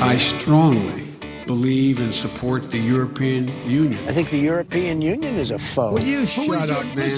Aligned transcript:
I 0.00 0.16
strongly 0.18 1.02
believe 1.46 2.00
and 2.04 2.12
support 2.12 2.62
the 2.70 2.78
European 2.78 3.48
Union. 3.66 3.98
I 4.08 4.12
think 4.12 4.28
the 4.28 4.48
European 4.48 5.02
Union 5.02 5.34
is 5.34 5.50
a 5.50 5.58
foe. 5.58 5.94
Will 5.94 6.06
you 6.06 6.26
shut 6.26 6.70
up, 6.70 6.84
man? 6.96 7.08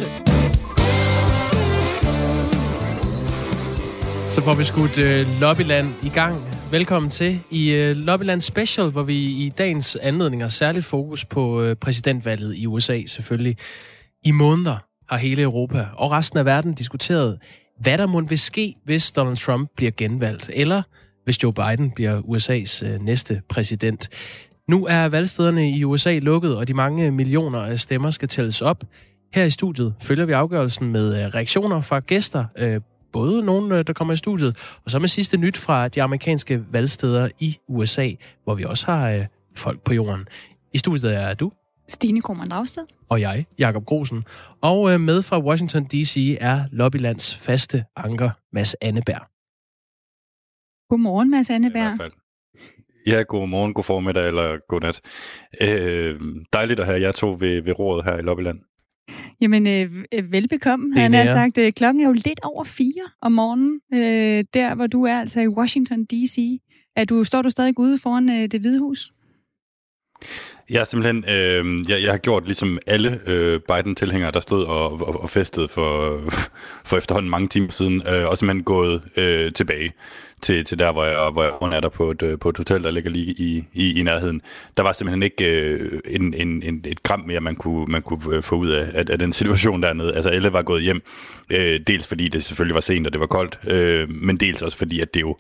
Så 4.30 4.42
får 4.42 4.54
vi 4.54 4.64
skudt 4.64 4.98
øh, 4.98 5.40
Lobbyland 5.40 5.88
i 6.02 6.08
gang. 6.08 6.42
Velkommen 6.70 7.10
til 7.10 7.40
i 7.50 7.70
øh, 7.70 7.96
Lobbyland 7.96 8.40
Special, 8.40 8.90
hvor 8.90 9.02
vi 9.02 9.16
i 9.16 9.52
dagens 9.58 9.96
anledning 9.96 10.42
har 10.42 10.48
særligt 10.48 10.84
fokus 10.84 11.24
på 11.24 11.62
øh, 11.62 11.76
præsidentvalget 11.76 12.56
i 12.56 12.66
USA 12.66 13.02
selvfølgelig. 13.06 13.56
I 14.24 14.30
måneder 14.30 14.76
har 15.08 15.16
hele 15.16 15.42
Europa 15.42 15.86
og 15.96 16.10
resten 16.10 16.38
af 16.38 16.44
verden 16.44 16.74
diskuteret, 16.74 17.38
hvad 17.80 17.98
der 17.98 18.06
må 18.06 18.20
vil 18.20 18.38
ske, 18.38 18.74
hvis 18.84 19.12
Donald 19.12 19.36
Trump 19.36 19.70
bliver 19.76 19.92
genvalgt, 19.96 20.50
eller 20.54 20.82
hvis 21.26 21.42
Joe 21.42 21.52
Biden 21.52 21.90
bliver 21.90 22.20
USA's 22.20 22.86
øh, 22.86 23.00
næste 23.00 23.42
præsident. 23.48 24.08
Nu 24.68 24.86
er 24.86 25.08
valgstederne 25.08 25.70
i 25.70 25.84
USA 25.84 26.18
lukket, 26.18 26.56
og 26.56 26.68
de 26.68 26.74
mange 26.74 27.10
millioner 27.10 27.60
af 27.60 27.80
stemmer 27.80 28.10
skal 28.10 28.28
tælles 28.28 28.62
op. 28.62 28.84
Her 29.34 29.44
i 29.44 29.50
studiet 29.50 29.94
følger 30.02 30.24
vi 30.24 30.32
afgørelsen 30.32 30.92
med 30.92 31.24
øh, 31.24 31.34
reaktioner 31.34 31.80
fra 31.80 32.00
gæster, 32.00 32.44
øh, 32.58 32.80
både 33.12 33.42
nogen, 33.42 33.70
der 33.70 33.92
kommer 33.92 34.14
i 34.14 34.16
studiet, 34.16 34.76
og 34.84 34.90
så 34.90 34.98
med 34.98 35.08
sidste 35.08 35.36
nyt 35.36 35.56
fra 35.56 35.88
de 35.88 36.02
amerikanske 36.02 36.64
valgsteder 36.70 37.28
i 37.40 37.56
USA, 37.68 38.10
hvor 38.44 38.54
vi 38.54 38.64
også 38.64 38.86
har 38.86 39.10
øh, 39.10 39.24
folk 39.56 39.80
på 39.80 39.94
jorden. 39.94 40.28
I 40.74 40.78
studiet 40.78 41.14
er 41.14 41.34
du, 41.34 41.52
Stine 41.88 42.20
Krohmann 42.22 42.50
Dragsted. 42.50 42.82
og 43.08 43.20
jeg, 43.20 43.46
Jakob 43.58 43.84
Grosen. 43.84 44.24
Og 44.60 45.00
med 45.00 45.22
fra 45.22 45.40
Washington 45.40 45.84
D.C. 45.84 46.36
er 46.40 46.64
Lobbylands 46.72 47.34
faste 47.34 47.84
anker, 47.96 48.30
Mads 48.52 48.74
Anneberg. 48.80 49.35
Godmorgen, 50.88 51.30
Mads 51.30 51.50
Anneberg. 51.50 52.10
Ja, 53.06 53.22
god 53.22 53.48
morgen, 53.48 53.74
god 53.74 53.84
formiddag 53.84 54.26
eller 54.26 54.56
god 54.68 54.80
nat. 54.80 55.00
Øh, 55.60 56.20
dejligt 56.52 56.80
at 56.80 56.86
have 56.86 57.00
jer 57.00 57.12
to 57.12 57.36
ved, 57.40 57.62
ved 57.62 57.78
rådet 57.78 58.04
her 58.04 58.18
i 58.18 58.22
Lobbyland. 58.22 58.58
Jamen, 59.40 59.66
øh, 59.66 60.04
øh, 60.12 60.32
velbekomme. 60.32 60.90
Det 60.90 60.98
er 60.98 61.02
Han 61.02 61.14
har 61.14 61.24
sagt, 61.24 61.58
øh, 61.58 61.72
klokken 61.72 62.02
er 62.02 62.06
jo 62.06 62.12
lidt 62.12 62.40
over 62.42 62.64
fire 62.64 63.04
om 63.20 63.32
morgenen, 63.32 63.80
øh, 63.94 64.44
der 64.54 64.74
hvor 64.74 64.86
du 64.86 65.04
er, 65.04 65.20
altså 65.20 65.40
i 65.40 65.48
Washington 65.48 66.04
D.C. 66.04 66.60
Er 66.96 67.04
du, 67.04 67.24
står 67.24 67.42
du 67.42 67.50
stadig 67.50 67.78
ude 67.78 67.98
foran 67.98 68.30
øh, 68.30 68.50
det 68.50 68.60
hvide 68.60 68.78
hus? 68.78 69.12
Jeg 70.70 70.80
har 70.80 70.84
simpelthen, 70.84 71.24
øh, 71.28 71.90
jeg, 71.90 72.02
jeg 72.02 72.10
har 72.10 72.18
gjort 72.18 72.44
ligesom 72.44 72.78
alle 72.86 73.20
øh, 73.26 73.60
Biden-tilhængere, 73.60 74.30
der 74.30 74.40
stod 74.40 74.64
og, 74.64 74.92
og, 74.92 75.22
og 75.22 75.30
festede 75.30 75.68
for, 75.68 76.20
for 76.88 76.96
efterhånden 76.96 77.30
mange 77.30 77.48
timer 77.48 77.70
siden, 77.70 78.02
øh, 78.08 78.28
og 78.28 78.38
simpelthen 78.38 78.64
gået 78.64 79.02
øh, 79.16 79.52
tilbage 79.52 79.92
til, 80.40 80.64
til 80.64 80.78
der, 80.78 80.92
hvor 80.92 81.04
jeg, 81.04 81.30
hvor 81.30 81.42
jeg 81.42 81.52
overnatter 81.52 81.88
på 81.88 82.10
et, 82.10 82.22
øh, 82.22 82.38
på 82.38 82.48
et 82.48 82.56
hotel, 82.56 82.82
der 82.82 82.90
ligger 82.90 83.10
lige 83.10 83.34
i, 83.38 83.64
i, 83.74 84.00
i 84.00 84.02
nærheden. 84.02 84.42
Der 84.76 84.82
var 84.82 84.92
simpelthen 84.92 85.22
ikke 85.22 85.44
øh, 85.44 86.00
en, 86.04 86.34
en, 86.34 86.62
en, 86.62 86.84
et 86.86 87.02
gram 87.02 87.20
mere, 87.26 87.40
man 87.40 87.54
kunne, 87.54 87.86
man 87.86 88.02
kunne 88.02 88.36
øh, 88.36 88.42
få 88.42 88.56
ud 88.56 88.68
af, 88.68 88.90
af, 88.94 89.04
af 89.10 89.18
den 89.18 89.32
situation 89.32 89.82
dernede. 89.82 90.14
Altså 90.14 90.30
alle 90.30 90.52
var 90.52 90.62
gået 90.62 90.82
hjem, 90.82 91.02
øh, 91.50 91.80
dels 91.86 92.06
fordi 92.06 92.28
det 92.28 92.44
selvfølgelig 92.44 92.74
var 92.74 92.80
sent, 92.80 93.06
og 93.06 93.12
det 93.12 93.20
var 93.20 93.26
koldt, 93.26 93.58
øh, 93.66 94.10
men 94.10 94.36
dels 94.36 94.62
også 94.62 94.78
fordi, 94.78 95.00
at 95.00 95.14
det 95.14 95.20
jo 95.20 95.36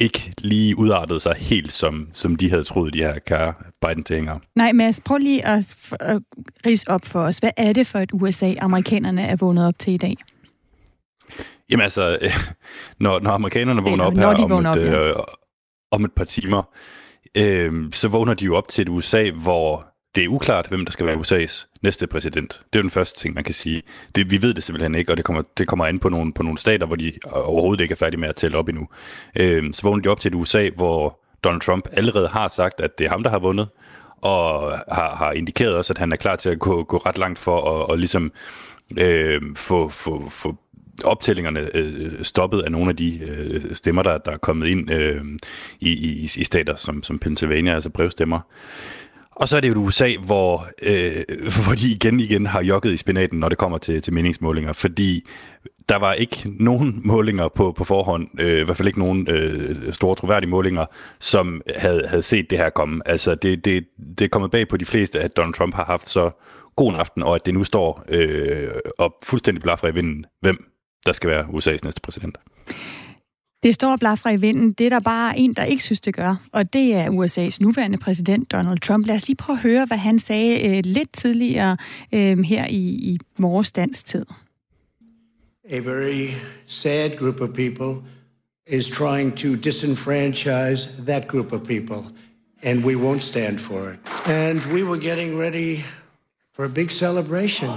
ikke 0.00 0.32
lige 0.38 0.78
udartede 0.78 1.20
sig 1.20 1.34
helt, 1.38 1.72
som, 1.72 2.08
som 2.12 2.36
de 2.36 2.50
havde 2.50 2.64
troet, 2.64 2.94
de 2.94 2.98
her 2.98 3.18
kære 3.18 3.54
Biden-tilhængere. 3.80 4.40
Nej, 4.54 4.72
Mads, 4.72 5.00
prøv 5.00 5.18
lige 5.18 5.46
at, 5.46 5.76
at 6.00 6.22
rise 6.66 6.88
op 6.88 7.04
for 7.04 7.20
os. 7.20 7.38
Hvad 7.38 7.50
er 7.56 7.72
det 7.72 7.86
for 7.86 7.98
et 7.98 8.10
USA, 8.12 8.54
amerikanerne 8.60 9.22
er 9.26 9.36
vågnet 9.36 9.66
op 9.66 9.78
til 9.78 9.92
i 9.92 9.96
dag? 9.96 10.16
Jamen 11.70 11.82
altså, 11.84 12.18
når, 13.00 13.20
når 13.20 13.30
amerikanerne 13.30 13.82
vågner 13.82 14.04
Eller 14.04 14.26
op 14.26 14.36
her 14.36 14.36
de 14.36 14.42
om, 14.42 14.50
vågner 14.50 14.70
et, 14.70 14.78
op, 14.78 14.84
ja. 14.84 15.08
øh, 15.08 15.16
om 15.90 16.04
et 16.04 16.12
par 16.12 16.24
timer, 16.24 16.62
øh, 17.34 17.92
så 17.92 18.08
vågner 18.08 18.34
de 18.34 18.44
jo 18.44 18.56
op 18.56 18.68
til 18.68 18.82
et 18.82 18.88
USA, 18.88 19.30
hvor 19.30 19.89
det 20.14 20.24
er 20.24 20.28
uklart, 20.28 20.66
hvem 20.68 20.84
der 20.84 20.92
skal 20.92 21.06
være 21.06 21.16
USA's 21.16 21.66
næste 21.82 22.06
præsident. 22.06 22.62
Det 22.72 22.78
er 22.78 22.82
den 22.82 22.90
første 22.90 23.20
ting, 23.20 23.34
man 23.34 23.44
kan 23.44 23.54
sige. 23.54 23.82
Det, 24.14 24.30
vi 24.30 24.42
ved 24.42 24.54
det 24.54 24.64
simpelthen 24.64 24.94
ikke, 24.94 25.12
og 25.12 25.16
det 25.16 25.24
kommer, 25.24 25.42
det 25.58 25.68
kommer 25.68 25.86
an 25.86 25.98
på 25.98 26.08
nogle, 26.08 26.32
på 26.32 26.42
nogle 26.42 26.58
stater, 26.58 26.86
hvor 26.86 26.96
de 26.96 27.12
overhovedet 27.32 27.82
ikke 27.82 27.92
er 27.92 27.96
færdige 27.96 28.20
med 28.20 28.28
at 28.28 28.36
tælle 28.36 28.58
op 28.58 28.68
endnu. 28.68 28.88
Øh, 29.36 29.72
så 29.72 29.82
vågner 29.82 30.02
de 30.02 30.08
op 30.08 30.20
til 30.20 30.28
et 30.28 30.34
USA, 30.34 30.70
hvor 30.76 31.20
Donald 31.44 31.60
Trump 31.60 31.88
allerede 31.92 32.28
har 32.28 32.48
sagt, 32.48 32.80
at 32.80 32.98
det 32.98 33.04
er 33.04 33.10
ham, 33.10 33.22
der 33.22 33.30
har 33.30 33.38
vundet, 33.38 33.68
og 34.16 34.72
har, 34.92 35.16
har 35.16 35.32
indikeret 35.32 35.74
også, 35.74 35.92
at 35.92 35.98
han 35.98 36.12
er 36.12 36.16
klar 36.16 36.36
til 36.36 36.50
at 36.50 36.58
gå, 36.58 36.82
gå 36.82 36.96
ret 36.96 37.18
langt 37.18 37.38
for 37.38 37.56
at, 37.56 37.90
og 37.90 37.98
ligesom 37.98 38.32
øh, 38.98 39.40
få, 39.56 39.88
få, 39.88 40.28
få 40.28 40.56
optællingerne 41.04 41.76
øh, 41.76 42.24
stoppet 42.24 42.62
af 42.62 42.72
nogle 42.72 42.90
af 42.90 42.96
de 42.96 43.18
øh, 43.18 43.74
stemmer, 43.74 44.02
der, 44.02 44.18
der 44.18 44.32
er 44.32 44.36
kommet 44.36 44.68
ind 44.68 44.90
øh, 44.90 45.24
i, 45.80 45.90
i, 45.90 46.22
i 46.22 46.44
stater 46.44 46.76
som, 46.76 47.02
som 47.02 47.18
Pennsylvania, 47.18 47.74
altså 47.74 47.90
brevstemmer. 47.90 48.40
Og 49.40 49.48
så 49.48 49.56
er 49.56 49.60
det 49.60 49.68
jo 49.68 49.72
et 49.72 49.86
USA, 49.86 50.16
hvor, 50.24 50.68
øh, 50.82 51.24
hvor 51.64 51.74
de 51.74 51.90
igen 51.90 52.20
igen 52.20 52.46
har 52.46 52.62
jokket 52.62 52.92
i 52.92 52.96
spinaten, 52.96 53.40
når 53.40 53.48
det 53.48 53.58
kommer 53.58 53.78
til, 53.78 54.02
til 54.02 54.12
meningsmålinger, 54.12 54.72
fordi 54.72 55.26
der 55.88 55.96
var 55.96 56.12
ikke 56.12 56.42
nogen 56.44 57.00
målinger 57.04 57.48
på, 57.48 57.72
på 57.72 57.84
forhånd, 57.84 58.40
øh, 58.40 58.60
i 58.60 58.64
hvert 58.64 58.76
fald 58.76 58.88
ikke 58.88 58.98
nogen 58.98 59.30
øh, 59.30 59.92
store 59.92 60.16
troværdige 60.16 60.50
målinger, 60.50 60.86
som 61.20 61.62
havde, 61.76 62.08
havde 62.08 62.22
set 62.22 62.50
det 62.50 62.58
her 62.58 62.70
komme. 62.70 63.08
Altså 63.08 63.34
det, 63.34 63.64
det, 63.64 63.84
det 64.18 64.24
er 64.24 64.28
kommet 64.28 64.50
bag 64.50 64.68
på 64.68 64.76
de 64.76 64.84
fleste, 64.84 65.20
at 65.20 65.36
Donald 65.36 65.54
Trump 65.54 65.74
har 65.74 65.84
haft 65.84 66.08
så 66.08 66.30
god 66.76 66.90
en 66.90 66.96
aften, 66.96 67.22
og 67.22 67.34
at 67.34 67.46
det 67.46 67.54
nu 67.54 67.64
står 67.64 68.04
øh, 68.08 68.68
op 68.98 69.12
fuldstændig 69.22 69.62
blaffer 69.62 69.88
i 69.88 69.94
vinden, 69.94 70.24
hvem 70.40 70.64
der 71.06 71.12
skal 71.12 71.30
være 71.30 71.44
USA's 71.44 71.78
næste 71.84 72.00
præsident. 72.00 72.38
Det 73.62 73.74
står 73.74 73.92
og 73.92 73.98
blaffer 73.98 74.30
i 74.30 74.36
vinden. 74.36 74.72
Det 74.72 74.86
er 74.86 74.90
der 74.90 75.00
bare 75.00 75.38
en, 75.38 75.52
der 75.52 75.64
ikke 75.64 75.82
synes, 75.82 76.00
det 76.00 76.14
gør. 76.14 76.36
Og 76.52 76.72
det 76.72 76.94
er 76.94 77.06
USA's 77.06 77.56
nuværende 77.60 77.98
præsident, 77.98 78.52
Donald 78.52 78.78
Trump. 78.78 79.06
Lad 79.06 79.14
os 79.14 79.26
lige 79.26 79.36
prøve 79.36 79.56
at 79.56 79.62
høre, 79.62 79.84
hvad 79.86 79.98
han 79.98 80.18
sagde 80.18 80.68
øh, 80.68 80.82
lidt 80.84 81.12
tidligere 81.12 81.76
øh, 82.12 82.38
her 82.38 82.66
i, 82.66 82.78
i 82.78 83.18
morges 83.36 83.72
dansk 83.72 84.06
tid. 84.06 84.24
a 85.70 85.80
very 85.80 86.34
sad 86.66 87.16
group 87.16 87.40
of 87.40 87.54
people 87.54 88.02
is 88.66 88.88
trying 88.88 89.32
to 89.36 89.56
disenfranchise 89.56 91.04
that 91.06 91.28
group 91.28 91.52
of 91.52 91.66
people, 91.66 92.04
and 92.62 92.84
we 92.84 92.96
won't 92.96 93.22
stand 93.22 93.60
for 93.60 93.92
it. 93.92 94.00
And 94.26 94.60
we 94.72 94.82
were 94.82 94.98
getting 94.98 95.38
ready 95.38 95.84
for 96.52 96.64
a 96.64 96.68
big 96.68 96.90
celebration. 96.90 97.70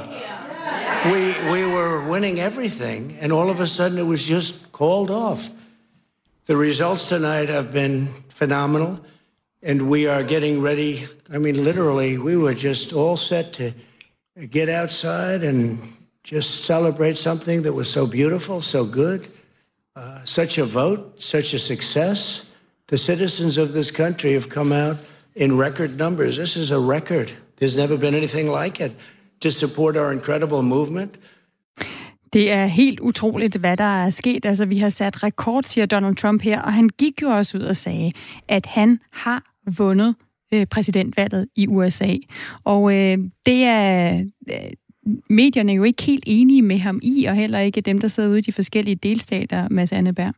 We, 1.06 1.36
we 1.52 1.66
were 1.66 2.08
winning 2.10 2.40
everything, 2.40 3.16
and 3.22 3.32
all 3.32 3.50
of 3.50 3.60
a 3.60 3.68
sudden 3.68 3.98
it 3.98 4.08
was 4.08 4.26
just 4.26 4.72
called 4.72 5.12
off. 5.12 5.50
The 6.46 6.58
results 6.58 7.08
tonight 7.08 7.48
have 7.48 7.72
been 7.72 8.08
phenomenal, 8.28 9.00
and 9.62 9.90
we 9.90 10.10
are 10.10 10.24
getting 10.24 10.62
ready. 10.62 11.08
I 11.34 11.38
mean, 11.38 11.64
literally, 11.64 12.18
we 12.18 12.36
were 12.36 12.54
just 12.54 12.92
all 12.92 13.16
set 13.16 13.54
to 13.54 13.74
get 14.50 14.68
outside 14.68 15.42
and 15.44 15.80
just 16.22 16.66
celebrate 16.66 17.18
something 17.18 17.62
that 17.62 17.72
was 17.72 17.90
so 17.90 18.06
beautiful, 18.06 18.60
so 18.60 18.84
good, 18.84 19.26
uh, 19.96 20.26
such 20.26 20.58
a 20.58 20.66
vote, 20.66 21.22
such 21.22 21.54
a 21.54 21.60
success. 21.60 22.52
The 22.88 22.98
citizens 22.98 23.56
of 23.56 23.72
this 23.72 23.90
country 23.90 24.34
have 24.34 24.50
come 24.50 24.74
out 24.74 24.98
in 25.36 25.58
record 25.58 25.98
numbers. 25.98 26.36
This 26.36 26.58
is 26.58 26.72
a 26.72 26.80
record. 26.80 27.32
There's 27.56 27.78
never 27.78 27.96
been 27.96 28.16
anything 28.16 28.50
like 28.50 28.82
it 28.82 28.92
to 29.40 29.50
support 29.50 29.96
our 29.96 30.12
incredible 30.12 30.62
movement. 30.62 31.18
Det 32.34 32.52
er 32.52 32.66
helt 32.66 33.00
utroligt, 33.00 33.56
hvad 33.56 33.78
der 33.78 34.06
er 34.06 34.10
sket. 34.10 34.46
Altså, 34.46 34.66
vi 34.66 34.78
har 34.78 34.90
sat 34.90 35.24
rekord, 35.24 35.64
siger 35.64 35.86
Donald 35.86 36.16
Trump 36.16 36.42
her, 36.42 36.62
og 36.62 36.74
han 36.74 36.90
gik 36.90 37.22
jo 37.22 37.30
også 37.30 37.58
ud 37.58 37.64
og 37.64 37.78
sagde, 37.78 38.12
at 38.48 38.66
han 38.66 39.00
har 39.12 39.44
vundet 39.78 40.16
øh, 40.54 40.66
præsidentvalget 40.66 41.48
i 41.56 41.68
USA. 41.68 42.16
Og 42.64 42.94
øh, 42.94 43.18
det 43.46 43.64
er 43.64 44.20
øh, 44.50 44.56
medierne 45.30 45.74
jo 45.74 45.84
ikke 45.84 46.04
helt 46.04 46.24
enige 46.28 46.62
med 46.62 46.78
ham 46.78 47.00
i, 47.04 47.26
og 47.26 47.36
heller 47.36 47.60
ikke 47.60 47.82
dem, 47.82 48.00
der 48.00 48.08
sidder 48.08 48.30
ude 48.30 48.40
i 48.40 48.42
de 48.42 48.52
forskellige 48.52 48.96
delstater, 48.96 49.68
Mads 49.70 49.92
Anneberg. 49.92 50.34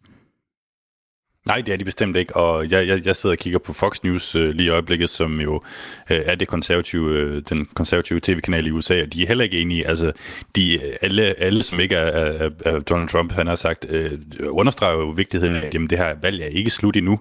Nej, 1.48 1.62
det 1.62 1.74
er 1.74 1.78
de 1.78 1.86
bestemt 1.86 2.18
ikke, 2.18 2.36
og 2.36 2.72
jeg, 2.72 2.88
jeg, 2.88 3.06
jeg 3.06 3.16
sidder 3.16 3.34
og 3.34 3.38
kigger 3.38 3.60
på 3.60 3.74
Fox 3.74 4.04
News 4.04 4.36
øh, 4.36 4.50
lige 4.50 4.68
i 4.68 4.70
øjeblikket, 4.70 5.10
som 5.10 5.42
jo 5.42 5.62
øh, 6.10 6.22
er 6.26 6.36
det 6.36 6.48
konservative, 6.48 7.20
øh, 7.20 7.44
den 7.50 7.66
konservative 7.66 8.20
tv-kanal 8.20 8.68
i 8.68 8.72
USA, 8.72 9.02
og 9.02 9.14
de 9.14 9.24
er 9.24 9.28
heller 9.28 9.44
ikke 9.44 9.62
enige. 9.62 9.88
Altså, 9.88 10.12
de, 10.56 10.80
alle, 11.02 11.40
alle, 11.40 11.64
som 11.64 11.80
ikke 11.80 11.96
er, 11.96 12.30
er, 12.46 12.50
er 12.66 12.80
Donald 12.80 13.10
Trump, 13.10 13.32
han 13.32 13.48
har 13.48 13.56
sagt, 13.56 13.86
øh, 13.90 14.12
understreger 14.48 14.96
jo 14.96 15.10
vigtigheden 15.10 15.56
af, 15.56 15.66
at 15.66 15.74
jamen, 15.74 15.90
det 15.90 15.98
her 15.98 16.16
valg 16.22 16.42
er 16.42 16.48
ikke 16.48 16.70
slut 16.70 16.96
endnu, 16.96 17.20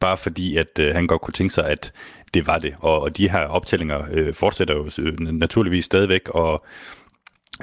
bare 0.00 0.16
fordi, 0.16 0.56
at 0.56 0.78
øh, 0.80 0.94
han 0.94 1.06
godt 1.06 1.20
kunne 1.20 1.32
tænke 1.32 1.54
sig, 1.54 1.68
at 1.68 1.92
det 2.34 2.46
var 2.46 2.58
det. 2.58 2.74
Og, 2.80 3.02
og 3.02 3.16
de 3.16 3.30
her 3.30 3.40
optællinger 3.40 4.02
øh, 4.12 4.34
fortsætter 4.34 4.74
jo 4.74 4.90
øh, 4.98 5.18
naturligvis 5.20 5.84
stadigvæk, 5.84 6.28
og 6.28 6.66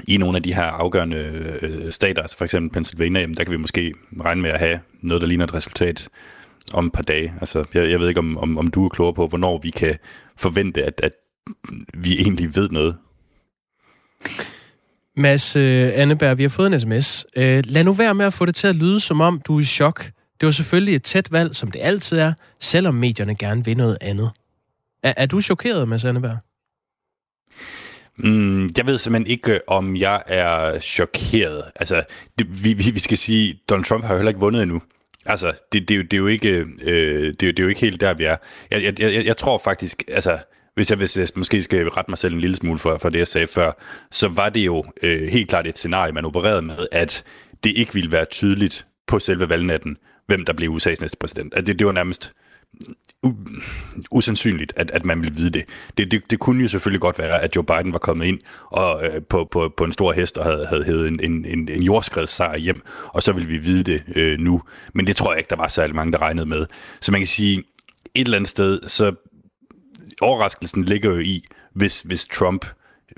i 0.08 0.16
nogle 0.16 0.36
af 0.36 0.42
de 0.42 0.54
her 0.54 0.64
afgørende 0.64 1.16
øh, 1.62 1.92
stater, 1.92 2.22
altså 2.22 2.36
for 2.36 2.44
eksempel 2.44 2.70
Pennsylvania, 2.70 3.20
jamen, 3.20 3.36
der 3.36 3.44
kan 3.44 3.52
vi 3.52 3.56
måske 3.56 3.94
regne 4.20 4.42
med 4.42 4.50
at 4.50 4.58
have 4.58 4.80
noget, 5.02 5.20
der 5.20 5.26
ligner 5.26 5.44
et 5.44 5.54
resultat 5.54 6.08
om 6.72 6.86
et 6.86 6.92
par 6.92 7.02
dage. 7.02 7.34
Altså, 7.40 7.64
jeg, 7.74 7.90
jeg 7.90 8.00
ved 8.00 8.08
ikke, 8.08 8.20
om, 8.20 8.38
om, 8.38 8.58
om 8.58 8.66
du 8.66 8.84
er 8.84 8.88
klogere 8.88 9.14
på, 9.14 9.26
hvornår 9.26 9.58
vi 9.58 9.70
kan 9.70 9.98
forvente, 10.36 10.84
at, 10.84 11.00
at 11.02 11.12
vi 11.94 12.20
egentlig 12.20 12.56
ved 12.56 12.68
noget. 12.68 12.96
Mads 15.16 15.56
øh, 15.56 15.90
Anneberg, 15.94 16.38
vi 16.38 16.42
har 16.42 16.48
fået 16.48 16.72
en 16.72 16.78
sms. 16.78 17.26
Øh, 17.36 17.62
lad 17.66 17.84
nu 17.84 17.92
være 17.92 18.14
med 18.14 18.26
at 18.26 18.32
få 18.32 18.46
det 18.46 18.54
til 18.54 18.66
at 18.66 18.76
lyde, 18.76 19.00
som 19.00 19.20
om 19.20 19.40
du 19.46 19.56
er 19.56 19.60
i 19.60 19.64
chok. 19.64 20.04
Det 20.40 20.46
var 20.46 20.50
selvfølgelig 20.50 20.94
et 20.94 21.02
tæt 21.02 21.32
valg, 21.32 21.54
som 21.54 21.70
det 21.70 21.80
altid 21.82 22.18
er, 22.18 22.32
selvom 22.60 22.94
medierne 22.94 23.34
gerne 23.34 23.64
vil 23.64 23.76
noget 23.76 23.98
andet. 24.00 24.30
Er, 25.02 25.14
er 25.16 25.26
du 25.26 25.40
chokeret, 25.40 25.88
Mads 25.88 26.04
Anneberg? 26.04 26.36
Mm, 28.16 28.70
jeg 28.76 28.86
ved 28.86 28.98
simpelthen 28.98 29.30
ikke, 29.30 29.54
øh, 29.54 29.60
om 29.66 29.96
jeg 29.96 30.22
er 30.26 30.80
chokeret. 30.80 31.64
Altså, 31.76 32.04
det, 32.38 32.64
vi, 32.64 32.72
vi 32.72 32.98
skal 32.98 33.18
sige, 33.18 33.60
Donald 33.68 33.84
Trump 33.84 34.04
har 34.04 34.12
jo 34.12 34.18
heller 34.18 34.30
ikke 34.30 34.40
vundet 34.40 34.62
endnu. 34.62 34.82
Altså, 35.26 35.52
det, 35.72 35.88
det, 35.88 36.10
det, 36.10 36.16
er 36.16 36.20
jo 36.20 36.26
ikke, 36.26 36.66
øh, 36.82 37.26
det, 37.26 37.40
det 37.40 37.58
er 37.58 37.62
jo 37.62 37.68
ikke 37.68 37.80
helt 37.80 38.00
der, 38.00 38.14
vi 38.14 38.24
er. 38.24 38.36
Jeg, 38.70 38.82
jeg, 38.82 39.00
jeg, 39.00 39.26
jeg 39.26 39.36
tror 39.36 39.58
faktisk, 39.58 40.02
altså, 40.08 40.38
hvis 40.74 40.90
jeg, 40.90 40.98
hvis 40.98 41.16
jeg 41.16 41.28
måske 41.36 41.62
skal 41.62 41.88
rette 41.88 42.10
mig 42.10 42.18
selv 42.18 42.34
en 42.34 42.40
lille 42.40 42.56
smule 42.56 42.78
for, 42.78 42.98
for 42.98 43.08
det, 43.08 43.18
jeg 43.18 43.28
sagde 43.28 43.46
før, 43.46 43.72
så 44.10 44.28
var 44.28 44.48
det 44.48 44.60
jo 44.60 44.84
øh, 45.02 45.28
helt 45.28 45.48
klart 45.48 45.66
et 45.66 45.78
scenarie, 45.78 46.12
man 46.12 46.24
opererede 46.24 46.62
med, 46.62 46.86
at 46.92 47.24
det 47.64 47.72
ikke 47.76 47.94
ville 47.94 48.12
være 48.12 48.24
tydeligt 48.24 48.86
på 49.06 49.18
selve 49.18 49.48
valgnatten, 49.48 49.96
hvem 50.26 50.44
der 50.44 50.52
blev 50.52 50.76
USA's 50.76 50.96
næste 51.00 51.16
præsident. 51.20 51.54
At 51.54 51.58
altså, 51.58 51.72
det, 51.72 51.78
det 51.78 51.86
var 51.86 51.92
nærmest 51.92 52.32
u- 53.26 54.06
usandsynligt, 54.10 54.72
at, 54.76 54.90
at 54.90 55.04
man 55.04 55.20
ville 55.20 55.34
vide 55.34 55.50
det. 55.50 55.64
Det, 55.98 56.10
det. 56.10 56.30
det 56.30 56.38
kunne 56.38 56.62
jo 56.62 56.68
selvfølgelig 56.68 57.00
godt 57.00 57.18
være, 57.18 57.42
at 57.42 57.56
Joe 57.56 57.64
Biden 57.64 57.92
var 57.92 57.98
kommet 57.98 58.26
ind 58.26 58.38
og, 58.70 59.06
øh, 59.06 59.22
på, 59.22 59.48
på, 59.50 59.72
på 59.76 59.84
en 59.84 59.92
stor 59.92 60.12
hest 60.12 60.38
og 60.38 60.44
havde, 60.44 60.66
havde 60.66 60.84
hævet 60.84 61.08
en, 61.08 61.20
en, 61.22 61.44
en, 61.44 61.68
en 61.68 61.82
jordskredssejr 61.82 62.56
hjem, 62.56 62.82
og 63.08 63.22
så 63.22 63.32
ville 63.32 63.48
vi 63.48 63.56
vide 63.58 63.84
det 63.84 64.02
øh, 64.14 64.38
nu. 64.38 64.62
Men 64.94 65.06
det 65.06 65.16
tror 65.16 65.32
jeg 65.32 65.38
ikke, 65.38 65.50
der 65.50 65.56
var 65.56 65.68
særlig 65.68 65.96
mange, 65.96 66.12
der 66.12 66.22
regnede 66.22 66.46
med. 66.46 66.66
Så 67.00 67.12
man 67.12 67.20
kan 67.20 67.28
sige, 67.28 67.58
et 68.14 68.24
eller 68.24 68.36
andet 68.36 68.50
sted, 68.50 68.80
så 68.88 69.14
overraskelsen 70.20 70.84
ligger 70.84 71.10
jo 71.10 71.18
i, 71.18 71.44
hvis, 71.74 72.00
hvis 72.00 72.26
Trump 72.26 72.66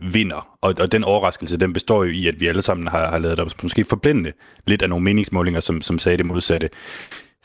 vinder. 0.02 0.58
Og, 0.60 0.74
og 0.78 0.92
den 0.92 1.04
overraskelse, 1.04 1.56
den 1.56 1.72
består 1.72 2.04
jo 2.04 2.10
i, 2.10 2.26
at 2.26 2.40
vi 2.40 2.46
alle 2.46 2.62
sammen 2.62 2.86
har, 2.86 3.10
har 3.10 3.18
lavet 3.18 3.40
os 3.40 3.62
måske 3.62 3.84
forblinde 3.84 4.32
lidt 4.66 4.82
af 4.82 4.88
nogle 4.88 5.04
meningsmålinger, 5.04 5.60
som, 5.60 5.82
som 5.82 5.98
sagde 5.98 6.18
det 6.18 6.26
modsatte. 6.26 6.68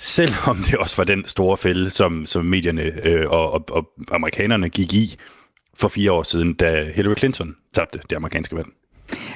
Selvom 0.04 0.58
det 0.58 0.78
også 0.78 0.98
var 0.98 1.04
den 1.04 1.26
store 1.26 1.58
fælde, 1.58 1.90
som, 1.90 2.26
som 2.26 2.46
medierne 2.46 2.82
øh, 2.82 3.30
og, 3.30 3.52
og, 3.52 3.66
og 3.70 3.94
amerikanerne 4.12 4.70
gik 4.70 4.94
i 4.94 5.16
for 5.74 5.88
fire 5.88 6.12
år 6.12 6.24
siden, 6.24 6.54
da 6.54 6.92
Hillary 6.96 7.16
Clinton 7.18 7.56
tabte 7.74 8.00
det 8.10 8.16
amerikanske 8.16 8.56
valg. 8.56 8.68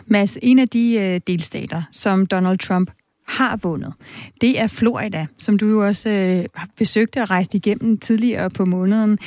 Mads, 0.05 0.37
en 0.41 0.59
af 0.59 0.67
de 0.67 0.93
øh, 0.93 1.21
delstater, 1.27 1.83
som 1.91 2.25
Donald 2.25 2.59
Trump 2.59 2.91
har 3.27 3.57
vundet, 3.57 3.93
det 4.41 4.59
er 4.59 4.67
Florida, 4.67 5.27
som 5.37 5.57
du 5.57 5.67
jo 5.67 5.85
også 5.87 6.09
øh, 6.09 6.45
har 6.55 6.67
besøgt 6.77 7.17
og 7.17 7.29
rejst 7.29 7.53
igennem 7.53 7.97
tidligere 7.97 8.49
på 8.49 8.65
måneden, 8.65 9.19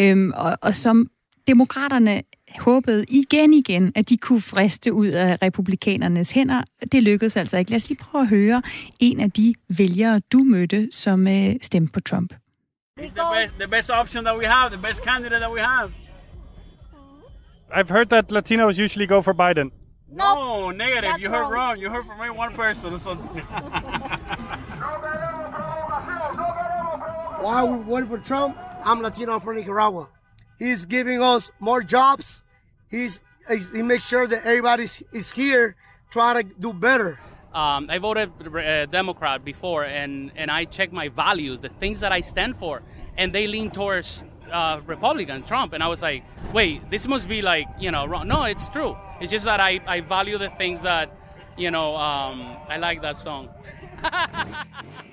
øhm, 0.00 0.32
og, 0.34 0.58
og 0.62 0.74
som 0.74 1.10
demokraterne 1.46 2.22
håbede 2.60 3.04
igen 3.08 3.52
igen, 3.54 3.92
at 3.94 4.08
de 4.08 4.16
kunne 4.16 4.40
friste 4.40 4.92
ud 4.92 5.06
af 5.06 5.38
republikanernes 5.42 6.30
hænder. 6.30 6.62
Det 6.92 7.02
lykkedes 7.02 7.36
altså 7.36 7.56
ikke. 7.56 7.70
Lad 7.70 7.76
os 7.76 7.88
lige 7.88 7.98
prøve 7.98 8.22
at 8.22 8.28
høre 8.28 8.62
en 9.00 9.20
af 9.20 9.30
de 9.30 9.54
vælgere, 9.68 10.20
du 10.32 10.38
mødte, 10.38 10.88
som 10.90 11.28
øh, 11.28 11.54
stemte 11.62 11.92
på 11.92 12.00
Trump. 12.00 12.32
He's 13.00 13.04
the 13.06 13.40
best, 13.40 13.54
the 13.58 13.68
best 13.68 13.90
option 13.90 14.24
that 14.24 14.36
we 14.38 14.46
have, 14.46 14.70
the 14.70 14.82
best 14.88 15.02
candidate 15.04 15.40
that 15.40 15.52
we 15.52 15.60
have. 15.60 15.92
I've 17.74 17.88
heard 17.88 18.06
that 18.06 18.30
Latinos 18.30 18.78
usually 18.78 19.06
go 19.06 19.22
for 19.22 19.32
Biden. 19.32 19.70
No, 20.12 20.70
negative. 20.70 21.02
That's 21.02 21.24
you 21.24 21.30
heard 21.30 21.42
wrong. 21.42 21.52
wrong. 21.52 21.78
You 21.78 21.88
heard 21.88 22.04
from 22.04 22.18
one 22.36 22.52
person. 22.54 22.98
So 22.98 23.14
Why 27.42 27.64
we 27.64 27.82
voted 27.84 28.08
for 28.08 28.18
Trump? 28.18 28.56
I'm 28.84 29.00
Latino. 29.00 29.32
I'm 29.32 29.40
from 29.40 29.56
Nicaragua. 29.56 30.08
He's 30.58 30.84
giving 30.84 31.22
us 31.22 31.50
more 31.60 31.82
jobs. 31.82 32.41
He's 32.92 33.20
he 33.74 33.82
makes 33.82 34.06
sure 34.06 34.26
that 34.28 34.44
everybody 34.44 34.86
is 35.12 35.32
here 35.32 35.74
trying 36.10 36.36
to 36.46 36.54
do 36.54 36.72
better. 36.72 37.18
Um, 37.52 37.88
I 37.90 37.98
voted 37.98 38.30
uh, 38.46 38.86
Democrat 38.86 39.44
before, 39.44 39.84
and, 39.84 40.30
and 40.36 40.50
I 40.50 40.64
checked 40.64 40.92
my 40.92 41.08
values, 41.08 41.60
the 41.60 41.68
things 41.68 42.00
that 42.00 42.12
I 42.12 42.20
stand 42.20 42.56
for, 42.56 42.82
and 43.16 43.34
they 43.34 43.46
lean 43.46 43.70
towards 43.70 44.24
uh, 44.50 44.80
Republican, 44.86 45.42
Trump. 45.42 45.72
And 45.72 45.82
I 45.82 45.88
was 45.88 46.00
like, 46.02 46.22
wait, 46.52 46.88
this 46.90 47.06
must 47.06 47.28
be 47.28 47.42
like, 47.42 47.66
you 47.80 47.90
know, 47.90 48.06
wrong. 48.06 48.28
No, 48.28 48.44
it's 48.44 48.68
true. 48.68 48.96
It's 49.20 49.30
just 49.30 49.44
that 49.44 49.60
I, 49.60 49.80
I 49.86 50.00
value 50.00 50.38
the 50.38 50.50
things 50.50 50.82
that, 50.82 51.10
you 51.58 51.70
know, 51.70 51.96
um, 51.96 52.56
I 52.68 52.76
like 52.76 53.02
that 53.02 53.18
song. 53.18 53.48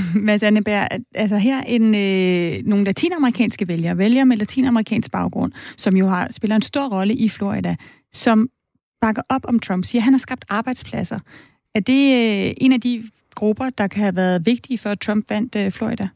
Mads 0.26 0.42
Anneberg, 0.42 0.88
altså 1.14 1.36
her 1.36 1.60
en, 1.62 1.94
øh, 1.94 2.66
nogle 2.66 2.84
latinamerikanske 2.84 3.68
vælgere, 3.68 3.98
vælgere 3.98 4.26
med 4.26 4.36
latinamerikansk 4.36 5.10
baggrund, 5.10 5.52
som 5.76 5.96
jo 5.96 6.08
har 6.08 6.28
spiller 6.30 6.56
en 6.56 6.62
stor 6.62 6.88
rolle 6.88 7.14
i 7.14 7.28
Florida, 7.28 7.76
som 8.12 8.48
bakker 9.00 9.22
op 9.28 9.44
om 9.48 9.58
Trump, 9.58 9.84
siger, 9.84 10.00
at 10.00 10.04
han 10.04 10.12
har 10.12 10.18
skabt 10.18 10.44
arbejdspladser. 10.48 11.18
Er 11.74 11.80
det 11.80 12.14
øh, 12.14 12.54
en 12.56 12.72
af 12.72 12.80
de 12.80 13.10
grupper, 13.34 13.70
der 13.70 13.86
kan 13.86 14.02
have 14.02 14.16
været 14.16 14.46
vigtige 14.46 14.78
for, 14.78 14.90
at 14.90 15.00
Trump 15.00 15.30
vandt 15.30 15.56
øh, 15.56 15.70
Florida? 15.70 16.08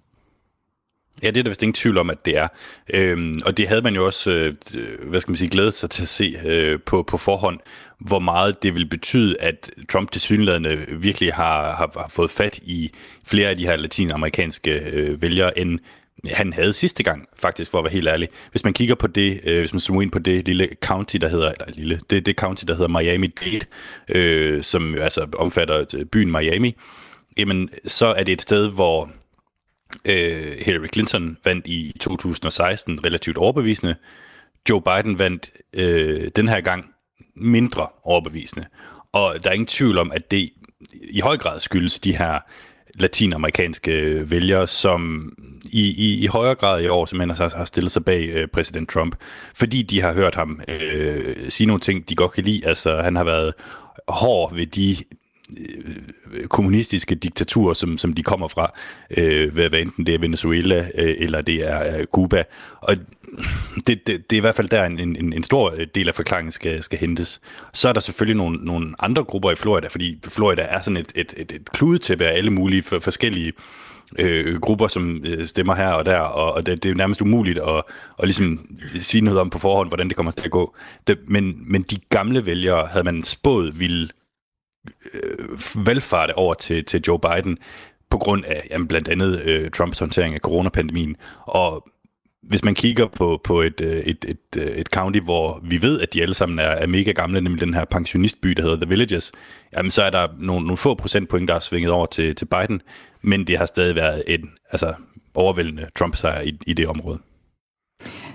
Ja, 1.23 1.31
det 1.31 1.37
er 1.37 1.43
der 1.43 1.51
vist 1.51 1.63
ingen 1.63 1.75
tvivl 1.75 1.99
om, 1.99 2.11
at 2.11 2.27
det 2.27 2.37
er. 2.37 2.49
Øhm, 2.91 3.35
og 3.45 3.57
det 3.57 3.69
havde 3.69 3.83
man 3.83 3.95
jo 3.95 4.07
også, 4.07 4.31
øh, 4.31 4.55
hvad 5.03 5.21
skal 5.21 5.31
man 5.31 5.37
sige, 5.37 5.51
glædet 5.51 5.75
sig 5.75 5.91
til 5.91 6.03
at 6.03 6.09
se 6.09 6.37
øh, 6.45 6.79
på, 6.87 7.03
på 7.03 7.17
forhånd, 7.17 7.61
hvor 7.99 8.19
meget 8.19 8.63
det 8.63 8.75
vil 8.75 8.87
betyde, 8.87 9.37
at 9.41 9.71
Trump 9.89 10.11
til 10.11 10.21
synlædende 10.21 10.87
virkelig 10.89 11.35
har, 11.35 11.77
har, 11.77 11.91
har 11.97 12.09
fået 12.09 12.31
fat 12.31 12.59
i 12.63 12.91
flere 13.27 13.49
af 13.49 13.57
de 13.57 13.67
her 13.67 13.77
latinamerikanske 13.77 14.71
øh, 14.71 15.23
vælgere, 15.23 15.59
end 15.59 15.79
han 16.33 16.53
havde 16.53 16.73
sidste 16.73 17.03
gang, 17.03 17.29
faktisk, 17.37 17.71
for 17.71 17.79
at 17.79 17.85
være 17.85 17.93
helt 17.93 18.09
ærlig. 18.09 18.29
Hvis 18.51 18.65
man 18.65 18.73
kigger 18.73 18.95
på 18.95 19.07
det, 19.07 19.41
øh, 19.45 19.59
hvis 19.59 19.73
man 19.73 19.81
zoomer 19.81 20.03
ind 20.03 20.11
på 20.11 20.19
det 20.19 20.47
lille 20.47 20.69
county, 20.81 21.17
der 21.17 21.29
hedder, 21.29 21.53
eller 21.53 21.75
lille, 21.75 22.01
det, 22.11 22.27
det 22.27 22.37
county, 22.37 22.65
der 22.69 22.75
hedder 22.75 22.89
Miami-Dade, 22.89 23.67
øh, 24.09 24.63
som 24.63 24.95
altså 24.95 25.27
omfatter 25.39 25.85
øh, 25.95 26.05
byen 26.05 26.33
Miami, 26.33 26.77
jamen, 27.37 27.71
så 27.87 28.07
er 28.07 28.23
det 28.23 28.33
et 28.33 28.43
sted, 28.43 28.69
hvor 28.69 29.11
øh, 30.05 30.57
Hillary 30.61 30.89
Clinton 30.93 31.37
vandt 31.45 31.67
i 31.67 31.93
2016 32.01 33.05
relativt 33.05 33.37
overbevisende. 33.37 33.97
Joe 34.69 34.83
Biden 34.83 35.19
vandt 35.19 35.51
øh, 35.73 36.31
den 36.37 36.49
her 36.49 36.61
gang 36.61 36.85
mindre 37.37 37.87
overbevisende. 38.03 38.67
Og 39.13 39.45
der 39.45 39.51
er 39.51 39.55
ingen 39.55 39.67
tvivl 39.67 39.99
om, 39.99 40.13
at 40.13 40.31
det 40.31 40.51
i 41.11 41.21
høj 41.21 41.37
grad 41.37 41.61
skyldes 41.61 41.99
de 41.99 42.17
her 42.17 42.39
latinamerikanske 42.95 44.25
vælgere, 44.31 44.67
som 44.67 45.33
i, 45.73 45.83
i, 45.83 46.25
i 46.25 46.27
højere 46.27 46.55
grad 46.55 46.83
i 46.83 46.89
år 46.89 47.07
simpelthen 47.07 47.37
har, 47.37 47.57
har 47.57 47.65
stillet 47.65 47.93
sig 47.93 48.05
bag 48.05 48.29
øh, 48.29 48.49
præsident 48.49 48.89
Trump, 48.89 49.17
fordi 49.55 49.83
de 49.83 50.01
har 50.01 50.13
hørt 50.13 50.35
ham 50.35 50.61
øh, 50.69 51.51
sige 51.51 51.67
nogle 51.67 51.81
ting, 51.81 52.09
de 52.09 52.15
godt 52.15 52.33
kan 52.33 52.45
lide. 52.45 52.67
Altså, 52.67 53.03
han 53.03 53.17
har 53.17 53.25
været 53.25 53.55
hård 54.09 54.55
ved 54.55 54.67
de 54.67 54.97
Øh, 56.33 56.47
kommunistiske 56.47 57.15
diktaturer, 57.15 57.75
som, 57.75 57.99
som 57.99 58.13
de 58.13 58.23
kommer 58.23 58.49
fra, 58.49 58.73
øh, 59.17 59.53
hvad, 59.53 59.73
enten 59.73 60.07
det 60.07 60.15
er 60.15 60.19
Venezuela 60.19 60.89
øh, 60.95 61.15
eller 61.19 61.41
det 61.41 61.69
er 61.69 61.99
øh, 61.99 62.05
Cuba. 62.05 62.45
Og 62.81 62.97
det, 63.87 64.07
det, 64.07 64.31
det 64.31 64.37
er 64.37 64.37
i 64.37 64.41
hvert 64.41 64.55
fald 64.55 64.69
der 64.69 64.85
en, 64.85 64.99
en, 64.99 65.33
en 65.33 65.43
stor 65.43 65.75
øh, 65.77 65.87
del 65.95 66.09
af 66.09 66.15
forklaringen 66.15 66.53
skal, 66.53 66.83
skal 66.83 66.99
hentes. 66.99 67.41
Så 67.73 67.89
er 67.89 67.93
der 67.93 68.01
selvfølgelig 68.01 68.37
nogle, 68.37 68.59
nogle 68.65 68.95
andre 68.99 69.25
grupper 69.25 69.51
i 69.51 69.55
Florida, 69.55 69.89
fordi 69.89 70.19
Florida 70.29 70.63
er 70.63 70.83
sådan 70.83 70.97
et, 70.97 71.13
et, 71.15 71.35
et, 71.37 71.53
et 71.53 71.73
kludetæppe 71.73 72.27
af 72.27 72.37
alle 72.37 72.51
mulige 72.51 72.83
for, 72.83 72.99
forskellige 72.99 73.53
øh, 74.19 74.61
grupper, 74.61 74.89
som 74.89 75.21
øh, 75.25 75.47
stemmer 75.47 75.75
her 75.75 75.89
og 75.89 76.07
der, 76.07 76.19
og, 76.19 76.53
og 76.53 76.67
det, 76.67 76.83
det 76.83 76.91
er 76.91 76.95
nærmest 76.95 77.21
umuligt 77.21 77.61
at, 77.61 77.83
at 78.19 78.25
ligesom 78.25 78.77
sige 78.99 79.25
noget 79.25 79.41
om 79.41 79.51
på 79.51 79.59
forhånd, 79.59 79.89
hvordan 79.89 80.09
det 80.09 80.17
kommer 80.17 80.33
til 80.33 80.45
at 80.45 80.51
gå. 80.51 80.77
Det, 81.07 81.19
men, 81.27 81.63
men 81.67 81.83
de 81.83 81.99
gamle 82.11 82.47
vælgere 82.47 82.87
havde 82.87 83.05
man 83.05 83.23
spået 83.23 83.81
ville 83.81 84.09
øh, 85.15 85.87
velfarte 85.87 86.39
over 86.39 86.55
til, 86.55 86.85
til 86.85 87.03
Joe 87.07 87.19
Biden 87.19 87.59
på 88.11 88.19
grund 88.19 88.45
af 88.45 88.67
jamen, 88.71 88.89
blandt 88.89 89.09
andet 89.09 89.41
øh, 89.41 89.71
Trumps 89.71 89.99
håndtering 89.99 90.35
af 90.35 90.41
coronapandemien. 90.41 91.17
Og 91.45 91.89
hvis 92.43 92.65
man 92.65 92.75
kigger 92.75 93.07
på, 93.07 93.41
på 93.45 93.63
et, 93.63 93.81
øh, 93.81 93.97
et, 93.97 94.25
et, 94.29 94.39
øh, 94.57 94.67
et 94.67 94.87
county, 94.87 95.19
hvor 95.19 95.61
vi 95.63 95.83
ved, 95.83 96.01
at 96.01 96.15
de 96.15 96.23
alle 96.23 96.35
sammen 96.35 96.59
er, 96.59 96.69
er 96.69 96.87
mega 96.87 97.11
gamle, 97.11 97.41
nemlig 97.41 97.61
den 97.61 97.75
her 97.75 97.85
pensionistby, 97.85 98.49
der 98.49 98.63
hedder 98.63 98.77
The 98.77 98.89
Villages, 98.89 99.33
jamen 99.77 99.91
så 99.91 100.03
er 100.03 100.11
der 100.11 100.29
nogle, 100.39 100.67
nogle 100.67 100.77
få 100.77 100.95
procentpoint, 100.95 101.49
der 101.49 101.55
er 101.55 101.61
svinget 101.61 101.91
over 101.91 102.07
til, 102.07 102.35
til 102.35 102.45
Biden, 102.45 102.83
men 103.23 103.47
det 103.47 103.59
har 103.59 103.67
stadig 103.67 103.95
været 103.95 104.23
en 104.27 104.51
altså, 104.71 104.95
overvældende 105.35 105.89
Trump-sejr 105.95 106.41
i, 106.41 106.59
i 106.67 106.73
det 106.73 106.89
område. 106.89 107.19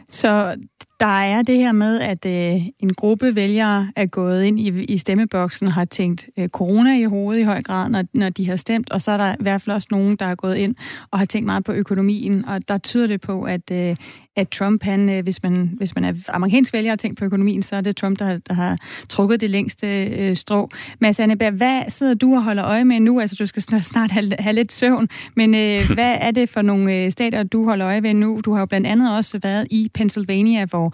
Så 0.09 0.57
der 1.01 1.07
er 1.07 1.41
det 1.41 1.57
her 1.57 1.71
med, 1.71 1.99
at 1.99 2.25
øh, 2.25 2.61
en 2.79 2.93
gruppe 2.93 3.35
vælgere 3.35 3.91
er 3.95 4.05
gået 4.05 4.43
ind 4.43 4.59
i, 4.59 4.83
i 4.83 4.97
stemmeboksen 4.97 5.67
og 5.67 5.73
har 5.73 5.85
tænkt 5.85 6.27
øh, 6.37 6.49
corona 6.49 6.97
i 6.97 7.03
hovedet 7.03 7.41
i 7.41 7.43
høj 7.43 7.63
grad, 7.63 7.89
når, 7.89 8.03
når 8.13 8.29
de 8.29 8.49
har 8.49 8.55
stemt, 8.55 8.91
og 8.91 9.01
så 9.01 9.11
er 9.11 9.17
der 9.17 9.33
i 9.33 9.37
hvert 9.39 9.61
fald 9.61 9.75
også 9.75 9.87
nogen, 9.91 10.15
der 10.15 10.25
er 10.25 10.35
gået 10.35 10.55
ind 10.55 10.75
og 11.11 11.19
har 11.19 11.25
tænkt 11.25 11.45
meget 11.45 11.63
på 11.63 11.71
økonomien, 11.71 12.45
og 12.45 12.67
der 12.67 12.77
tyder 12.77 13.07
det 13.07 13.21
på, 13.21 13.43
at, 13.43 13.71
øh, 13.71 13.95
at 14.35 14.49
Trump, 14.49 14.83
han, 14.83 15.09
øh, 15.09 15.23
hvis, 15.23 15.43
man, 15.43 15.73
hvis 15.77 15.95
man 15.95 16.03
er 16.03 16.13
amerikansk 16.29 16.73
vælger 16.73 16.91
og 16.91 16.99
tænkt 16.99 17.19
på 17.19 17.25
økonomien, 17.25 17.63
så 17.63 17.75
er 17.75 17.81
det 17.81 17.95
Trump, 17.95 18.19
der, 18.19 18.25
har, 18.25 18.37
der 18.47 18.53
har 18.53 18.77
trukket 19.09 19.41
det 19.41 19.49
længste 19.49 20.05
øh, 20.05 20.35
strå. 20.35 20.69
Mads 20.99 21.19
Anneberg, 21.19 21.51
hvad 21.51 21.81
sidder 21.87 22.13
du 22.13 22.35
og 22.35 22.43
holder 22.43 22.65
øje 22.65 22.85
med 22.85 22.99
nu? 22.99 23.19
Altså, 23.19 23.35
du 23.39 23.45
skal 23.45 23.61
snart, 23.61 23.83
snart 23.83 24.11
have, 24.11 24.31
have 24.39 24.53
lidt 24.53 24.71
søvn, 24.71 25.09
men 25.35 25.55
øh, 25.55 25.89
hvad 25.95 26.17
er 26.21 26.31
det 26.31 26.49
for 26.49 26.61
nogle 26.61 26.95
øh, 26.95 27.11
stater, 27.11 27.43
du 27.43 27.65
holder 27.65 27.87
øje 27.87 28.01
med 28.01 28.13
nu? 28.13 28.41
Du 28.45 28.53
har 28.53 28.59
jo 28.59 28.65
blandt 28.65 28.87
andet 28.87 29.15
også 29.15 29.39
været 29.43 29.67
i 29.69 29.91
Pennsylvania, 29.93 30.65
hvor 30.65 30.81
hvor 30.81 30.93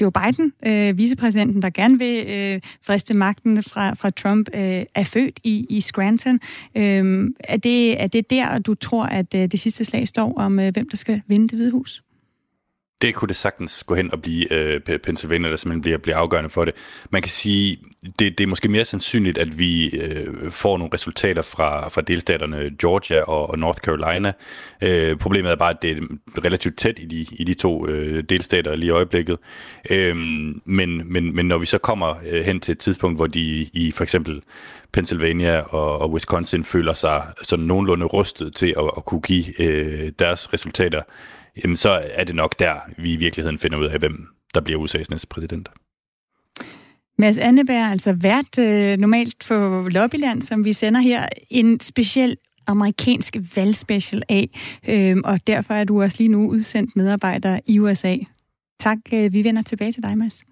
Joe 0.00 0.12
Biden, 0.12 0.52
øh, 0.66 0.98
vicepræsidenten, 0.98 1.62
der 1.62 1.70
gerne 1.70 1.98
vil 1.98 2.26
øh, 2.28 2.60
friste 2.82 3.14
magten 3.14 3.62
fra, 3.62 3.94
fra 3.94 4.10
Trump, 4.10 4.48
øh, 4.54 4.82
er 4.94 5.02
født 5.04 5.40
i, 5.44 5.66
i 5.70 5.80
Scranton. 5.80 6.40
Øh, 6.74 7.30
er, 7.40 7.56
det, 7.56 8.02
er 8.02 8.06
det 8.06 8.30
der, 8.30 8.58
du 8.58 8.74
tror, 8.74 9.04
at 9.04 9.34
øh, 9.34 9.46
det 9.46 9.60
sidste 9.60 9.84
slag 9.84 10.08
står 10.08 10.34
om, 10.36 10.58
øh, 10.58 10.72
hvem 10.72 10.88
der 10.88 10.96
skal 10.96 11.22
vinde 11.26 11.48
det 11.48 11.58
hvide 11.58 11.70
hus? 11.70 12.02
Det 13.02 13.14
kunne 13.14 13.28
det 13.28 13.36
sagtens 13.36 13.84
gå 13.84 13.94
hen 13.94 14.12
og 14.12 14.22
blive 14.22 14.52
øh, 14.52 14.80
Pennsylvania, 14.80 15.50
der 15.50 15.56
simpelthen 15.56 15.82
bliver, 15.82 15.98
bliver 15.98 16.16
afgørende 16.16 16.50
for 16.50 16.64
det. 16.64 16.74
Man 17.10 17.22
kan 17.22 17.30
sige, 17.30 17.78
det, 18.18 18.38
det 18.38 18.40
er 18.40 18.46
måske 18.46 18.68
mere 18.68 18.84
sandsynligt, 18.84 19.38
at 19.38 19.58
vi 19.58 19.88
øh, 19.88 20.50
får 20.50 20.78
nogle 20.78 20.94
resultater 20.94 21.42
fra, 21.42 21.88
fra 21.88 22.00
delstaterne 22.00 22.70
Georgia 22.80 23.22
og, 23.22 23.50
og 23.50 23.58
North 23.58 23.78
Carolina. 23.78 24.32
Øh, 24.82 25.16
problemet 25.16 25.52
er 25.52 25.56
bare, 25.56 25.70
at 25.70 25.82
det 25.82 25.90
er 25.90 26.44
relativt 26.44 26.78
tæt 26.78 26.98
i 26.98 27.04
de, 27.06 27.26
i 27.30 27.44
de 27.44 27.54
to 27.54 27.86
øh, 27.86 28.24
delstater 28.28 28.76
lige 28.76 28.88
i 28.88 28.90
øjeblikket. 28.90 29.38
Øh, 29.90 30.16
men, 30.16 31.12
men, 31.12 31.36
men 31.36 31.46
når 31.46 31.58
vi 31.58 31.66
så 31.66 31.78
kommer 31.78 32.14
øh, 32.26 32.44
hen 32.44 32.60
til 32.60 32.72
et 32.72 32.78
tidspunkt, 32.78 33.18
hvor 33.18 33.26
de 33.26 33.68
i 33.72 33.90
for 33.90 34.02
eksempel 34.02 34.42
Pennsylvania 34.92 35.60
og, 35.60 35.98
og 35.98 36.12
Wisconsin 36.12 36.64
føler 36.64 36.92
sig 36.92 37.22
sådan 37.42 37.64
nogenlunde 37.64 38.06
rustet 38.06 38.56
til 38.56 38.74
at, 38.78 38.90
at 38.96 39.04
kunne 39.04 39.20
give 39.20 39.60
øh, 39.60 40.12
deres 40.18 40.52
resultater, 40.52 41.02
jamen 41.64 41.76
så 41.76 42.02
er 42.10 42.24
det 42.24 42.34
nok 42.34 42.58
der, 42.58 42.74
vi 42.96 43.12
i 43.12 43.16
virkeligheden 43.16 43.58
finder 43.58 43.78
ud 43.78 43.84
af, 43.84 43.98
hvem 43.98 44.28
der 44.54 44.60
bliver 44.60 44.84
USA's 44.84 45.06
næste 45.10 45.26
præsident. 45.26 45.68
Mads 47.18 47.38
Anneberg, 47.38 47.90
altså 47.90 48.12
vært 48.12 48.58
øh, 48.58 48.98
normalt 48.98 49.44
på 49.48 49.88
Lobbyland, 49.90 50.42
som 50.42 50.64
vi 50.64 50.72
sender 50.72 51.00
her, 51.00 51.28
en 51.50 51.80
speciel 51.80 52.36
amerikansk 52.66 53.36
valgspecial 53.56 54.22
af, 54.28 54.48
øh, 54.88 55.16
og 55.24 55.46
derfor 55.46 55.74
er 55.74 55.84
du 55.84 56.02
også 56.02 56.16
lige 56.18 56.28
nu 56.28 56.48
udsendt 56.50 56.96
medarbejder 56.96 57.60
i 57.66 57.78
USA. 57.78 58.16
Tak, 58.80 58.98
øh, 59.12 59.32
vi 59.32 59.44
vender 59.44 59.62
tilbage 59.62 59.92
til 59.92 60.02
dig, 60.02 60.18
Mads. 60.18 60.44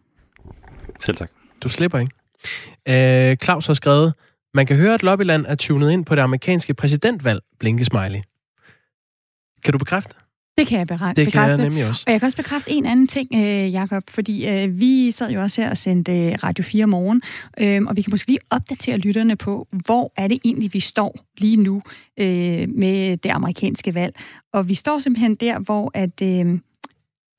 Selv 1.00 1.16
tak. 1.16 1.30
Du 1.62 1.68
slipper 1.68 1.98
ikke. 1.98 2.12
Øh, 2.88 3.36
Claus 3.36 3.66
har 3.66 3.74
skrevet, 3.74 4.14
man 4.54 4.66
kan 4.66 4.76
høre, 4.76 4.94
at 4.94 5.02
Lobbyland 5.02 5.46
er 5.46 5.54
tunet 5.54 5.90
ind 5.90 6.04
på 6.04 6.14
det 6.14 6.22
amerikanske 6.22 6.74
præsidentvalg, 6.74 7.40
blinkesmiley. 7.58 8.20
Kan 9.64 9.72
du 9.72 9.78
bekræfte? 9.78 10.16
Det 10.58 10.66
kan 10.66 10.78
jeg 10.78 10.86
bekræfte. 10.86 11.24
Det 11.24 11.32
kan 11.32 11.48
jeg 11.48 11.56
nemlig 11.56 11.86
også. 11.86 12.04
Og 12.06 12.12
jeg 12.12 12.20
kan 12.20 12.26
også 12.26 12.36
bekræfte 12.36 12.70
en 12.70 12.86
anden 12.86 13.06
ting, 13.06 13.28
øh, 13.34 13.72
Jakob, 13.72 14.02
fordi 14.10 14.48
øh, 14.48 14.80
vi 14.80 15.10
sad 15.10 15.30
jo 15.30 15.42
også 15.42 15.62
her 15.62 15.70
og 15.70 15.76
sendte 15.76 16.12
øh, 16.12 16.38
Radio 16.42 16.64
4 16.64 16.86
morgen, 16.86 17.22
øh, 17.58 17.82
og 17.86 17.96
vi 17.96 18.02
kan 18.02 18.10
måske 18.10 18.28
lige 18.28 18.38
opdatere 18.50 18.96
lytterne 18.96 19.36
på, 19.36 19.68
hvor 19.86 20.12
er 20.16 20.28
det 20.28 20.38
egentlig, 20.44 20.72
vi 20.72 20.80
står 20.80 21.18
lige 21.38 21.56
nu 21.56 21.82
øh, 22.16 22.68
med 22.68 23.16
det 23.16 23.30
amerikanske 23.30 23.94
valg. 23.94 24.16
Og 24.52 24.68
vi 24.68 24.74
står 24.74 24.98
simpelthen 24.98 25.34
der, 25.34 25.58
hvor 25.58 25.90
at 25.94 26.22
øh, 26.22 26.58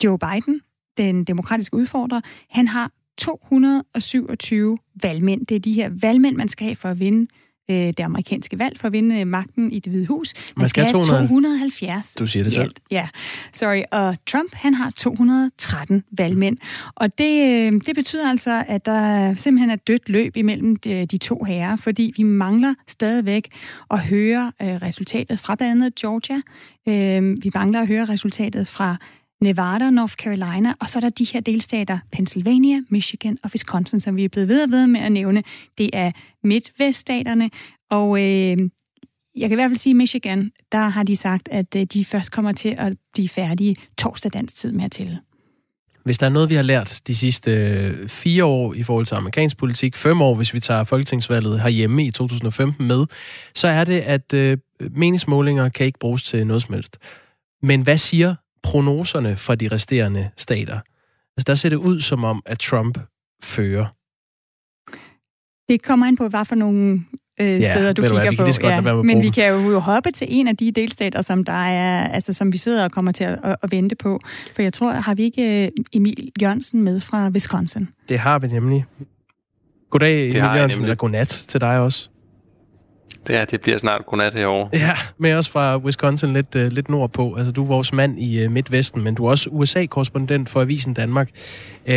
Joe 0.03 0.19
Biden, 0.19 0.61
den 0.97 1.23
demokratiske 1.23 1.75
udfordrer, 1.75 2.21
han 2.49 2.67
har 2.67 2.91
227 3.17 4.77
valgmænd. 5.01 5.45
Det 5.45 5.55
er 5.55 5.59
de 5.59 5.73
her 5.73 5.89
valgmænd, 6.01 6.35
man 6.35 6.47
skal 6.47 6.65
have 6.65 6.75
for 6.75 6.89
at 6.89 6.99
vinde 6.99 7.27
øh, 7.69 7.75
det 7.75 7.99
amerikanske 7.99 8.59
valg 8.59 8.79
for 8.79 8.87
at 8.87 8.93
vinde 8.93 9.19
øh, 9.19 9.27
magten 9.27 9.71
i 9.71 9.79
det 9.79 9.91
hvide 9.91 10.05
hus. 10.05 10.33
Man, 10.35 10.61
man 10.61 10.67
skal 10.67 10.83
have 10.83 10.93
200... 10.93 11.27
270. 11.27 12.13
Du 12.13 12.25
siger 12.25 12.43
det 12.43 12.53
selv. 12.53 12.71
Ja, 12.91 13.07
sorry. 13.53 13.81
Og 13.91 14.15
Trump, 14.27 14.55
han 14.55 14.73
har 14.73 14.91
213 14.95 16.03
valgmænd. 16.11 16.57
Og 16.95 17.17
det, 17.17 17.49
øh, 17.49 17.71
det 17.85 17.95
betyder 17.95 18.29
altså, 18.29 18.63
at 18.67 18.85
der 18.85 19.35
simpelthen 19.35 19.69
er 19.69 19.75
dødt 19.75 20.09
løb 20.09 20.37
imellem 20.37 20.75
de, 20.75 21.05
de 21.05 21.17
to 21.17 21.43
herrer, 21.43 21.75
fordi 21.75 22.13
vi 22.17 22.23
mangler 22.23 22.73
stadigvæk 22.87 23.47
at 23.91 23.99
høre 23.99 24.51
øh, 24.61 24.67
resultatet 24.67 25.39
fra 25.39 25.55
blandt 25.55 25.71
andet 25.71 25.95
Georgia. 25.95 26.41
Øh, 26.87 27.43
vi 27.43 27.51
mangler 27.53 27.81
at 27.81 27.87
høre 27.87 28.05
resultatet 28.05 28.67
fra 28.67 28.97
Nevada, 29.41 29.89
North 29.89 30.13
Carolina, 30.13 30.73
og 30.79 30.89
så 30.89 30.97
er 30.97 31.01
der 31.01 31.09
de 31.09 31.23
her 31.25 31.39
delstater, 31.39 31.99
Pennsylvania, 32.11 32.81
Michigan 32.89 33.37
og 33.43 33.49
Wisconsin, 33.53 33.99
som 33.99 34.15
vi 34.15 34.23
er 34.23 34.29
blevet 34.29 34.49
ved 34.49 34.63
og 34.63 34.71
ved 34.71 34.87
med 34.87 34.99
at 34.99 35.11
nævne. 35.11 35.43
Det 35.77 35.89
er 35.93 36.11
midtveststaterne, 36.43 37.49
og 37.89 38.19
øh, 38.19 38.57
jeg 39.35 39.49
kan 39.49 39.51
i 39.51 39.55
hvert 39.55 39.69
fald 39.69 39.77
sige, 39.77 39.91
at 39.91 39.97
Michigan, 39.97 40.51
der 40.71 40.89
har 40.89 41.03
de 41.03 41.15
sagt, 41.15 41.49
at 41.51 41.75
øh, 41.75 41.83
de 41.83 42.05
først 42.05 42.31
kommer 42.31 42.51
til 42.51 42.75
at 42.77 42.93
blive 43.13 43.29
færdige 43.29 43.75
torsdag 43.97 44.33
dansk 44.33 44.55
tid 44.55 44.71
med 44.71 44.85
at 44.85 44.91
tælle. 44.91 45.19
Hvis 46.03 46.17
der 46.17 46.25
er 46.25 46.29
noget, 46.29 46.49
vi 46.49 46.55
har 46.55 46.61
lært 46.61 47.01
de 47.07 47.15
sidste 47.15 47.51
øh, 47.51 48.09
fire 48.09 48.45
år 48.45 48.73
i 48.73 48.83
forhold 48.83 49.05
til 49.05 49.15
amerikansk 49.15 49.57
politik, 49.57 49.95
fem 49.95 50.21
år, 50.21 50.35
hvis 50.35 50.53
vi 50.53 50.59
tager 50.59 50.83
folketingsvalget 50.83 51.61
herhjemme 51.61 52.05
i 52.05 52.11
2015 52.11 52.87
med, 52.87 53.05
så 53.55 53.67
er 53.67 53.83
det, 53.83 53.99
at 53.99 54.33
øh, 54.33 54.57
meningsmålinger 54.79 55.69
kan 55.69 55.85
ikke 55.85 55.99
bruges 55.99 56.23
til 56.23 56.47
noget 56.47 56.63
som 56.63 56.73
helst. 56.73 56.97
Men 57.61 57.81
hvad 57.81 57.97
siger 57.97 58.35
prognoserne 58.71 59.35
fra 59.35 59.55
de 59.55 59.67
resterende 59.67 60.29
stater. 60.37 60.79
Altså, 61.37 61.43
der 61.47 61.55
ser 61.55 61.69
det 61.69 61.75
ud 61.75 62.01
som 62.01 62.23
om, 62.23 62.41
at 62.45 62.59
Trump 62.59 62.99
fører. 63.43 63.85
Det 65.69 65.83
kommer 65.83 66.05
an 66.07 66.17
på, 66.17 66.27
hvad 66.27 66.45
for 66.45 66.55
nogle 66.55 67.03
øh, 67.39 67.47
ja, 67.47 67.59
steder 67.59 67.93
du 67.93 68.01
kigger 68.01 68.31
hvad, 68.81 68.93
på. 68.93 68.97
Ja, 68.97 69.01
men 69.01 69.21
vi 69.21 69.29
kan 69.29 69.53
jo 69.53 69.79
hoppe 69.79 70.11
til 70.11 70.27
en 70.29 70.47
af 70.47 70.57
de 70.57 70.71
delstater, 70.71 71.21
som 71.21 71.43
der 71.43 71.53
er, 71.53 72.07
altså 72.07 72.33
som 72.33 72.53
vi 72.53 72.57
sidder 72.57 72.83
og 72.83 72.91
kommer 72.91 73.11
til 73.11 73.23
at, 73.23 73.39
at, 73.43 73.55
at 73.63 73.71
vente 73.71 73.95
på. 73.95 74.19
For 74.55 74.61
jeg 74.61 74.73
tror, 74.73 74.91
har 74.91 75.15
vi 75.15 75.23
ikke 75.23 75.65
øh, 75.65 75.71
Emil 75.93 76.31
Jørgensen 76.41 76.83
med 76.83 76.99
fra 76.99 77.29
Wisconsin? 77.29 77.87
Det 78.09 78.19
har 78.19 78.39
vi 78.39 78.47
nemlig. 78.47 78.85
Goddag, 79.89 80.21
Emil 80.21 80.35
Jørgensen, 80.35 80.83
eller 80.83 80.95
godnat 80.95 81.27
til 81.27 81.61
dig 81.61 81.79
også. 81.79 82.09
Ja, 83.29 83.45
det 83.45 83.61
bliver 83.61 83.77
snart 83.77 84.05
godnat 84.05 84.33
herovre. 84.33 84.69
Ja, 84.73 84.93
med 85.17 85.33
os 85.33 85.49
fra 85.49 85.77
Wisconsin 85.77 86.33
lidt, 86.33 86.55
uh, 86.55 86.61
lidt 86.61 86.89
nordpå. 86.89 87.35
Altså, 87.35 87.51
du 87.53 87.63
er 87.63 87.67
vores 87.67 87.93
mand 87.93 88.19
i 88.19 88.45
uh, 88.45 88.51
Midtvesten, 88.51 89.03
men 89.03 89.15
du 89.15 89.25
er 89.25 89.29
også 89.29 89.49
USA-korrespondent 89.49 90.49
for 90.49 90.61
Avisen 90.61 90.93
Danmark. 90.93 91.29
Uh, 91.85 91.93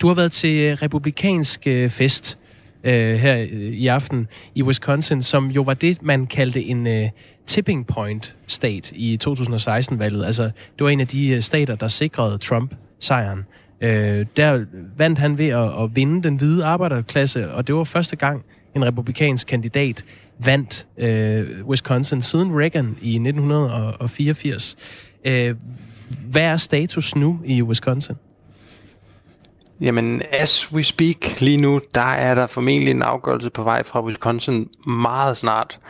du 0.00 0.06
har 0.08 0.14
været 0.14 0.32
til 0.32 0.60
øh, 0.60 0.72
republikansk 0.82 1.66
uh, 1.66 1.88
fest 1.88 2.38
uh, 2.84 2.90
her 2.90 3.34
i 3.72 3.86
aften 3.86 4.28
i 4.54 4.62
Wisconsin, 4.62 5.22
som 5.22 5.50
jo 5.50 5.62
var 5.62 5.74
det, 5.74 6.02
man 6.02 6.26
kaldte 6.26 6.64
en 6.64 6.86
uh, 6.86 7.08
tipping 7.46 7.86
point 7.86 8.34
state 8.46 8.96
i 8.96 9.18
2016-valget. 9.28 10.24
Altså, 10.24 10.44
det 10.44 10.84
var 10.84 10.88
en 10.88 11.00
af 11.00 11.06
de 11.06 11.34
uh, 11.36 11.40
stater, 11.40 11.74
der 11.74 11.88
sikrede 11.88 12.38
Trump 12.38 12.74
sejren. 13.00 13.44
Uh, 13.82 13.88
der 14.36 14.64
vandt 14.96 15.18
han 15.18 15.38
ved 15.38 15.48
at, 15.48 15.82
at 15.82 15.96
vinde 15.96 16.22
den 16.22 16.36
hvide 16.36 16.64
arbejderklasse, 16.64 17.52
og 17.52 17.66
det 17.66 17.74
var 17.74 17.84
første 17.84 18.16
gang, 18.16 18.44
en 18.76 18.84
republikansk 18.84 19.46
kandidat 19.46 20.04
vandt 20.38 20.86
øh, 20.98 21.66
Wisconsin 21.66 22.22
siden 22.22 22.60
Reagan 22.60 22.98
i 23.02 23.14
1984. 23.14 24.76
Øh, 25.24 25.54
hvad 26.30 26.42
er 26.42 26.56
status 26.56 27.16
nu 27.16 27.40
i 27.44 27.62
Wisconsin? 27.62 28.14
Jamen, 29.80 30.22
as 30.30 30.72
we 30.72 30.82
speak 30.82 31.40
lige 31.40 31.56
nu, 31.56 31.80
der 31.94 32.00
er 32.00 32.34
der 32.34 32.46
formentlig 32.46 32.90
en 32.90 33.02
afgørelse 33.02 33.50
på 33.50 33.62
vej 33.62 33.82
fra 33.82 34.04
Wisconsin 34.04 34.68
meget 34.86 35.36
snart. 35.36 35.80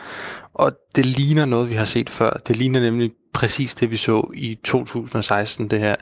Og 0.53 0.71
det 0.95 1.05
ligner 1.05 1.45
noget, 1.45 1.69
vi 1.69 1.75
har 1.75 1.85
set 1.85 2.09
før. 2.09 2.29
Det 2.47 2.55
ligner 2.55 2.79
nemlig 2.79 3.11
præcis 3.33 3.75
det, 3.75 3.91
vi 3.91 3.97
så 3.97 4.31
i 4.33 4.59
2016, 4.63 5.67
det 5.67 5.79
her. 5.79 5.95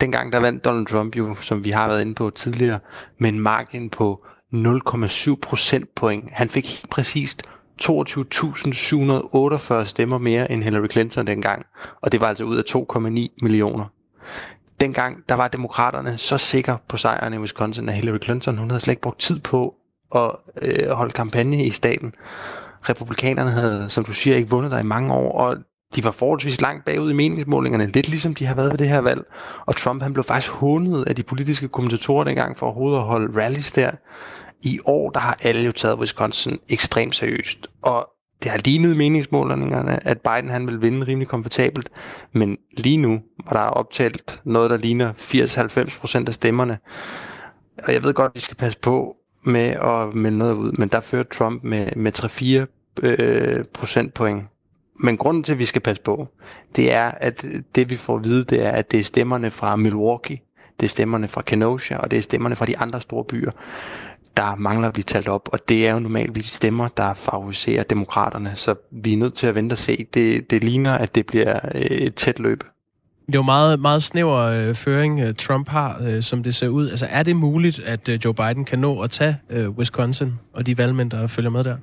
Dengang 0.00 0.32
der 0.32 0.38
vandt 0.38 0.64
Donald 0.64 0.86
Trump 0.86 1.16
jo, 1.16 1.36
som 1.40 1.64
vi 1.64 1.70
har 1.70 1.88
været 1.88 2.00
inde 2.00 2.14
på 2.14 2.30
tidligere, 2.30 2.78
med 3.18 3.28
en 3.28 3.40
margin 3.40 3.90
på 3.90 4.24
0,7 4.54 5.34
procentpoint. 5.42 6.30
Han 6.32 6.48
fik 6.48 6.66
helt 6.66 6.90
præcist 6.90 7.42
22.748 7.82 9.84
stemmer 9.84 10.18
mere 10.18 10.52
end 10.52 10.62
Hillary 10.62 10.88
Clinton 10.90 11.26
dengang, 11.26 11.66
og 12.00 12.12
det 12.12 12.20
var 12.20 12.28
altså 12.28 12.44
ud 12.44 12.56
af 12.56 12.62
2,9 12.62 13.36
millioner. 13.42 13.84
Dengang 14.80 15.28
der 15.28 15.34
var 15.34 15.48
demokraterne 15.48 16.18
så 16.18 16.38
sikre 16.38 16.78
på 16.88 16.96
sejren 16.96 17.34
i 17.34 17.38
Wisconsin, 17.38 17.88
at 17.88 17.94
Hillary 17.94 18.18
Clinton 18.22 18.58
hun 18.58 18.70
havde 18.70 18.80
slet 18.80 18.92
ikke 18.92 19.02
brugt 19.02 19.20
tid 19.20 19.40
på 19.40 19.74
at 20.14 20.30
øh, 20.62 20.90
holde 20.90 21.12
kampagne 21.12 21.64
i 21.64 21.70
staten. 21.70 22.14
Republikanerne 22.88 23.50
havde, 23.50 23.88
som 23.88 24.04
du 24.04 24.12
siger, 24.12 24.36
ikke 24.36 24.50
vundet 24.50 24.70
der 24.70 24.78
i 24.78 24.82
mange 24.82 25.14
år, 25.14 25.32
og 25.32 25.56
de 25.94 26.04
var 26.04 26.10
forholdsvis 26.10 26.60
langt 26.60 26.84
bagud 26.84 27.10
i 27.10 27.14
meningsmålingerne, 27.14 27.86
lidt 27.86 28.08
ligesom 28.08 28.34
de 28.34 28.46
har 28.46 28.54
været 28.54 28.70
ved 28.70 28.78
det 28.78 28.88
her 28.88 29.00
valg. 29.00 29.22
Og 29.66 29.76
Trump 29.76 30.02
han 30.02 30.12
blev 30.12 30.24
faktisk 30.24 30.52
hundet 30.52 31.08
af 31.08 31.16
de 31.16 31.22
politiske 31.22 31.68
kommentatorer 31.68 32.24
dengang 32.24 32.56
for 32.56 32.66
overhovedet 32.66 32.98
at 32.98 33.04
holde 33.04 33.42
rallies 33.42 33.72
der 33.72 33.90
i 34.62 34.78
år, 34.84 35.10
der 35.10 35.20
har 35.20 35.38
alle 35.42 35.62
jo 35.62 35.72
taget 35.72 35.98
Wisconsin 35.98 36.58
ekstremt 36.68 37.14
seriøst, 37.14 37.68
og 37.82 38.08
det 38.42 38.50
har 38.50 38.58
lignet 38.58 38.96
meningsmålingerne, 38.96 40.08
at 40.08 40.20
Biden 40.20 40.50
han 40.50 40.66
vil 40.66 40.82
vinde 40.82 41.06
rimelig 41.06 41.28
komfortabelt, 41.28 41.90
men 42.32 42.56
lige 42.76 42.96
nu 42.96 43.20
var 43.46 43.52
der 43.52 43.70
optalt 43.70 44.40
noget, 44.44 44.70
der 44.70 44.76
ligner 44.76 45.12
80-90% 45.12 46.28
af 46.28 46.34
stemmerne. 46.34 46.78
Og 47.84 47.92
jeg 47.92 48.02
ved 48.02 48.14
godt, 48.14 48.30
at 48.30 48.34
vi 48.34 48.40
skal 48.40 48.56
passe 48.56 48.78
på 48.78 49.16
med 49.44 49.66
at 49.70 50.14
melde 50.14 50.38
noget 50.38 50.54
ud, 50.54 50.72
men 50.72 50.88
der 50.88 51.00
fører 51.00 51.22
Trump 51.22 51.64
med, 51.64 51.96
med 51.96 52.18
3-4 52.18 53.02
øh, 53.02 53.64
procentpoint. 53.64 54.44
Men 55.00 55.16
grunden 55.16 55.42
til, 55.42 55.52
at 55.52 55.58
vi 55.58 55.64
skal 55.64 55.80
passe 55.80 56.02
på, 56.02 56.28
det 56.76 56.92
er, 56.92 57.10
at 57.10 57.46
det 57.74 57.90
vi 57.90 57.96
får 57.96 58.16
at 58.16 58.24
vide, 58.24 58.44
det 58.44 58.66
er, 58.66 58.70
at 58.70 58.90
det 58.90 59.00
er 59.00 59.04
stemmerne 59.04 59.50
fra 59.50 59.76
Milwaukee, 59.76 60.38
det 60.80 60.86
er 60.86 60.90
stemmerne 60.90 61.28
fra 61.28 61.42
Kenosha, 61.42 61.96
og 61.96 62.10
det 62.10 62.18
er 62.18 62.22
stemmerne 62.22 62.56
fra 62.56 62.66
de 62.66 62.78
andre 62.78 63.00
store 63.00 63.24
byer 63.24 63.50
der 64.38 64.56
mangler 64.56 64.88
at 64.88 64.94
blive 64.94 65.04
talt 65.04 65.28
op, 65.28 65.48
og 65.52 65.68
det 65.68 65.88
er 65.88 65.92
jo 65.92 66.00
normalt 66.00 66.34
de 66.34 66.42
stemmer, 66.42 66.88
der 66.88 67.14
favoriserer 67.14 67.82
demokraterne, 67.82 68.52
så 68.54 68.74
vi 68.90 69.12
er 69.12 69.16
nødt 69.16 69.34
til 69.34 69.46
at 69.46 69.54
vente 69.54 69.74
og 69.74 69.78
se. 69.78 70.06
Det, 70.14 70.50
det 70.50 70.64
ligner, 70.64 70.92
at 70.92 71.14
det 71.14 71.26
bliver 71.26 71.58
øh, 71.74 71.80
et 71.80 72.14
tæt 72.14 72.38
løb. 72.38 72.64
Det 73.26 73.34
er 73.34 73.38
jo 73.38 73.42
meget, 73.42 73.80
meget 73.80 74.02
snæver 74.02 74.36
øh, 74.36 74.74
føring, 74.74 75.20
øh, 75.20 75.34
Trump 75.34 75.68
har, 75.68 75.98
øh, 76.02 76.22
som 76.22 76.42
det 76.42 76.54
ser 76.54 76.68
ud. 76.68 76.90
Altså, 76.90 77.06
er 77.10 77.22
det 77.22 77.36
muligt, 77.36 77.78
at 77.78 78.08
øh, 78.08 78.18
Joe 78.24 78.34
Biden 78.34 78.64
kan 78.64 78.78
nå 78.78 79.00
at 79.00 79.10
tage 79.10 79.36
øh, 79.50 79.70
Wisconsin 79.70 80.32
og 80.52 80.66
de 80.66 80.78
valgmænd, 80.78 81.10
der 81.10 81.26
følger 81.26 81.50
med 81.50 81.64
der? 81.64 81.76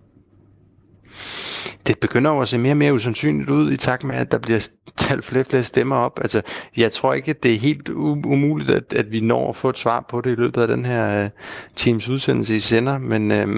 Det 1.87 1.99
begynder 1.99 2.31
jo 2.31 2.41
at 2.41 2.47
se 2.47 2.57
mere 2.57 2.73
og 2.73 2.77
mere 2.77 2.93
usandsynligt 2.93 3.49
ud 3.49 3.71
i 3.71 3.77
takt 3.77 4.03
med, 4.03 4.15
at 4.15 4.31
der 4.31 4.37
bliver 4.37 4.69
talt 4.97 5.25
flere 5.25 5.41
og 5.41 5.45
flere 5.45 5.63
stemmer 5.63 5.95
op. 5.95 6.19
Altså, 6.21 6.41
jeg 6.77 6.91
tror 6.91 7.13
ikke, 7.13 7.29
at 7.29 7.43
det 7.43 7.53
er 7.53 7.59
helt 7.59 7.89
umuligt, 7.89 8.69
at, 8.69 8.93
at 8.93 9.11
vi 9.11 9.19
når 9.19 9.49
at 9.49 9.55
få 9.55 9.69
et 9.69 9.77
svar 9.77 10.05
på 10.09 10.21
det 10.21 10.31
i 10.31 10.35
løbet 10.35 10.61
af 10.61 10.67
den 10.67 10.85
her 10.85 11.23
uh, 11.23 11.29
Teams 11.75 12.09
udsendelse 12.09 12.55
i 12.55 12.59
sender, 12.59 12.97
men, 12.97 13.31
uh, 13.31 13.49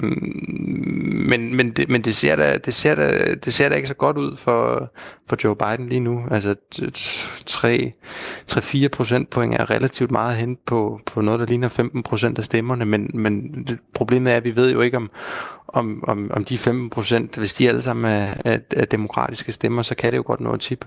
men, 1.28 1.56
men, 1.56 1.70
det, 1.70 1.88
men 1.88 2.02
det, 2.02 2.16
ser 2.16 2.36
da, 2.36 2.58
det, 2.58 2.74
ser 2.74 2.94
da, 2.94 3.34
det 3.34 3.54
ser 3.54 3.68
da 3.68 3.74
ikke 3.74 3.88
så 3.88 3.94
godt 3.94 4.18
ud 4.18 4.36
for, 4.36 4.92
for 5.28 5.36
Joe 5.44 5.56
Biden 5.56 5.88
lige 5.88 6.00
nu. 6.00 6.24
Altså 6.30 6.54
3-4 7.50 8.88
procentpoint 8.88 9.54
er 9.54 9.70
relativt 9.70 10.10
meget 10.10 10.36
hen 10.36 10.56
på, 10.66 11.00
på 11.06 11.20
noget, 11.20 11.40
der 11.40 11.46
ligner 11.46 11.68
15 11.68 12.02
procent 12.02 12.38
af 12.38 12.44
stemmerne, 12.44 12.84
men, 12.84 13.10
men 13.14 13.66
problemet 13.94 14.32
er, 14.32 14.36
at 14.36 14.44
vi 14.44 14.56
ved 14.56 14.72
jo 14.72 14.80
ikke, 14.80 14.96
om, 14.96 15.10
om, 15.68 16.04
om, 16.08 16.30
om 16.34 16.44
de 16.44 16.58
15 16.58 16.90
procent, 16.90 17.36
hvis 17.36 17.54
de 17.54 17.68
alle 17.68 17.82
sammen 17.82 18.12
er, 18.12 18.34
er, 18.44 18.58
er 18.76 18.84
demokratiske 18.84 19.52
stemmer, 19.52 19.82
så 19.82 19.94
kan 19.94 20.12
det 20.12 20.16
jo 20.16 20.22
godt 20.26 20.40
nå 20.40 20.54
et 20.54 20.60
tip. 20.60 20.84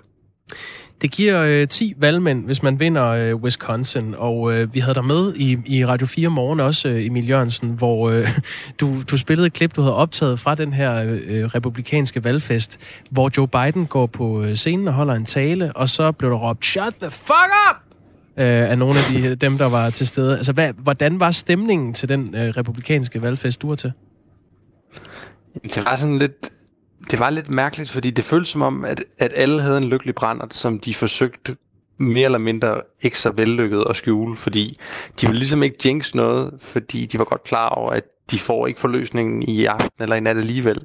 Det 1.01 1.11
giver 1.11 1.43
øh, 1.43 1.67
10 1.67 1.93
valgmænd, 1.97 2.45
hvis 2.45 2.63
man 2.63 2.79
vinder 2.79 3.07
øh, 3.07 3.35
Wisconsin, 3.35 4.15
og 4.17 4.53
øh, 4.53 4.73
vi 4.73 4.79
havde 4.79 4.95
dig 4.95 5.05
med 5.05 5.33
i, 5.35 5.57
i 5.65 5.85
Radio 5.85 6.07
4 6.07 6.29
morgen 6.29 6.59
også, 6.59 6.89
øh, 6.89 7.05
Emil 7.05 7.29
Jørgensen, 7.29 7.69
hvor 7.69 8.09
øh, 8.09 8.27
du, 8.79 9.01
du 9.11 9.17
spillede 9.17 9.47
et 9.47 9.53
klip, 9.53 9.75
du 9.75 9.81
havde 9.81 9.95
optaget 9.95 10.39
fra 10.39 10.55
den 10.55 10.73
her 10.73 11.03
øh, 11.03 11.19
øh 11.27 11.45
republikanske 11.45 12.23
valgfest, 12.23 12.79
hvor 13.11 13.31
Joe 13.37 13.47
Biden 13.47 13.85
går 13.85 14.05
på 14.05 14.43
øh, 14.43 14.55
scenen 14.55 14.87
og 14.87 14.93
holder 14.93 15.13
en 15.13 15.25
tale, 15.25 15.71
og 15.75 15.89
så 15.89 16.11
blev 16.11 16.31
der 16.31 16.37
råbt, 16.37 16.65
shut 16.65 16.95
the 17.01 17.11
fuck 17.11 17.51
up! 17.69 17.91
øh, 18.37 18.69
af 18.69 18.77
nogle 18.77 18.99
af 18.99 19.03
de, 19.11 19.27
øh, 19.27 19.35
dem, 19.35 19.57
der 19.57 19.69
var 19.69 19.89
til 19.89 20.07
stede. 20.07 20.37
Altså, 20.37 20.53
hvad, 20.53 20.73
hvordan 20.73 21.19
var 21.19 21.31
stemningen 21.31 21.93
til 21.93 22.09
den 22.09 22.35
øh, 22.35 22.49
republikanske 22.49 23.21
valgfest, 23.21 23.61
du 23.61 23.67
var 23.67 23.75
til? 23.75 23.91
Det 25.63 25.85
var 25.85 25.95
sådan 25.95 26.19
lidt, 26.19 26.49
det 27.11 27.19
var 27.19 27.29
lidt 27.29 27.49
mærkeligt, 27.49 27.89
fordi 27.89 28.09
det 28.09 28.25
føltes 28.25 28.49
som 28.49 28.61
om, 28.61 28.85
at, 28.85 29.03
at 29.17 29.31
alle 29.35 29.61
havde 29.61 29.77
en 29.77 29.83
lykkelig 29.83 30.15
brændert, 30.15 30.53
som 30.53 30.79
de 30.79 30.93
forsøgte 30.93 31.55
mere 31.97 32.25
eller 32.25 32.37
mindre 32.37 32.81
ikke 33.01 33.19
så 33.19 33.31
vellykket 33.31 33.83
at 33.89 33.95
skjule, 33.95 34.37
fordi 34.37 34.79
de 35.21 35.27
ville 35.27 35.39
ligesom 35.39 35.63
ikke 35.63 35.77
jinx 35.85 36.13
noget, 36.13 36.53
fordi 36.59 37.05
de 37.05 37.19
var 37.19 37.25
godt 37.25 37.43
klar 37.43 37.69
over, 37.69 37.91
at 37.91 38.03
de 38.31 38.39
får 38.39 38.67
ikke 38.67 38.79
forløsningen 38.79 39.43
i 39.43 39.65
aften 39.65 40.03
eller 40.03 40.15
i 40.15 40.19
nat 40.19 40.37
alligevel. 40.37 40.79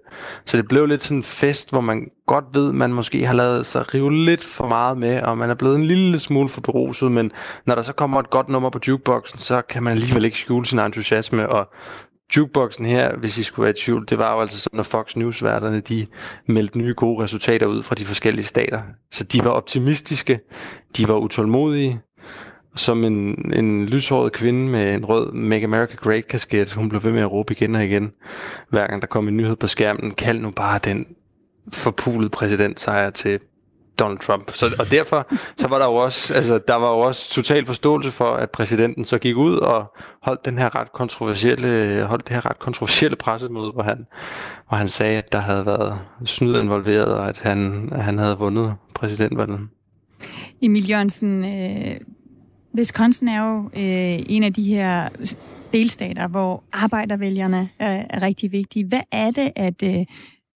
Så 0.44 0.56
det 0.56 0.68
blev 0.68 0.86
lidt 0.86 1.02
sådan 1.02 1.16
en 1.16 1.22
fest, 1.22 1.70
hvor 1.70 1.80
man 1.80 2.10
godt 2.26 2.44
ved, 2.52 2.72
man 2.72 2.92
måske 2.92 3.26
har 3.26 3.34
lavet 3.34 3.66
sig 3.66 3.94
rive 3.94 4.12
lidt 4.12 4.44
for 4.44 4.68
meget 4.68 4.98
med, 4.98 5.22
og 5.22 5.38
man 5.38 5.50
er 5.50 5.54
blevet 5.54 5.76
en 5.76 5.86
lille 5.86 6.20
smule 6.20 6.48
for 6.48 6.60
beruset, 6.60 7.12
men 7.12 7.32
når 7.66 7.74
der 7.74 7.82
så 7.82 7.92
kommer 7.92 8.20
et 8.20 8.30
godt 8.30 8.48
nummer 8.48 8.70
på 8.70 8.78
jukeboxen, 8.88 9.38
så 9.38 9.62
kan 9.62 9.82
man 9.82 9.92
alligevel 9.92 10.24
ikke 10.24 10.38
skjule 10.38 10.66
sin 10.66 10.78
entusiasme, 10.78 11.48
og 11.48 11.68
jukeboxen 12.36 12.86
her, 12.86 13.16
hvis 13.16 13.38
I 13.38 13.42
skulle 13.42 13.64
være 13.64 13.74
i 13.78 13.80
tvivl, 13.82 14.06
det 14.08 14.18
var 14.18 14.34
jo 14.34 14.40
altså 14.40 14.60
sådan, 14.60 14.76
når 14.76 14.82
Fox 14.82 15.16
News-værterne, 15.16 15.80
de 15.80 16.06
meldte 16.46 16.78
nye 16.78 16.94
gode 16.96 17.24
resultater 17.24 17.66
ud 17.66 17.82
fra 17.82 17.94
de 17.94 18.04
forskellige 18.04 18.46
stater. 18.46 18.82
Så 19.12 19.24
de 19.24 19.44
var 19.44 19.50
optimistiske, 19.50 20.40
de 20.96 21.08
var 21.08 21.14
utålmodige, 21.14 22.00
som 22.74 23.04
en, 23.04 23.52
en 23.54 23.86
lyshåret 23.86 24.32
kvinde 24.32 24.70
med 24.70 24.94
en 24.94 25.04
rød 25.04 25.32
Make 25.32 25.64
America 25.64 25.94
Great 25.96 26.28
kasket, 26.28 26.72
hun 26.72 26.88
blev 26.88 27.02
ved 27.02 27.12
med 27.12 27.20
at 27.20 27.32
råbe 27.32 27.52
igen 27.52 27.74
og 27.74 27.84
igen, 27.84 28.12
hver 28.70 28.86
gang 28.86 29.02
der 29.02 29.08
kom 29.08 29.28
en 29.28 29.36
nyhed 29.36 29.56
på 29.56 29.66
skærmen, 29.66 30.10
kald 30.10 30.40
nu 30.40 30.50
bare 30.50 30.80
den 30.84 31.06
forpulede 31.72 32.30
præsidentsejr 32.30 33.10
til 33.10 33.40
Donald 33.98 34.18
Trump. 34.18 34.50
Så, 34.50 34.74
og 34.78 34.90
derfor 34.90 35.26
så 35.56 35.68
var 35.68 35.78
der 35.78 35.86
jo 35.86 35.94
også, 35.94 36.34
altså, 36.34 36.60
der 36.68 36.74
var 36.74 36.90
jo 36.90 36.98
også 36.98 37.30
total 37.30 37.66
forståelse 37.66 38.10
for, 38.10 38.34
at 38.34 38.50
præsidenten 38.50 39.04
så 39.04 39.18
gik 39.18 39.36
ud 39.36 39.56
og 39.56 39.96
holdt 40.22 40.44
den 40.44 40.58
her 40.58 40.74
ret 40.74 40.92
kontroversielle, 40.92 42.04
holdt 42.04 42.28
det 42.28 42.34
her 42.34 42.50
ret 42.50 42.58
kontroversielle 42.58 43.16
pressemøde, 43.16 43.70
hvor 43.70 43.82
han, 43.82 44.06
hvor 44.68 44.76
han 44.76 44.88
sagde, 44.88 45.18
at 45.18 45.32
der 45.32 45.38
havde 45.38 45.66
været 45.66 45.94
snyd 46.24 46.62
involveret, 46.62 47.18
og 47.18 47.28
at 47.28 47.38
han, 47.38 47.88
at 47.92 48.02
han 48.02 48.18
havde 48.18 48.38
vundet 48.38 48.74
præsidentvalget. 48.94 49.60
Emil 50.62 50.90
Jørgensen, 50.90 51.44
øh, 51.44 52.00
Wisconsin 52.76 53.28
er 53.28 53.42
jo 53.42 53.64
øh, 53.64 54.24
en 54.28 54.42
af 54.42 54.52
de 54.52 54.64
her 54.64 55.08
delstater, 55.72 56.26
hvor 56.26 56.64
arbejdervælgerne 56.72 57.68
er, 57.78 58.04
er 58.10 58.22
rigtig 58.22 58.52
vigtige. 58.52 58.84
Hvad 58.84 59.00
er 59.12 59.30
det, 59.30 59.52
at 59.56 59.82
øh, 59.82 60.06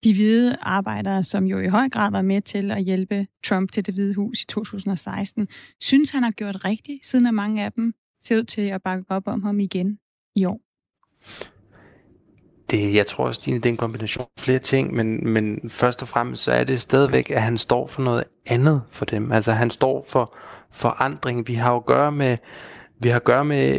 de 0.05 0.15
hvide 0.15 0.57
arbejdere, 0.61 1.25
som 1.25 1.45
jo 1.45 1.59
i 1.59 1.69
høj 1.69 1.89
grad 1.89 2.11
var 2.11 2.23
med 2.23 2.43
til 2.43 2.71
at 2.71 2.83
hjælpe 2.83 3.27
Trump 3.45 3.73
til 3.73 3.87
det 3.87 3.95
hvide 3.95 4.15
hus 4.15 4.43
i 4.43 4.47
2016, 4.47 5.49
synes 5.81 6.11
han 6.11 6.23
har 6.23 6.31
gjort 6.31 6.65
rigtigt, 6.65 7.07
siden 7.07 7.27
at 7.27 7.35
mange 7.35 7.65
af 7.65 7.73
dem 7.73 7.95
ser 8.25 8.37
ud 8.37 8.45
til 8.45 8.63
at 8.63 8.83
bakke 8.83 9.05
op 9.09 9.27
om 9.27 9.43
ham 9.43 9.61
igen 9.61 9.99
i 10.37 10.45
år? 10.45 10.61
Det, 12.71 12.95
jeg 12.95 13.07
tror 13.07 13.27
også, 13.27 13.43
det 13.45 13.67
er 13.67 13.71
en 13.71 13.77
kombination 13.77 14.27
af 14.37 14.43
flere 14.43 14.59
ting, 14.59 14.95
men, 14.95 15.29
men 15.29 15.71
først 15.71 16.03
og 16.03 16.09
fremmest 16.09 16.43
så 16.43 16.53
er 16.53 16.65
det 16.65 16.81
stadigvæk, 16.81 17.31
at 17.31 17.43
han 17.43 17.59
står 17.59 17.87
for 17.87 18.03
noget 18.03 18.25
andet 18.47 18.83
for 18.91 19.05
dem. 19.05 19.33
Altså 19.33 19.53
han 19.53 19.71
står 19.71 20.07
for 20.09 20.37
forandring. 20.73 21.49
Vi 21.49 21.55
har 21.55 21.71
jo 21.71 21.77
at 21.77 21.87
gøre 21.87 22.13
med, 22.13 22.37
vi 23.03 23.09
har 23.09 23.17
at 23.17 23.25
gøre 23.25 23.45
med 23.45 23.79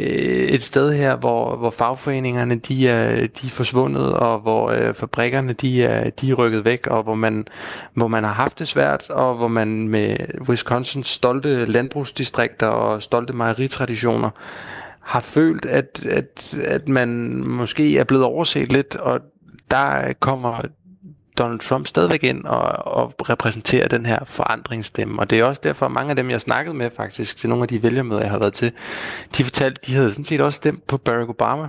et 0.50 0.64
sted 0.64 0.94
her, 0.94 1.16
hvor, 1.16 1.56
hvor 1.56 1.70
fagforeningerne 1.70 2.56
de 2.56 2.88
er, 2.88 3.16
de 3.16 3.48
er 3.48 3.50
forsvundet, 3.50 4.14
og 4.14 4.40
hvor 4.40 4.70
øh, 4.70 4.94
fabrikkerne 4.94 5.54
de 5.54 5.84
er, 5.84 6.10
de 6.10 6.32
er 6.32 6.36
rykket 6.36 6.66
væk, 6.66 6.88
og 6.88 7.04
hvor 7.04 7.16
man, 7.16 7.48
hvor 7.94 8.08
man 8.08 8.24
har 8.24 8.34
haft 8.34 8.60
det 8.60 8.68
svært, 8.68 9.10
og 9.10 9.36
hvor 9.36 9.48
man 9.48 9.88
med 9.88 10.16
Wisconsins 10.50 11.08
stolte 11.08 11.66
landbrugsdistrikter 11.66 12.68
og 12.68 13.02
stolte 13.02 13.34
mejeritraditioner 13.34 14.30
har 15.02 15.20
følt, 15.20 15.66
at, 15.66 16.06
at, 16.10 16.56
at 16.64 16.88
man 16.88 17.10
måske 17.48 17.98
er 17.98 18.04
blevet 18.04 18.26
overset 18.26 18.72
lidt, 18.72 18.96
og 18.96 19.20
der 19.72 20.14
kommer 20.20 20.62
Donald 21.41 21.60
Trump 21.60 21.88
stadigvæk 21.88 22.23
ind 22.23 22.45
og, 22.45 22.62
og 22.95 23.30
repræsenterer 23.30 23.88
den 23.88 24.06
her 24.06 24.19
forandringsstemme. 24.25 25.19
Og 25.19 25.30
det 25.30 25.39
er 25.39 25.43
også 25.43 25.62
derfor, 25.63 25.86
at 25.86 25.91
mange 25.91 26.10
af 26.10 26.15
dem, 26.15 26.30
jeg 26.30 26.41
snakkede 26.41 26.75
med 26.75 26.89
faktisk 26.95 27.38
til 27.38 27.49
nogle 27.49 27.63
af 27.63 27.67
de 27.67 27.84
vælgermøder, 27.84 28.21
jeg 28.21 28.32
har 28.32 28.39
været 28.39 28.54
til, 28.54 28.71
de 29.38 29.43
fortalte, 29.43 29.82
de 29.88 29.93
havde 29.93 30.12
sådan 30.12 30.25
set 30.25 30.41
også 30.41 30.56
stemt 30.56 30.88
på 30.88 30.97
Barack 30.97 31.30
Obama 31.30 31.67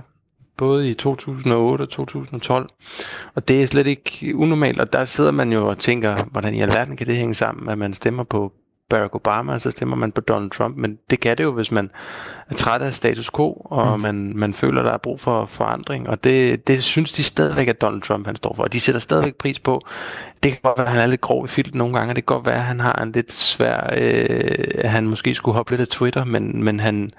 både 0.57 0.89
i 0.89 0.93
2008 0.93 1.81
og 1.81 1.89
2012. 1.89 2.69
Og 3.35 3.47
det 3.47 3.63
er 3.63 3.67
slet 3.67 3.87
ikke 3.87 4.35
unormalt, 4.35 4.81
og 4.81 4.93
der 4.93 5.05
sidder 5.05 5.31
man 5.31 5.51
jo 5.51 5.67
og 5.67 5.77
tænker, 5.77 6.23
hvordan 6.31 6.53
i 6.53 6.61
alverden 6.61 6.97
kan 6.97 7.07
det 7.07 7.15
hænge 7.15 7.35
sammen, 7.35 7.69
at 7.69 7.77
man 7.77 7.93
stemmer 7.93 8.23
på 8.23 8.53
Barack 8.93 9.15
Obama, 9.15 9.59
så 9.59 9.71
stemmer 9.71 9.95
man 9.95 10.11
på 10.11 10.21
Donald 10.21 10.51
Trump. 10.51 10.77
Men 10.77 10.97
det 11.09 11.19
kan 11.19 11.37
det 11.37 11.43
jo, 11.43 11.51
hvis 11.51 11.71
man 11.71 11.89
er 12.49 12.55
træt 12.55 12.81
af 12.81 12.93
status 12.93 13.31
quo, 13.35 13.51
og 13.53 13.99
mm. 13.99 14.01
man, 14.01 14.33
man 14.35 14.53
føler, 14.53 14.83
der 14.83 14.91
er 14.91 14.97
brug 14.97 15.19
for 15.19 15.45
forandring. 15.45 16.09
Og 16.09 16.23
det, 16.23 16.67
det 16.67 16.83
synes 16.83 17.11
de 17.11 17.23
stadigvæk, 17.23 17.67
at 17.67 17.81
Donald 17.81 18.01
Trump 18.01 18.25
han 18.25 18.35
står 18.35 18.53
for. 18.55 18.63
Og 18.63 18.73
de 18.73 18.79
sætter 18.79 19.01
stadigvæk 19.01 19.35
pris 19.35 19.59
på. 19.59 19.81
Det 20.43 20.51
kan 20.51 20.59
godt 20.63 20.77
være, 20.77 20.87
at 20.87 20.93
han 20.93 21.01
er 21.01 21.07
lidt 21.07 21.21
grov 21.21 21.45
i 21.45 21.47
filten 21.47 21.77
nogle 21.77 21.93
gange, 21.97 22.11
og 22.11 22.15
det 22.15 22.25
kan 22.25 22.35
godt 22.35 22.45
være, 22.45 22.55
at 22.55 22.63
han 22.63 22.79
har 22.79 22.93
en 22.93 23.11
lidt 23.11 23.33
svær... 23.33 23.93
Øh, 23.97 24.89
han 24.89 25.07
måske 25.07 25.35
skulle 25.35 25.55
hoppe 25.55 25.71
lidt 25.71 25.81
af 25.81 25.87
Twitter, 25.87 26.23
men, 26.25 26.63
men 26.63 26.79
han, 26.79 27.11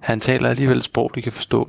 han 0.00 0.20
taler 0.20 0.50
alligevel 0.50 0.78
et 0.78 0.84
sprog, 0.84 1.10
de 1.14 1.22
kan 1.22 1.32
forstå. 1.32 1.68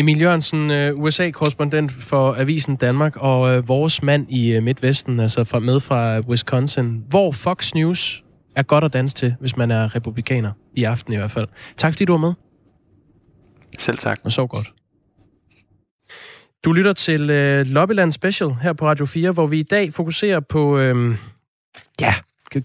Emil 0.00 0.20
Jørgensen, 0.20 0.70
øh, 0.70 0.98
USA-korrespondent 0.98 1.92
for 1.92 2.34
Avisen 2.38 2.76
Danmark, 2.76 3.16
og 3.16 3.50
øh, 3.50 3.68
vores 3.68 4.02
mand 4.02 4.26
i 4.30 4.52
øh, 4.52 4.62
Midtvesten, 4.62 5.20
altså 5.20 5.44
fra, 5.44 5.58
med 5.58 5.80
fra 5.80 6.20
Wisconsin, 6.20 7.04
hvor 7.08 7.32
Fox 7.32 7.74
News 7.74 8.24
er 8.56 8.62
godt 8.62 8.84
at 8.84 8.92
danse 8.92 9.14
til, 9.14 9.34
hvis 9.40 9.56
man 9.56 9.70
er 9.70 9.94
republikaner, 9.94 10.52
i 10.74 10.84
aften 10.84 11.12
i 11.12 11.16
hvert 11.16 11.30
fald. 11.30 11.48
Tak 11.76 11.92
fordi 11.92 12.04
du 12.04 12.12
var 12.12 12.18
med. 12.18 12.32
Selv 13.78 13.98
tak. 13.98 14.20
Og 14.24 14.32
så 14.32 14.46
godt. 14.46 14.72
Du 16.64 16.72
lytter 16.72 16.92
til 16.92 17.30
øh, 17.30 17.66
Lobbyland 17.66 18.12
Special 18.12 18.50
her 18.62 18.72
på 18.72 18.86
Radio 18.86 19.06
4, 19.06 19.30
hvor 19.30 19.46
vi 19.46 19.58
i 19.58 19.62
dag 19.62 19.94
fokuserer 19.94 20.40
på, 20.40 20.78
øh, 20.78 21.16
ja, 22.00 22.14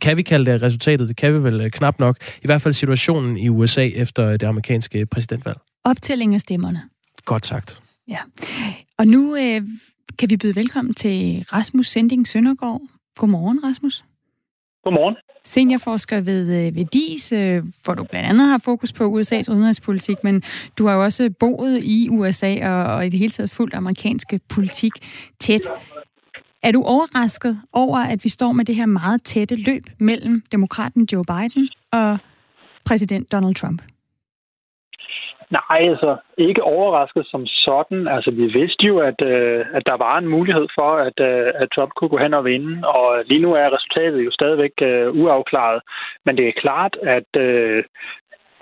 kan 0.01 0.17
vi 0.17 0.21
kalde 0.21 0.51
det 0.51 0.61
resultatet? 0.61 1.07
Det 1.07 1.17
kan 1.17 1.33
vi 1.33 1.43
vel 1.43 1.61
øh, 1.61 1.71
knap 1.71 1.99
nok. 1.99 2.17
I 2.43 2.45
hvert 2.45 2.61
fald 2.61 2.73
situationen 2.73 3.37
i 3.37 3.49
USA 3.49 3.87
efter 3.87 4.37
det 4.37 4.43
amerikanske 4.43 5.05
præsidentvalg. 5.05 5.57
Optælling 5.83 6.35
af 6.35 6.41
stemmerne. 6.41 6.81
Godt 7.25 7.45
sagt. 7.45 7.81
Ja. 8.07 8.19
Og 8.97 9.07
nu 9.07 9.35
øh, 9.35 9.61
kan 10.19 10.29
vi 10.29 10.37
byde 10.37 10.55
velkommen 10.55 10.93
til 10.93 11.45
Rasmus 11.53 11.87
Sending 11.87 12.27
Søndergaard. 12.27 12.81
Godmorgen, 13.17 13.63
Rasmus. 13.63 14.05
Godmorgen. 14.83 15.15
Seniorforsker 15.43 16.21
ved, 16.21 16.67
øh, 16.67 16.75
ved 16.75 16.85
DIS, 16.85 17.31
øh, 17.31 17.63
hvor 17.83 17.93
du 17.93 18.03
blandt 18.03 18.29
andet 18.29 18.47
har 18.47 18.57
fokus 18.57 18.93
på 18.93 19.03
USA's 19.03 19.51
udenrigspolitik, 19.51 20.23
men 20.23 20.43
du 20.77 20.87
har 20.87 20.93
jo 20.93 21.03
også 21.03 21.29
boet 21.39 21.83
i 21.83 22.09
USA 22.09 22.69
og, 22.69 22.95
og 22.95 23.05
i 23.05 23.09
det 23.09 23.19
hele 23.19 23.31
taget 23.31 23.49
fuldt 23.49 23.73
amerikanske 23.73 24.39
politik 24.49 24.91
tæt. 25.39 25.67
Er 26.63 26.71
du 26.71 26.83
overrasket 26.83 27.61
over, 27.73 27.97
at 27.97 28.23
vi 28.23 28.29
står 28.29 28.51
med 28.51 28.65
det 28.65 28.75
her 28.75 28.85
meget 28.85 29.23
tætte 29.23 29.55
løb 29.55 29.83
mellem 29.97 30.43
demokraten 30.51 31.07
Joe 31.11 31.23
Biden 31.25 31.69
og 31.91 32.17
præsident 32.85 33.31
Donald 33.31 33.55
Trump? 33.55 33.81
Nej, 35.49 35.79
altså 35.91 36.17
ikke 36.37 36.63
overrasket 36.63 37.25
som 37.27 37.45
sådan. 37.45 38.07
Altså 38.07 38.31
vi 38.31 38.45
vidste 38.45 38.85
jo, 38.85 38.99
at, 38.99 39.21
øh, 39.21 39.65
at 39.73 39.83
der 39.85 39.97
var 39.97 40.17
en 40.17 40.27
mulighed 40.27 40.67
for, 40.75 40.91
at, 41.07 41.19
øh, 41.19 41.51
at 41.55 41.67
Trump 41.75 41.91
kunne 41.95 42.09
gå 42.09 42.17
hen 42.17 42.33
og 42.33 42.45
vinde, 42.45 42.87
og 42.87 43.23
lige 43.25 43.41
nu 43.41 43.53
er 43.53 43.75
resultatet 43.75 44.25
jo 44.25 44.31
stadigvæk 44.31 44.71
øh, 44.81 45.15
uafklaret. 45.15 45.81
Men 46.25 46.37
det 46.37 46.47
er 46.47 46.61
klart, 46.61 46.97
at 47.01 47.29
øh, 47.37 47.83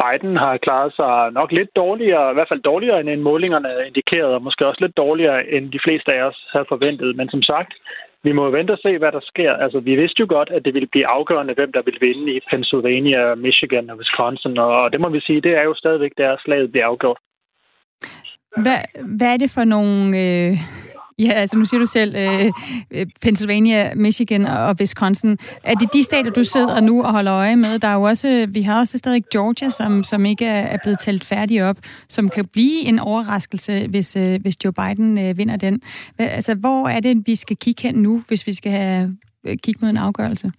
Biden 0.01 0.37
har 0.37 0.57
klaret 0.57 0.93
sig 0.95 1.31
nok 1.31 1.51
lidt 1.51 1.75
dårligere, 1.75 2.31
i 2.31 2.33
hvert 2.33 2.51
fald 2.51 2.61
dårligere 2.71 2.99
end 2.99 3.21
målingerne 3.21 3.69
indikerede, 3.87 4.35
og 4.35 4.41
måske 4.41 4.67
også 4.67 4.81
lidt 4.81 4.97
dårligere 4.97 5.47
end 5.53 5.71
de 5.71 5.83
fleste 5.85 6.13
af 6.13 6.21
os 6.23 6.47
havde 6.53 6.65
forventet. 6.69 7.15
Men 7.15 7.29
som 7.29 7.41
sagt, 7.41 7.73
vi 8.23 8.31
må 8.31 8.45
jo 8.45 8.51
vente 8.51 8.71
og 8.71 8.77
se, 8.81 8.97
hvad 8.97 9.12
der 9.12 9.19
sker. 9.23 9.53
Altså, 9.53 9.79
vi 9.79 9.95
vidste 9.95 10.19
jo 10.19 10.25
godt, 10.29 10.49
at 10.49 10.65
det 10.65 10.73
ville 10.73 10.88
blive 10.88 11.07
afgørende, 11.07 11.53
hvem 11.53 11.71
der 11.71 11.81
ville 11.86 11.99
vinde 12.07 12.36
i 12.36 12.39
Pennsylvania, 12.49 13.36
Michigan 13.36 13.89
og 13.89 13.97
Wisconsin, 13.97 14.57
og 14.57 14.91
det 14.91 15.01
må 15.01 15.09
vi 15.09 15.19
sige, 15.19 15.41
det 15.41 15.53
er 15.57 15.63
jo 15.63 15.73
stadigvæk 15.73 16.12
der, 16.17 16.38
slaget 16.45 16.71
bliver 16.71 16.88
afgjort. 16.88 17.17
Hvad, 18.57 18.79
hvad 19.17 19.33
er 19.33 19.38
det 19.38 19.51
for 19.55 19.63
nogle... 19.63 20.05
Øh 20.19 20.57
Ja, 21.19 21.32
altså 21.32 21.58
nu 21.58 21.65
siger 21.65 21.80
du 21.80 21.86
selv 21.86 22.15
øh, 22.15 22.52
øh 22.91 23.06
Pennsylvania, 23.21 23.95
Michigan 23.95 24.45
og 24.45 24.76
Wisconsin. 24.80 25.38
Er 25.63 25.76
det 25.76 25.93
de 25.93 26.04
stater, 26.04 26.32
du 26.32 26.43
sidder 26.43 26.80
nu 26.80 27.04
og 27.04 27.12
holder 27.12 27.34
øje 27.34 27.56
med? 27.56 27.80
Der 27.80 27.88
er 27.88 27.93
jo 27.93 28.02
også, 28.02 28.47
vi 28.49 28.62
har 28.62 28.80
også 28.80 28.97
stadig 28.97 29.23
Georgia, 29.34 29.69
som, 29.69 30.04
som 30.04 30.26
ikke 30.26 30.45
er 30.45 30.78
blevet 30.84 30.99
talt 30.99 31.23
færdig 31.23 31.63
op, 31.63 31.78
som 32.10 32.30
kan 32.30 32.45
blive 32.45 32.80
en 32.80 32.99
overraskelse, 32.99 33.88
hvis, 33.88 34.15
øh, 34.15 34.41
hvis 34.41 34.56
Joe 34.65 34.73
Biden 34.73 35.17
øh, 35.17 35.38
vinder 35.38 35.56
den. 35.56 35.82
Altså, 36.17 36.54
hvor 36.54 36.88
er 36.88 36.99
det, 36.99 37.23
vi 37.26 37.36
skal 37.36 37.58
kigge 37.58 37.82
hen 37.82 37.95
nu, 37.95 38.23
hvis 38.28 38.47
vi 38.47 38.54
skal 38.54 38.71
have, 38.71 39.17
øh, 39.43 39.58
kigge 39.58 39.80
mod 39.82 39.89
en 39.89 39.97
afgørelse? 39.97 40.52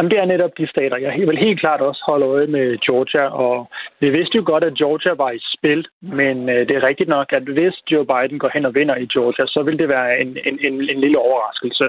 Jamen, 0.00 0.10
det 0.10 0.18
er 0.18 0.24
netop 0.34 0.58
de 0.58 0.66
stater. 0.66 0.96
Jeg 0.96 1.28
vil 1.28 1.38
helt 1.38 1.60
klart 1.60 1.80
også 1.80 2.02
holde 2.06 2.26
øje 2.26 2.46
med 2.46 2.78
Georgia, 2.86 3.24
og 3.44 3.70
vi 4.00 4.10
vidste 4.10 4.36
jo 4.36 4.42
godt, 4.46 4.64
at 4.64 4.74
Georgia 4.74 5.12
var 5.12 5.30
i 5.30 5.40
spil, 5.56 5.86
men 6.00 6.48
øh, 6.48 6.68
det 6.68 6.76
er 6.76 6.88
rigtigt 6.88 7.08
nok, 7.08 7.32
at 7.32 7.42
hvis 7.42 7.74
Joe 7.90 8.06
Biden 8.10 8.38
går 8.38 8.50
hen 8.54 8.64
og 8.66 8.74
vinder 8.74 8.96
i 8.96 9.06
Georgia, 9.14 9.46
så 9.46 9.62
vil 9.62 9.78
det 9.78 9.88
være 9.88 10.20
en, 10.20 10.28
en, 10.48 10.58
en, 10.66 10.74
en 10.90 11.00
lille 11.00 11.18
overraskelse. 11.18 11.88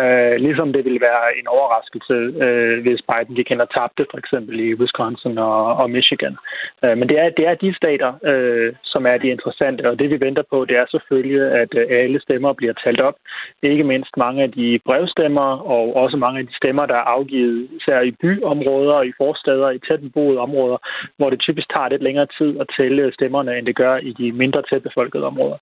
Øh, 0.00 0.34
ligesom 0.46 0.72
det 0.72 0.84
ville 0.84 1.00
være 1.00 1.26
en 1.40 1.46
overraskelse, 1.56 2.14
øh, 2.44 2.82
hvis 2.82 3.00
Biden 3.08 3.34
gik 3.36 3.48
hen 3.48 3.60
og 3.60 3.70
tabte, 3.76 4.06
for 4.10 4.18
eksempel 4.18 4.60
i 4.60 4.74
Wisconsin 4.74 5.38
og, 5.38 5.76
og 5.76 5.90
Michigan. 5.90 6.36
Øh, 6.84 6.98
men 6.98 7.08
det 7.08 7.18
er, 7.18 7.28
det 7.38 7.44
er 7.46 7.54
de 7.54 7.74
stater, 7.74 8.10
øh, 8.30 8.72
som 8.82 9.06
er 9.06 9.16
de 9.18 9.28
interessante, 9.28 9.90
og 9.90 9.98
det 9.98 10.10
vi 10.10 10.20
venter 10.20 10.42
på, 10.50 10.64
det 10.64 10.76
er 10.76 10.86
selvfølgelig, 10.90 11.40
at 11.62 11.72
øh, 11.74 11.86
alle 11.90 12.20
stemmer 12.20 12.52
bliver 12.52 12.74
talt 12.84 13.00
op. 13.00 13.16
Ikke 13.62 13.84
mindst 13.84 14.16
mange 14.16 14.42
af 14.42 14.50
de 14.52 14.78
brevstemmer, 14.86 15.48
og 15.74 15.96
også 15.96 16.16
mange 16.16 16.40
af 16.40 16.46
de 16.46 16.56
stemmer, 16.56 16.86
der 16.86 16.94
er 16.94 17.10
afgivet 17.16 17.41
især 17.78 18.00
i 18.00 18.10
byområder, 18.22 19.02
i 19.02 19.12
forsteder, 19.22 19.70
i 19.70 19.78
tæt 19.78 20.00
beboede 20.00 20.38
områder, 20.38 20.78
hvor 21.16 21.30
det 21.30 21.40
typisk 21.40 21.66
tager 21.74 21.88
lidt 21.88 22.02
længere 22.02 22.28
tid 22.38 22.50
at 22.60 22.66
tælle 22.76 23.12
stemmerne, 23.14 23.58
end 23.58 23.66
det 23.66 23.76
gør 23.76 23.96
i 23.96 24.12
de 24.20 24.32
mindre 24.32 24.62
tæt 24.70 24.82
befolkede 24.82 25.24
områder. 25.24 25.58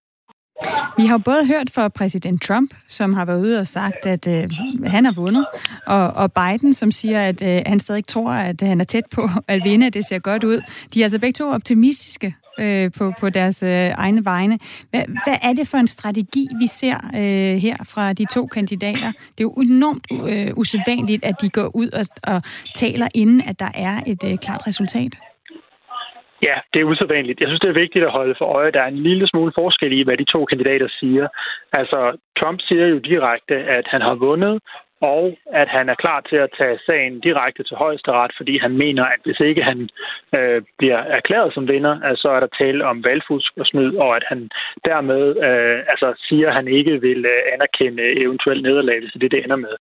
Vi 0.96 1.06
har 1.06 1.18
både 1.18 1.46
hørt 1.46 1.70
fra 1.74 1.88
præsident 1.88 2.42
Trump, 2.42 2.70
som 2.88 3.14
har 3.14 3.24
været 3.24 3.40
ude 3.40 3.60
og 3.60 3.66
sagt, 3.66 4.06
at 4.06 4.28
øh, 4.28 4.50
han 4.86 5.04
har 5.04 5.12
vundet, 5.12 5.46
og, 5.86 6.06
og 6.12 6.32
Biden, 6.32 6.74
som 6.74 6.90
siger, 6.92 7.20
at 7.28 7.42
øh, 7.42 7.62
han 7.66 7.80
stadig 7.80 8.06
tror, 8.06 8.30
at 8.30 8.60
han 8.60 8.80
er 8.80 8.84
tæt 8.84 9.04
på 9.14 9.28
at 9.48 9.60
vinde, 9.64 9.86
at 9.86 9.94
det 9.94 10.04
ser 10.04 10.18
godt 10.18 10.44
ud. 10.44 10.60
De 10.94 11.00
er 11.00 11.04
altså 11.04 11.20
begge 11.20 11.32
to 11.32 11.50
optimistiske 11.50 12.34
øh, 12.60 12.90
på, 12.98 13.12
på 13.20 13.30
deres 13.30 13.62
øh, 13.62 13.90
egne 14.04 14.24
vegne. 14.24 14.58
Hvad, 14.90 15.04
hvad 15.24 15.36
er 15.42 15.52
det 15.52 15.68
for 15.70 15.78
en 15.78 15.86
strategi, 15.86 16.48
vi 16.60 16.66
ser 16.66 16.96
øh, 17.14 17.56
her 17.66 17.76
fra 17.94 18.12
de 18.12 18.24
to 18.24 18.46
kandidater? 18.46 19.12
Det 19.34 19.40
er 19.44 19.50
jo 19.50 19.54
enormt 19.70 20.06
øh, 20.30 20.52
usædvanligt, 20.56 21.24
at 21.24 21.34
de 21.42 21.50
går 21.50 21.70
ud 21.74 21.88
og, 22.00 22.34
og 22.34 22.42
taler, 22.74 23.08
inden 23.14 23.40
at 23.48 23.60
der 23.60 23.70
er 23.74 24.00
et 24.06 24.22
øh, 24.24 24.38
klart 24.38 24.66
resultat. 24.66 25.18
Ja, 26.48 26.56
det 26.72 26.80
er 26.80 26.84
usædvanligt. 26.84 27.40
Jeg 27.40 27.48
synes, 27.48 27.60
det 27.60 27.70
er 27.70 27.82
vigtigt 27.84 28.04
at 28.04 28.10
holde 28.10 28.34
for 28.38 28.44
øje, 28.44 28.72
der 28.72 28.82
er 28.82 28.86
en 28.88 29.02
lille 29.08 29.28
smule 29.28 29.52
forskel 29.54 29.92
i, 29.92 30.02
hvad 30.02 30.16
de 30.16 30.24
to 30.24 30.44
kandidater 30.44 30.88
siger. 31.00 31.28
Altså, 31.72 32.18
Trump 32.38 32.60
siger 32.68 32.86
jo 32.86 32.98
direkte, 32.98 33.54
at 33.54 33.86
han 33.86 34.00
har 34.00 34.14
vundet, 34.14 34.62
og 35.00 35.38
at 35.52 35.68
han 35.68 35.88
er 35.88 35.94
klar 35.94 36.20
til 36.20 36.36
at 36.36 36.50
tage 36.58 36.78
sagen 36.86 37.20
direkte 37.20 37.62
til 37.62 37.76
højesteret, 37.76 38.32
fordi 38.36 38.58
han 38.58 38.76
mener, 38.76 39.04
at 39.04 39.20
hvis 39.24 39.40
ikke 39.40 39.62
han 39.62 39.88
øh, 40.38 40.62
bliver 40.78 40.98
erklæret 40.98 41.54
som 41.54 41.68
vinder, 41.68 42.14
så 42.16 42.28
er 42.28 42.40
der 42.40 42.56
tale 42.58 42.86
om 42.86 43.04
valgfusk 43.04 43.52
og 43.56 43.66
snyd, 43.66 43.96
og 43.96 44.16
at 44.16 44.24
han 44.26 44.50
dermed 44.84 45.24
øh, 45.48 45.78
altså, 45.92 46.08
siger, 46.28 46.48
at 46.48 46.54
han 46.54 46.68
ikke 46.68 47.00
vil 47.00 47.26
øh, 47.26 47.40
anerkende 47.54 48.04
eventuel 48.24 48.62
nederlag, 48.62 49.00
hvis 49.00 49.12
det 49.12 49.20
det, 49.20 49.30
det 49.30 49.44
ender 49.44 49.56
med. 49.66 49.74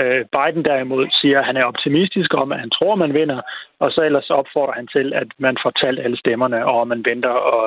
Øh, 0.00 0.22
Biden 0.34 0.64
derimod 0.64 1.06
siger, 1.20 1.38
at 1.38 1.46
han 1.46 1.56
er 1.56 1.64
optimistisk 1.64 2.34
om, 2.34 2.52
at 2.52 2.60
han 2.60 2.70
tror, 2.70 2.94
man 2.94 3.14
vinder, 3.14 3.40
og 3.78 3.92
så 3.92 4.00
ellers 4.02 4.30
opfordrer 4.30 4.74
han 4.80 4.86
til, 4.86 5.12
at 5.12 5.28
man 5.38 5.56
får 5.62 5.70
talt 5.70 6.00
alle 6.00 6.18
stemmerne, 6.18 6.66
og 6.66 6.88
man 6.88 7.04
venter 7.04 7.34
og 7.54 7.64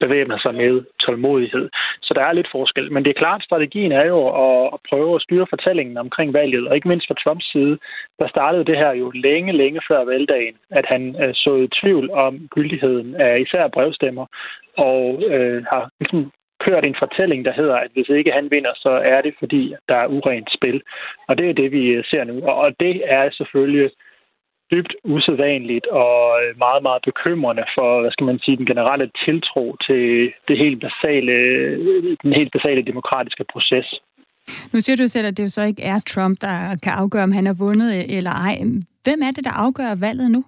bevæbner 0.00 0.38
sig 0.38 0.54
med 0.54 0.84
tålmodighed. 1.04 1.68
Så 2.02 2.14
der 2.14 2.22
er 2.24 2.32
lidt 2.32 2.50
forskel. 2.52 2.92
Men 2.92 3.04
det 3.04 3.10
er 3.10 3.22
klart, 3.22 3.42
strategien 3.44 3.92
er 3.92 4.06
jo 4.06 4.20
at, 4.74 4.80
prøve 4.88 5.14
at 5.14 5.22
styre 5.22 5.46
fortællingen 5.50 5.96
omkring 5.96 6.34
valget, 6.34 6.49
og 6.68 6.74
ikke 6.74 6.88
mindst 6.88 7.08
fra 7.08 7.14
Trumps 7.24 7.50
side, 7.52 7.78
der 8.18 8.28
startede 8.28 8.64
det 8.64 8.76
her 8.76 8.92
jo 8.92 9.10
længe, 9.10 9.52
længe 9.52 9.80
før 9.88 10.04
valgdagen, 10.04 10.56
at 10.70 10.86
han 10.86 11.22
øh, 11.22 11.34
så 11.34 11.56
i 11.56 11.68
tvivl 11.80 12.10
om 12.10 12.48
gyldigheden 12.50 13.14
af 13.14 13.40
især 13.40 13.68
brevstemmer, 13.68 14.26
og 14.76 15.22
øh, 15.30 15.64
har 15.72 15.90
ligesom 16.00 16.32
kørt 16.60 16.84
en 16.84 16.96
fortælling, 16.98 17.44
der 17.44 17.52
hedder, 17.52 17.76
at 17.76 17.90
hvis 17.94 18.08
ikke 18.08 18.32
han 18.32 18.50
vinder, 18.50 18.72
så 18.76 18.90
er 18.90 19.20
det 19.22 19.34
fordi, 19.38 19.74
der 19.88 19.96
er 19.96 20.06
urent 20.06 20.48
spil. 20.52 20.82
Og 21.28 21.38
det 21.38 21.50
er 21.50 21.54
det, 21.54 21.72
vi 21.72 21.86
øh, 21.86 22.04
ser 22.04 22.24
nu. 22.24 22.46
Og 22.46 22.74
det 22.80 23.02
er 23.04 23.30
selvfølgelig 23.30 23.90
dybt 24.72 24.94
usædvanligt 25.04 25.86
og 25.86 26.18
øh, 26.42 26.58
meget, 26.58 26.82
meget 26.82 27.02
bekymrende 27.04 27.64
for, 27.74 28.00
hvad 28.00 28.10
skal 28.10 28.26
man 28.26 28.38
sige, 28.38 28.56
den 28.56 28.66
generelle 28.66 29.10
tiltro 29.24 29.76
til 29.86 30.32
det 30.48 30.58
helt 30.58 30.80
basale, 30.80 31.32
øh, 31.32 32.16
den 32.22 32.32
helt 32.32 32.52
basale 32.52 32.82
demokratiske 32.82 33.44
proces. 33.52 34.00
Nu 34.72 34.80
siger 34.80 34.96
du 34.96 35.08
selv, 35.08 35.26
at 35.26 35.36
det 35.36 35.42
jo 35.42 35.48
så 35.48 35.62
ikke 35.62 35.82
er 35.82 36.00
Trump, 36.00 36.40
der 36.40 36.76
kan 36.82 36.92
afgøre, 36.92 37.22
om 37.22 37.32
han 37.32 37.46
har 37.46 37.56
vundet 37.58 37.96
øh, 37.96 38.16
eller 38.16 38.30
ej. 38.30 38.56
Hvem 39.04 39.20
er 39.22 39.30
det, 39.36 39.44
der 39.44 39.54
afgør 39.64 39.94
valget 39.94 40.30
nu? 40.30 40.44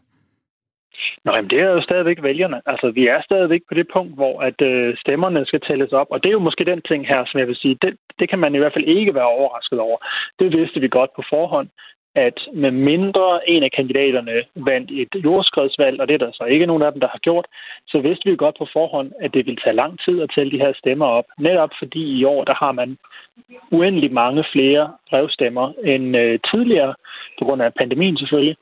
Nå, 1.25 1.33
jamen, 1.37 1.51
det 1.51 1.61
er 1.61 1.71
jo 1.71 1.83
stadigvæk 1.83 2.23
vælgerne. 2.23 2.61
Altså, 2.67 2.91
vi 2.91 3.07
er 3.07 3.21
stadigvæk 3.23 3.63
på 3.69 3.75
det 3.75 3.87
punkt, 3.93 4.15
hvor 4.15 4.41
at 4.41 4.61
øh, 4.63 4.97
stemmerne 4.97 5.47
skal 5.47 5.61
tælles 5.61 5.93
op. 5.93 6.07
Og 6.11 6.23
det 6.23 6.29
er 6.29 6.39
jo 6.39 6.47
måske 6.49 6.65
den 6.65 6.83
ting 6.83 7.07
her, 7.07 7.25
som 7.25 7.41
jeg 7.41 7.49
vil 7.49 7.57
sige, 7.57 7.79
det, 7.83 7.97
det 8.19 8.29
kan 8.31 8.39
man 8.39 8.55
i 8.55 8.59
hvert 8.59 8.73
fald 8.73 8.85
ikke 8.85 9.15
være 9.15 9.35
overrasket 9.37 9.79
over. 9.81 9.99
Det 10.39 10.59
vidste 10.59 10.81
vi 10.81 10.89
godt 10.89 11.11
på 11.17 11.23
forhånd 11.31 11.69
at 12.15 12.39
med 12.53 12.71
mindre 12.71 13.49
en 13.49 13.63
af 13.63 13.71
kandidaterne 13.71 14.33
vandt 14.55 14.91
et 14.91 15.25
jordskredsvalg, 15.25 16.01
og 16.01 16.09
det 16.09 16.15
er 16.15 16.19
der 16.19 16.33
så 16.33 16.45
ikke 16.45 16.67
nogen 16.67 16.83
af 16.83 16.93
dem, 16.93 17.01
der 17.01 17.09
har 17.09 17.19
gjort, 17.19 17.47
så 17.89 17.99
vidste 17.99 18.31
vi 18.31 18.37
godt 18.37 18.57
på 18.59 18.67
forhånd, 18.73 19.13
at 19.21 19.35
det 19.35 19.47
ville 19.47 19.61
tage 19.65 19.77
lang 19.77 20.01
tid 20.05 20.23
at 20.23 20.31
tælle 20.35 20.53
de 20.53 20.65
her 20.65 20.73
stemmer 20.73 21.07
op. 21.07 21.25
Netop 21.39 21.71
fordi 21.79 22.19
i 22.19 22.25
år, 22.25 22.45
der 22.45 22.55
har 22.55 22.73
man 22.73 22.99
uendelig 23.71 24.13
mange 24.13 24.45
flere 24.53 24.93
brevstemmer 25.11 25.73
end 25.85 26.17
øh, 26.17 26.39
tidligere, 26.51 26.95
på 27.39 27.45
grund 27.45 27.63
af 27.63 27.75
pandemien 27.75 28.17
selvfølgelig. 28.17 28.57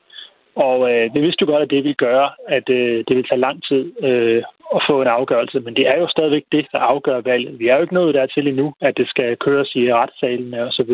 Og 0.55 0.91
øh, 0.91 1.13
det 1.13 1.21
vidste 1.21 1.41
jo 1.41 1.51
godt, 1.51 1.63
at 1.63 1.69
det 1.69 1.83
ville 1.83 2.03
gøre, 2.07 2.29
at 2.47 2.69
øh, 2.69 2.97
det 3.07 3.15
ville 3.15 3.29
tage 3.29 3.45
lang 3.47 3.63
tid 3.63 4.03
øh, 4.03 4.43
at 4.75 4.81
få 4.89 5.01
en 5.01 5.07
afgørelse, 5.07 5.59
men 5.59 5.75
det 5.75 5.87
er 5.87 5.97
jo 5.99 6.07
stadigvæk 6.07 6.43
det, 6.51 6.67
der 6.71 6.79
afgør 6.79 7.21
valget. 7.21 7.59
Vi 7.59 7.67
er 7.67 7.75
jo 7.75 7.81
ikke 7.81 7.93
nået 7.93 8.15
dertil 8.15 8.47
endnu, 8.47 8.73
at 8.81 8.97
det 8.97 9.07
skal 9.09 9.37
køres 9.37 9.75
i 9.75 9.93
retssalene 9.93 10.63
osv. 10.63 10.91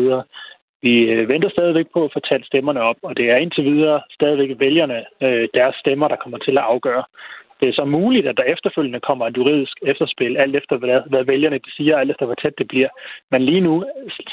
Vi 0.82 0.94
øh, 1.12 1.28
venter 1.28 1.50
stadigvæk 1.50 1.86
på 1.92 2.04
at 2.04 2.12
få 2.14 2.20
talt 2.20 2.46
stemmerne 2.46 2.80
op, 2.80 2.96
og 3.02 3.16
det 3.16 3.30
er 3.30 3.36
indtil 3.36 3.64
videre 3.64 4.00
stadigvæk 4.10 4.50
vælgerne, 4.58 4.98
øh, 5.22 5.48
deres 5.54 5.76
stemmer, 5.76 6.08
der 6.08 6.16
kommer 6.16 6.38
til 6.38 6.58
at 6.58 6.64
afgøre. 6.64 7.04
Det 7.60 7.68
er 7.68 7.72
så 7.72 7.84
muligt, 7.84 8.26
at 8.26 8.36
der 8.36 8.52
efterfølgende 8.54 9.00
kommer 9.00 9.26
et 9.26 9.36
juridisk 9.36 9.76
efterspil, 9.82 10.36
alt 10.36 10.56
efter 10.56 10.76
hvad, 10.76 11.00
hvad 11.10 11.24
vælgerne 11.24 11.58
de 11.58 11.70
siger, 11.76 11.96
alt 11.96 12.10
efter 12.10 12.26
hvor 12.26 12.34
tæt 12.34 12.58
det 12.58 12.68
bliver. 12.68 12.88
Men 13.30 13.42
lige 13.42 13.60
nu 13.60 13.84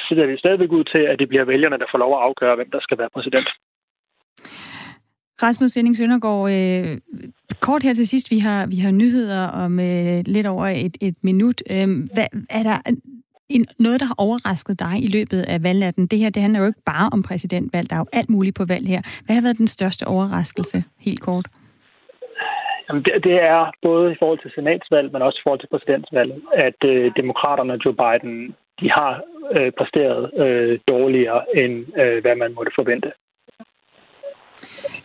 sidder 0.08 0.26
det 0.26 0.40
stadigvæk 0.40 0.72
ud 0.72 0.84
til, 0.84 1.04
at 1.12 1.20
det 1.20 1.30
bliver 1.30 1.46
vælgerne, 1.46 1.78
der 1.78 1.86
får 1.92 1.98
lov 1.98 2.14
at 2.16 2.24
afgøre, 2.24 2.56
hvem 2.56 2.72
der 2.72 2.80
skal 2.82 2.98
være 2.98 3.10
præsident. 3.14 3.50
Rasmus 5.44 5.72
Sending 5.72 5.98
Søndergaard, 5.98 6.52
øh, 6.52 6.98
kort 7.62 7.84
her 7.84 7.94
til 7.94 8.08
sidst, 8.08 8.32
vi 8.32 8.40
har, 8.40 8.68
vi 8.68 8.76
har 8.76 8.92
nyheder 8.92 9.48
om 9.48 9.80
øh, 9.80 10.24
lidt 10.26 10.48
over 10.48 10.66
et, 10.66 10.98
et 11.02 11.16
minut. 11.22 11.62
Øh, 11.72 11.88
hvad, 12.14 12.28
er 12.50 12.64
der 12.64 12.78
en, 13.50 13.66
noget, 13.80 14.00
der 14.00 14.06
har 14.06 14.16
overrasket 14.18 14.80
dig 14.80 15.04
i 15.04 15.08
løbet 15.08 15.42
af 15.42 15.64
valgnatten? 15.64 16.08
Det 16.08 16.20
her, 16.20 16.30
det 16.30 16.42
handler 16.42 16.60
jo 16.60 16.66
ikke 16.66 16.86
bare 16.86 17.10
om 17.14 17.24
præsidentvalg, 17.24 17.90
der 17.90 17.96
er 17.96 18.00
jo 18.00 18.06
alt 18.14 18.30
muligt 18.30 18.56
på 18.56 18.66
valg 18.66 18.88
her. 18.88 19.02
Hvad 19.26 19.36
har 19.36 19.42
været 19.42 19.58
den 19.58 19.68
største 19.68 20.08
overraskelse, 20.08 20.84
helt 21.00 21.22
kort? 21.22 21.46
Jamen, 22.90 23.04
det, 23.04 23.24
det 23.24 23.36
er 23.44 23.72
både 23.82 24.12
i 24.12 24.16
forhold 24.20 24.40
til 24.40 24.52
senatsvalg, 24.56 25.12
men 25.12 25.22
også 25.22 25.38
i 25.40 25.44
forhold 25.44 25.60
til 25.60 25.74
præsidentsvalget, 25.74 26.42
at 26.54 26.80
øh, 26.86 27.12
demokraterne 27.16 27.74
og 27.74 27.80
Joe 27.86 27.96
Biden, 28.02 28.56
de 28.80 28.92
har 28.92 29.22
øh, 29.58 29.72
præsteret 29.78 30.22
øh, 30.44 30.80
dårligere, 30.88 31.42
end 31.62 31.74
øh, 32.02 32.22
hvad 32.22 32.36
man 32.36 32.54
måtte 32.54 32.72
forvente. 32.76 33.12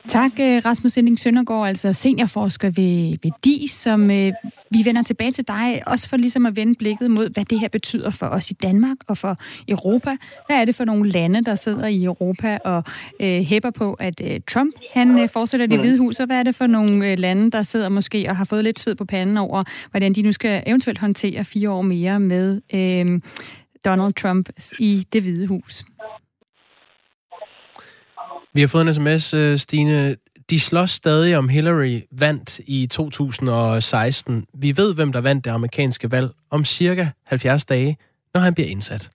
Tak, 0.09 0.33
øh, 0.41 0.63
Rasmus 0.65 0.93
Sending 0.93 1.19
Søndergaard, 1.19 1.69
altså 1.69 1.93
seniorforsker 1.93 2.71
ved, 2.71 3.19
ved 3.23 3.31
DIS, 3.45 3.71
som 3.71 4.11
øh, 4.11 4.33
vi 4.71 4.85
vender 4.85 5.03
tilbage 5.03 5.33
til 5.33 5.49
dig, 5.49 5.83
også 5.87 6.09
for 6.09 6.17
ligesom 6.17 6.47
at 6.47 6.57
vende 6.57 6.75
blikket 6.75 7.11
mod, 7.11 7.31
hvad 7.31 7.45
det 7.45 7.61
her 7.61 7.69
betyder 7.69 8.11
for 8.11 8.27
os 8.27 8.51
i 8.51 8.55
Danmark 8.55 8.97
og 9.09 9.19
for 9.19 9.39
Europa. 9.69 10.17
Hvad 10.47 10.57
er 10.57 10.65
det 10.65 10.75
for 10.75 10.85
nogle 10.85 11.11
lande, 11.11 11.45
der 11.45 11.55
sidder 11.55 11.87
i 11.87 12.05
Europa 12.05 12.59
og 12.65 12.85
øh, 13.21 13.41
hæpper 13.43 13.71
på, 13.71 13.95
at 13.95 14.21
øh, 14.25 14.41
Trump 14.49 14.75
han 14.93 15.19
øh, 15.19 15.29
fortsætter 15.29 15.67
det 15.67 15.79
hvide 15.79 15.99
hus, 15.99 16.21
og 16.21 16.27
hvad 16.27 16.39
er 16.39 16.43
det 16.43 16.55
for 16.55 16.67
nogle 16.67 17.13
øh, 17.13 17.19
lande, 17.19 17.51
der 17.51 17.63
sidder 17.63 17.89
måske 17.89 18.27
og 18.29 18.37
har 18.37 18.45
fået 18.45 18.65
lidt 18.65 18.81
sved 18.81 18.95
på 18.95 19.05
panden 19.05 19.37
over, 19.37 19.63
hvordan 19.91 20.13
de 20.13 20.23
nu 20.23 20.33
skal 20.33 20.63
eventuelt 20.67 20.99
håndtere 20.99 21.45
fire 21.45 21.71
år 21.71 21.83
mere 21.83 22.21
med 22.21 22.61
øh, 22.75 23.21
Donald 23.85 24.15
Trump 24.15 24.49
i 24.79 25.07
det 25.13 25.23
hvide 25.23 25.47
hus? 25.47 25.85
Vi 28.55 28.61
har 28.61 28.69
fået 28.69 28.87
en 28.87 28.95
sms, 28.95 29.35
øh, 29.35 29.59
Stine. 29.59 30.17
De 30.51 30.61
slås 30.61 30.91
stadig 30.91 31.37
om 31.37 31.49
Hillary 31.49 32.01
vandt 32.13 32.61
i 32.67 32.87
2016. 32.87 34.47
Vi 34.55 34.77
ved, 34.77 34.95
hvem 34.95 35.13
der 35.13 35.21
vandt 35.21 35.45
det 35.45 35.51
amerikanske 35.51 36.11
valg 36.11 36.31
om 36.51 36.65
cirka 36.65 37.09
70 37.25 37.65
dage, 37.65 37.97
når 38.35 38.41
han 38.41 38.55
bliver 38.55 38.69
indsat. 38.69 39.11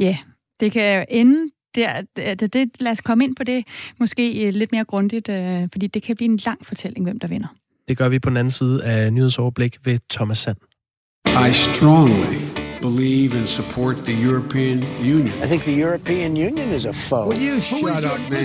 Ja, 0.00 0.04
yeah, 0.04 0.16
det 0.60 0.72
kan 0.72 1.06
ende 1.08 1.50
der, 1.74 2.02
det, 2.16 2.52
det, 2.52 2.80
lad 2.80 2.92
os 2.92 3.00
komme 3.00 3.24
ind 3.24 3.36
på 3.36 3.44
det 3.44 3.64
måske 4.00 4.50
lidt 4.50 4.72
mere 4.72 4.84
grundigt, 4.84 5.28
øh, 5.28 5.68
fordi 5.72 5.86
det 5.86 6.02
kan 6.02 6.16
blive 6.16 6.30
en 6.30 6.40
lang 6.46 6.66
fortælling, 6.66 7.04
hvem 7.04 7.18
der 7.18 7.28
vinder. 7.28 7.48
Det 7.88 7.98
gør 7.98 8.08
vi 8.08 8.18
på 8.18 8.28
den 8.28 8.36
anden 8.36 8.50
side 8.50 8.84
af 8.84 9.12
nyhedsoverblik 9.12 9.76
ved 9.84 9.98
Thomas 10.10 10.38
Sand. 10.38 10.56
I 11.26 11.52
strongly 11.52 12.63
believe 12.88 13.30
and 13.38 13.46
support 13.46 13.96
the 13.96 14.16
European 14.28 14.78
Union. 15.16 15.34
I 15.44 15.46
think 15.50 15.62
the 15.62 15.78
European 15.84 16.36
Union 16.36 16.68
is 16.68 16.84
a 16.84 16.92
foe. 16.92 17.28
Will 17.28 17.42
you 17.48 17.60
shut 17.60 18.04
up, 18.04 18.20
man? 18.30 18.44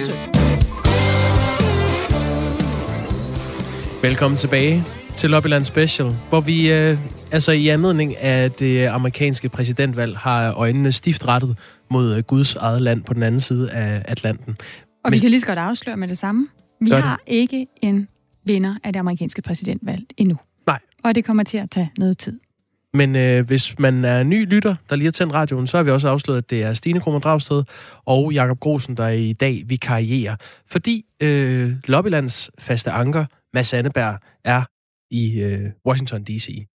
Velkommen 4.02 4.38
tilbage 4.38 4.84
til 5.18 5.30
Lobbyland 5.30 5.64
Special, 5.64 6.16
hvor 6.30 6.42
vi 6.42 6.72
øh, 6.72 6.98
altså 7.32 7.52
i 7.52 7.68
anledning 7.68 8.18
af 8.18 8.52
det 8.52 8.86
amerikanske 8.86 9.50
præsidentvalg 9.50 10.18
har 10.18 10.54
øjnene 10.54 10.92
stift 10.92 11.28
rettet 11.28 11.58
mod 11.92 12.16
øh, 12.16 12.24
Guds 12.24 12.56
eget 12.56 12.82
land 12.82 13.04
på 13.04 13.14
den 13.14 13.24
anden 13.24 13.42
side 13.42 13.72
af 13.72 14.02
Atlanten. 14.08 14.58
Og 14.60 14.66
Men, 15.04 15.14
vi 15.14 15.20
kan 15.20 15.30
lige 15.30 15.42
så 15.42 15.48
godt 15.48 15.60
afsløre 15.60 15.98
med 15.98 16.08
det 16.08 16.18
samme. 16.18 16.48
Vi 16.82 16.90
har 16.90 17.22
det. 17.28 17.34
ikke 17.34 17.68
en 17.82 18.08
vinder 18.46 18.76
af 18.84 18.94
det 18.94 19.00
amerikanske 19.00 19.42
præsidentvalg 19.42 20.04
endnu. 20.18 20.38
Nej. 20.68 20.80
Og 21.04 21.16
det 21.16 21.26
kommer 21.26 21.44
til 21.44 21.58
at 21.58 21.70
tage 21.70 21.92
noget 21.98 22.18
tid. 22.18 22.40
Men 22.94 23.16
øh, 23.16 23.46
hvis 23.46 23.80
man 23.80 24.06
er 24.06 24.24
ny 24.24 24.46
lytter, 24.50 24.76
der 24.90 24.96
lige 24.96 25.06
har 25.06 25.12
tændt 25.12 25.34
radioen, 25.34 25.68
så 25.68 25.78
har 25.78 25.84
vi 25.84 25.92
også 25.92 26.10
afsløret, 26.10 26.38
at 26.38 26.50
det 26.50 26.64
er 26.64 26.74
Stine 26.74 27.00
Krummer 27.00 27.20
Dragsted 27.20 27.64
og 28.06 28.34
Jakob 28.34 28.60
Grosen, 28.60 28.98
der 28.98 29.08
i 29.08 29.34
dag 29.34 29.64
vi 29.66 29.76
karrierer. 29.76 30.36
Fordi 30.68 31.06
øh, 31.22 31.74
Lobbylands 31.86 32.52
faste 32.60 32.92
anker, 32.92 33.26
Mads 33.54 33.74
Anneberg, 33.74 34.20
er 34.46 34.64
i 35.12 35.40
øh, 35.40 35.70
Washington 35.88 36.24
D.C. 36.24 36.66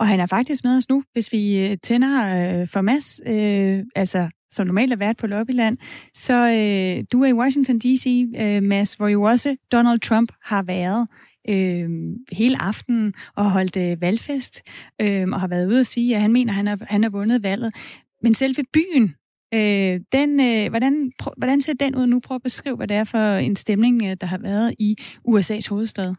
Og 0.00 0.08
han 0.08 0.20
er 0.20 0.26
faktisk 0.26 0.64
med 0.64 0.76
os 0.76 0.88
nu, 0.88 1.02
hvis 1.12 1.32
vi 1.32 1.58
øh, 1.58 1.76
tænder 1.82 2.60
øh, 2.60 2.68
for 2.68 2.80
Mads, 2.80 3.20
øh, 3.26 3.84
altså 3.94 4.28
som 4.50 4.66
normalt 4.66 4.92
er 4.92 4.96
vært 4.96 5.16
på 5.16 5.26
Lobbyland. 5.26 5.78
Så 6.14 6.34
øh, 6.34 7.04
du 7.12 7.22
er 7.22 7.28
i 7.28 7.32
Washington 7.32 7.78
D.C., 7.78 8.26
øh, 8.36 8.62
Mads, 8.62 8.94
hvor 8.94 9.08
jo 9.08 9.22
også 9.22 9.56
Donald 9.72 10.00
Trump 10.00 10.32
har 10.42 10.62
været 10.62 11.08
øh, 11.48 11.90
hele 12.32 12.62
aftenen 12.62 13.14
og 13.36 13.50
holdt 13.50 13.76
øh, 13.76 14.00
valgfest, 14.00 14.62
øh, 15.00 15.28
og 15.32 15.40
har 15.40 15.48
været 15.48 15.66
ude 15.68 15.80
og 15.80 15.86
sige, 15.86 16.14
at 16.14 16.20
han 16.20 16.32
mener, 16.32 16.52
at 16.52 16.56
han 16.56 16.66
har, 16.66 16.78
han 16.80 17.02
har 17.02 17.10
vundet 17.10 17.42
valget. 17.42 17.74
Men 18.22 18.34
selve 18.34 18.64
byen, 18.72 19.14
øh, 19.54 20.00
den, 20.12 20.40
øh, 20.40 20.70
hvordan, 20.70 21.12
prøv, 21.18 21.32
hvordan 21.36 21.60
ser 21.60 21.72
den 21.72 21.96
ud 21.96 22.06
nu? 22.06 22.20
Prøv 22.20 22.34
at 22.34 22.42
beskrive, 22.42 22.76
hvad 22.76 22.88
det 22.88 22.96
er 22.96 23.04
for 23.04 23.34
en 23.36 23.56
stemning, 23.56 24.02
øh, 24.02 24.16
der 24.20 24.26
har 24.26 24.38
været 24.38 24.74
i 24.78 24.96
USA's 25.28 25.68
hovedstad. 25.68 26.14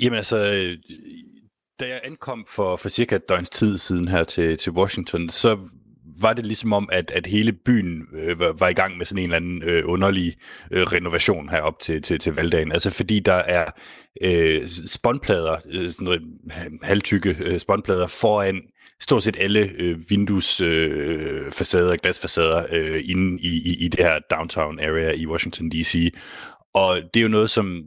Jamen 0.00 0.16
altså, 0.16 0.36
øh, 0.36 0.78
da 1.80 1.88
jeg 1.88 2.00
ankom 2.04 2.46
for, 2.48 2.76
for 2.76 2.88
cirka 2.88 3.16
et 3.16 3.28
døgns 3.28 3.50
tid 3.50 3.78
siden 3.78 4.08
her 4.08 4.24
til, 4.24 4.58
til 4.58 4.72
Washington, 4.72 5.28
så 5.28 5.58
var 6.20 6.32
det 6.32 6.46
ligesom 6.46 6.72
om, 6.72 6.88
at, 6.92 7.10
at 7.10 7.26
hele 7.26 7.52
byen 7.52 8.02
øh, 8.14 8.38
var, 8.38 8.52
var 8.52 8.68
i 8.68 8.72
gang 8.72 8.96
med 8.96 9.06
sådan 9.06 9.18
en 9.18 9.24
eller 9.24 9.36
anden 9.36 9.62
øh, 9.62 9.82
underlig 9.86 10.36
øh, 10.70 10.82
renovation 10.82 11.48
herop 11.48 11.80
til, 11.80 12.02
til, 12.02 12.18
til 12.18 12.34
valgdagen. 12.34 12.72
Altså 12.72 12.90
fordi 12.90 13.20
der 13.20 13.32
er 13.34 13.64
øh, 14.22 14.68
spåndplader, 14.86 15.56
øh, 15.70 15.90
sådan 15.90 16.20
halvtykke 16.82 17.36
øh, 17.40 17.58
spåndplader 17.58 18.06
foran 18.06 18.60
stort 19.00 19.22
set 19.22 19.36
alle 19.40 19.70
øh, 19.78 20.10
vinduesfacader, 20.10 21.92
øh, 21.92 21.98
glasfacader 22.02 22.66
øh, 22.72 23.02
inde 23.04 23.42
i, 23.42 23.48
i, 23.48 23.84
i 23.84 23.88
det 23.88 24.00
her 24.00 24.18
downtown 24.30 24.80
area 24.80 25.12
i 25.12 25.26
Washington 25.26 25.70
D.C. 25.70 26.14
Og 26.74 27.00
det 27.14 27.20
er 27.20 27.22
jo 27.22 27.28
noget, 27.28 27.50
som 27.50 27.82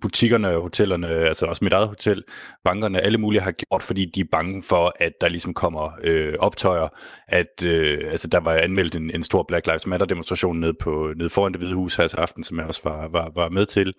butikkerne, 0.00 0.48
hotellerne, 0.48 1.08
altså 1.08 1.46
også 1.46 1.64
mit 1.64 1.72
eget 1.72 1.88
hotel, 1.88 2.24
bankerne, 2.64 3.00
alle 3.00 3.18
mulige 3.18 3.40
har 3.40 3.52
gjort, 3.52 3.82
fordi 3.82 4.04
de 4.04 4.20
er 4.20 4.24
bange 4.32 4.62
for, 4.62 4.94
at 5.00 5.12
der 5.20 5.28
ligesom 5.28 5.54
kommer 5.54 5.98
øh, 6.02 6.34
optøjer, 6.38 6.88
at 7.28 7.64
øh, 7.64 7.98
altså 8.10 8.28
der 8.28 8.40
var 8.40 8.52
anmeldt 8.52 8.94
en, 8.94 9.10
en 9.14 9.22
stor 9.22 9.44
Black 9.48 9.66
Lives 9.66 9.86
Matter 9.86 10.06
demonstration 10.06 10.60
nede, 10.60 10.74
på, 10.74 11.12
nede 11.16 11.30
foran 11.30 11.52
det 11.52 11.60
hvide 11.60 11.74
hus 11.74 11.94
her 11.94 12.08
til 12.08 12.16
aften, 12.16 12.44
som 12.44 12.58
jeg 12.58 12.66
også 12.66 12.80
var, 12.84 13.08
var, 13.08 13.32
var 13.34 13.48
med 13.48 13.66
til. 13.66 13.94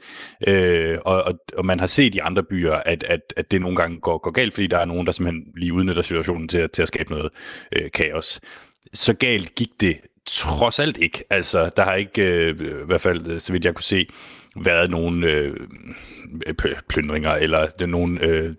Øh, 0.48 0.98
og, 1.06 1.24
og, 1.24 1.34
og 1.58 1.66
man 1.66 1.80
har 1.80 1.88
set 1.88 2.16
i 2.16 2.20
andre 2.20 2.44
byer, 2.44 2.74
at, 2.74 3.04
at, 3.04 3.34
at 3.38 3.52
det 3.52 3.62
nogle 3.62 3.78
gange 3.78 4.00
går, 4.00 4.18
går 4.18 4.32
galt, 4.32 4.54
fordi 4.54 4.68
der 4.68 4.78
er 4.78 4.86
nogen, 4.86 5.06
der 5.06 5.12
simpelthen 5.12 5.46
lige 5.58 5.74
udnytter 5.74 6.02
situationen 6.02 6.48
til, 6.48 6.70
til 6.70 6.82
at 6.82 6.88
skabe 6.88 7.10
noget 7.10 7.30
øh, 7.76 7.92
kaos. 7.92 8.40
Så 8.94 9.14
galt 9.14 9.56
gik 9.56 9.70
det 9.80 9.98
trods 10.28 10.80
alt 10.80 10.98
ikke. 10.98 11.24
Altså, 11.30 11.72
der 11.78 11.84
har 11.84 11.94
ikke, 11.94 12.22
øh, 12.22 12.60
i 12.60 12.86
hvert 12.86 13.02
fald 13.02 13.28
øh, 13.28 13.40
så 13.40 13.54
vidt 13.54 13.66
jeg 13.66 13.76
kunne 13.76 13.84
se, 13.84 14.08
været 14.64 14.92
nogle 14.92 15.28
øh, 15.28 15.56
plyndringer 16.90 17.32
eller 17.32 17.86
nogle 17.88 18.24
øh, 18.24 18.54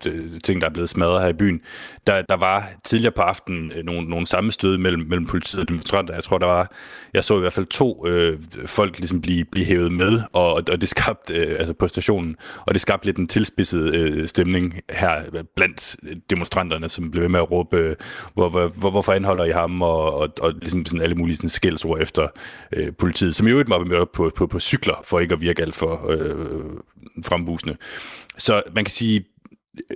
ting, 0.44 0.60
der 0.60 0.66
er 0.66 0.72
blevet 0.72 0.90
smadret 0.90 1.22
her 1.22 1.28
i 1.28 1.32
byen. 1.32 1.60
Der, 2.06 2.22
der 2.22 2.36
var 2.36 2.68
tidligere 2.84 3.12
på 3.12 3.22
aftenen 3.22 3.72
øh, 3.76 3.84
nogle, 3.84 4.08
nogle 4.08 4.26
sammenstød 4.26 4.78
mellem, 4.78 5.06
mellem 5.08 5.26
politiet 5.26 5.60
og 5.60 5.68
demonstranter. 5.68 6.14
Jeg 6.14 6.24
tror, 6.24 6.38
der 6.38 6.46
var, 6.46 6.72
jeg 7.14 7.24
så 7.24 7.36
i 7.36 7.40
hvert 7.40 7.52
fald 7.52 7.66
to 7.66 8.06
øh, 8.06 8.38
folk 8.66 8.98
ligesom 8.98 9.20
blive, 9.20 9.44
blive 9.44 9.66
hævet 9.66 9.92
med, 9.92 10.22
og, 10.32 10.52
og 10.52 10.80
det 10.80 10.88
skabte, 10.88 11.34
øh, 11.34 11.56
altså 11.58 11.74
på 11.74 11.88
stationen, 11.88 12.36
og 12.66 12.74
det 12.74 12.80
skabte 12.80 13.06
lidt 13.06 13.16
en 13.16 13.28
tilspidset 13.28 13.94
øh, 13.94 14.28
stemning 14.28 14.80
her 14.90 15.22
blandt 15.56 15.96
demonstranterne, 16.30 16.88
som 16.88 17.10
blev 17.10 17.22
ved 17.22 17.28
med 17.28 17.40
at 17.40 17.50
råbe, 17.50 17.76
øh, 17.76 17.96
hvor, 18.34 18.48
hvor, 18.48 18.68
hvor, 18.68 18.90
hvorfor 18.90 19.12
anholder 19.12 19.44
I 19.44 19.50
ham, 19.50 19.82
og, 19.82 20.14
og, 20.14 20.28
og 20.40 20.52
ligesom 20.52 20.86
sådan 20.86 21.02
alle 21.02 21.14
mulige 21.14 21.36
sådan 21.36 21.50
skældsord 21.50 22.00
efter 22.00 22.28
øh, 22.72 22.92
politiet, 22.98 23.34
som 23.36 23.46
i 23.46 23.50
øvrigt 23.50 23.70
var 23.70 23.78
med 23.78 24.06
på, 24.14 24.32
på, 24.36 24.46
på 24.46 24.60
cykler, 24.60 24.94
for 25.04 25.20
ikke 25.20 25.34
at 25.34 25.40
virke 25.40 25.62
alt 25.62 25.76
for 25.76 25.87
øh, 26.10 26.64
frembusende. 27.24 27.76
Så 28.38 28.62
man 28.74 28.84
kan 28.84 28.92
sige, 28.92 29.24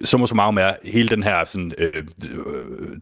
så 0.05 0.18
må 0.18 0.26
så 0.26 0.35
meget 0.35 0.59
er 0.59 0.74
hele 0.85 1.09
den 1.09 1.22
her 1.22 1.44
sådan, 1.44 1.72
øh, 1.78 2.05
øh, 2.31 2.98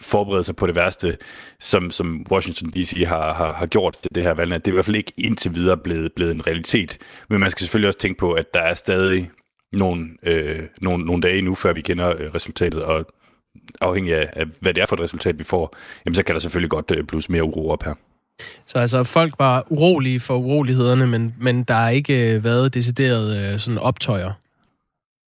forberede 0.00 0.44
sig 0.44 0.56
på 0.56 0.66
det 0.66 0.74
værste, 0.74 1.18
som, 1.60 1.90
som 1.90 2.26
Washington 2.30 2.70
D.C. 2.70 3.04
Har, 3.06 3.34
har, 3.34 3.52
har 3.52 3.66
gjort 3.66 3.98
det 4.14 4.22
her 4.22 4.34
valg. 4.34 4.54
Det 4.54 4.66
er 4.66 4.72
i 4.72 4.72
hvert 4.72 4.84
fald 4.84 4.96
ikke 4.96 5.12
indtil 5.18 5.54
videre 5.54 5.76
blevet, 5.76 6.12
blevet 6.12 6.34
en 6.34 6.46
realitet. 6.46 6.98
Men 7.28 7.40
man 7.40 7.50
skal 7.50 7.60
selvfølgelig 7.60 7.88
også 7.88 7.98
tænke 7.98 8.18
på, 8.18 8.32
at 8.32 8.54
der 8.54 8.60
er 8.60 8.74
stadig 8.74 9.30
nogle, 9.72 10.08
øh, 10.22 10.62
nogle, 10.80 11.04
nogle 11.04 11.22
dage 11.22 11.42
nu, 11.42 11.54
før 11.54 11.72
vi 11.72 11.80
kender 11.80 12.08
øh, 12.18 12.34
resultatet, 12.34 12.82
og 12.82 13.06
afhængig 13.80 14.14
af, 14.14 14.30
af, 14.32 14.46
hvad 14.60 14.74
det 14.74 14.82
er 14.82 14.86
for 14.86 14.96
et 14.96 15.02
resultat, 15.02 15.38
vi 15.38 15.44
får, 15.44 15.76
jamen 16.04 16.14
så 16.14 16.22
kan 16.22 16.34
der 16.34 16.40
selvfølgelig 16.40 16.70
godt 16.70 16.90
øh, 16.90 17.04
blive 17.04 17.22
mere 17.28 17.44
uro 17.44 17.70
op 17.70 17.82
her. 17.82 17.94
Så 18.66 18.78
altså, 18.78 19.04
folk 19.04 19.34
var 19.38 19.66
urolige 19.70 20.20
for 20.20 20.36
urolighederne, 20.36 21.06
men, 21.06 21.34
men 21.38 21.62
der 21.62 21.74
har 21.74 21.88
ikke 21.88 22.34
øh, 22.34 22.44
været 22.44 22.74
decideret 22.74 23.52
øh, 23.52 23.58
sådan 23.58 23.78
optøjer? 23.78 24.32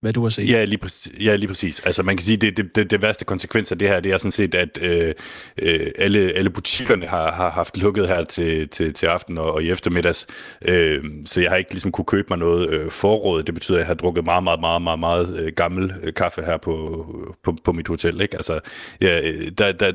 Hvad 0.00 0.12
du 0.12 0.22
har 0.22 0.28
set. 0.28 0.48
Ja, 0.48 0.64
lige 0.64 0.78
præcis. 0.78 1.12
Ja, 1.20 1.36
lige 1.36 1.48
præcis. 1.48 1.80
Altså 1.80 2.02
man 2.02 2.16
kan 2.16 2.24
sige, 2.24 2.36
det, 2.36 2.56
det, 2.56 2.76
det, 2.76 2.90
det 2.90 3.02
værste 3.02 3.24
konsekvens 3.24 3.72
af 3.72 3.78
det 3.78 3.88
her, 3.88 4.00
det 4.00 4.12
er 4.12 4.18
sådan 4.18 4.32
set, 4.32 4.54
at 4.54 4.78
øh, 4.82 5.14
øh, 5.58 5.90
alle, 5.98 6.32
alle 6.32 6.50
butikkerne 6.50 7.06
har, 7.06 7.32
har 7.32 7.50
haft 7.50 7.76
lukket 7.76 8.08
her 8.08 8.24
til, 8.24 8.68
til, 8.68 8.94
til 8.94 9.06
aften 9.06 9.38
og, 9.38 9.52
og 9.52 9.62
i 9.62 9.70
eftermiddags. 9.70 10.26
Øh, 10.62 11.04
så 11.26 11.40
jeg 11.40 11.50
har 11.50 11.56
ikke 11.56 11.70
ligesom 11.70 11.92
kunne 11.92 12.04
købe 12.04 12.26
mig 12.30 12.38
noget 12.38 12.70
øh, 12.70 12.90
forråd. 12.90 13.42
Det 13.42 13.54
betyder, 13.54 13.76
at 13.76 13.80
jeg 13.80 13.86
har 13.86 13.94
drukket 13.94 14.24
meget, 14.24 14.44
meget, 14.44 14.60
meget, 14.60 14.82
meget, 14.82 14.98
meget 14.98 15.36
øh, 15.40 15.52
gammel 15.56 15.94
øh, 16.02 16.14
kaffe 16.14 16.42
her 16.42 16.56
på, 16.56 17.06
på, 17.44 17.56
på 17.64 17.72
mit 17.72 17.88
hotel. 17.88 18.20
Ikke? 18.20 18.36
Altså, 18.36 18.60
ja, 19.00 19.20
øh, 19.20 19.50
der, 19.58 19.72
der, 19.72 19.92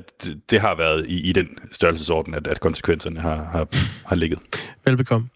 det 0.49 0.61
har 0.61 0.75
været 0.75 1.05
i, 1.07 1.29
i 1.29 1.33
den 1.33 1.47
størrelsesorden, 1.71 2.33
at, 2.33 2.47
at 2.47 2.59
konsekvenserne 2.59 3.19
har, 3.19 3.49
har, 3.51 3.67
har 4.05 4.15
ligget. 4.15 4.39
Velbekomme. 4.85 5.27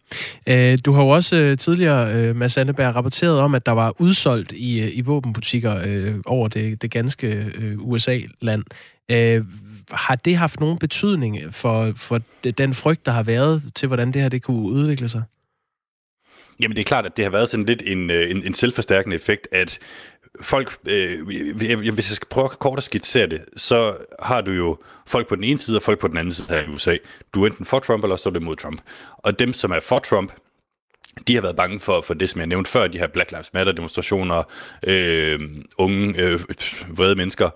Øh, 0.48 0.78
du 0.86 0.94
har 0.94 1.04
jo 1.04 1.10
også 1.10 1.36
øh, 1.36 1.58
tidligere, 1.58 2.14
øh, 2.14 2.36
Mads 2.36 2.58
Anneberg, 2.58 2.96
rapporteret 2.96 3.40
om, 3.40 3.56
at 3.56 3.66
der 3.66 3.72
var 3.72 3.94
udsolgt 4.00 4.52
i, 4.52 4.90
i 4.90 5.02
våbenbutikker 5.02 6.14
over 6.26 6.48
det, 6.48 6.82
det 6.82 6.92
ganske 6.92 7.52
USA-land. 7.78 8.64
Har 9.92 10.16
det 10.16 10.38
haft 10.38 10.60
nogen 10.60 10.78
betydning 10.78 11.54
for, 11.54 11.92
for 11.96 12.22
den 12.58 12.74
frygt, 12.74 13.06
der 13.06 13.12
har 13.12 13.24
været 13.24 13.64
til, 13.76 13.88
hvordan 13.88 14.12
det 14.12 14.22
her 14.22 14.30
det 14.30 14.44
kunne 14.44 14.62
udvikle 14.62 15.08
sig? 15.08 15.24
Jamen 16.60 16.76
det 16.76 16.82
er 16.82 16.86
klart, 16.86 17.06
at 17.06 17.18
det 17.18 17.26
har 17.26 17.32
været 17.32 17.50
sådan 17.50 17.66
lidt 17.66 17.84
en, 17.86 18.10
en, 18.10 18.46
en 18.46 18.54
selvforstærkende 18.54 19.16
effekt, 19.16 19.48
at 19.52 19.80
folk, 20.42 20.78
øh, 20.86 21.26
hvis 21.94 22.10
jeg 22.10 22.16
skal 22.16 22.28
prøve 22.30 22.50
kort 22.50 22.78
at 22.78 22.84
skitsere 22.84 23.28
det, 23.28 23.42
så 23.58 23.98
har 24.20 24.42
du 24.42 24.52
jo 24.52 24.78
folk 25.08 25.28
på 25.28 25.36
den 25.36 25.44
ene 25.44 25.60
side 25.60 25.78
og 25.78 25.84
folk 25.84 26.00
på 26.00 26.08
den 26.08 26.18
anden 26.18 26.34
side 26.34 26.48
her 26.48 26.64
i 26.64 26.74
USA. 26.74 26.98
Du 27.34 27.44
er 27.44 27.48
enten 27.48 27.66
for 27.66 27.80
Trump, 27.80 28.04
eller 28.04 28.16
så 28.16 28.30
er 28.30 28.34
du 28.34 28.40
mod 28.40 28.56
Trump. 28.56 28.82
Og 29.18 29.40
dem, 29.40 29.54
som 29.54 29.72
er 29.72 29.80
for 29.80 30.00
Trump, 30.00 30.32
de 31.28 31.36
har 31.36 31.42
været 31.42 31.56
bange 31.56 31.80
for, 31.80 32.02
for 32.02 32.14
det, 32.14 32.30
som 32.30 32.40
jeg 32.40 32.48
nævnte 32.48 32.72
før, 32.72 32.88
de 32.88 32.98
her 32.98 33.08
Black 33.08 33.32
Lives 33.32 33.54
Matter-demonstrationer, 33.54 34.44
øh, 34.88 35.40
unge, 35.78 36.22
øh, 36.22 36.40
vrede 36.90 37.16
mennesker, 37.16 37.50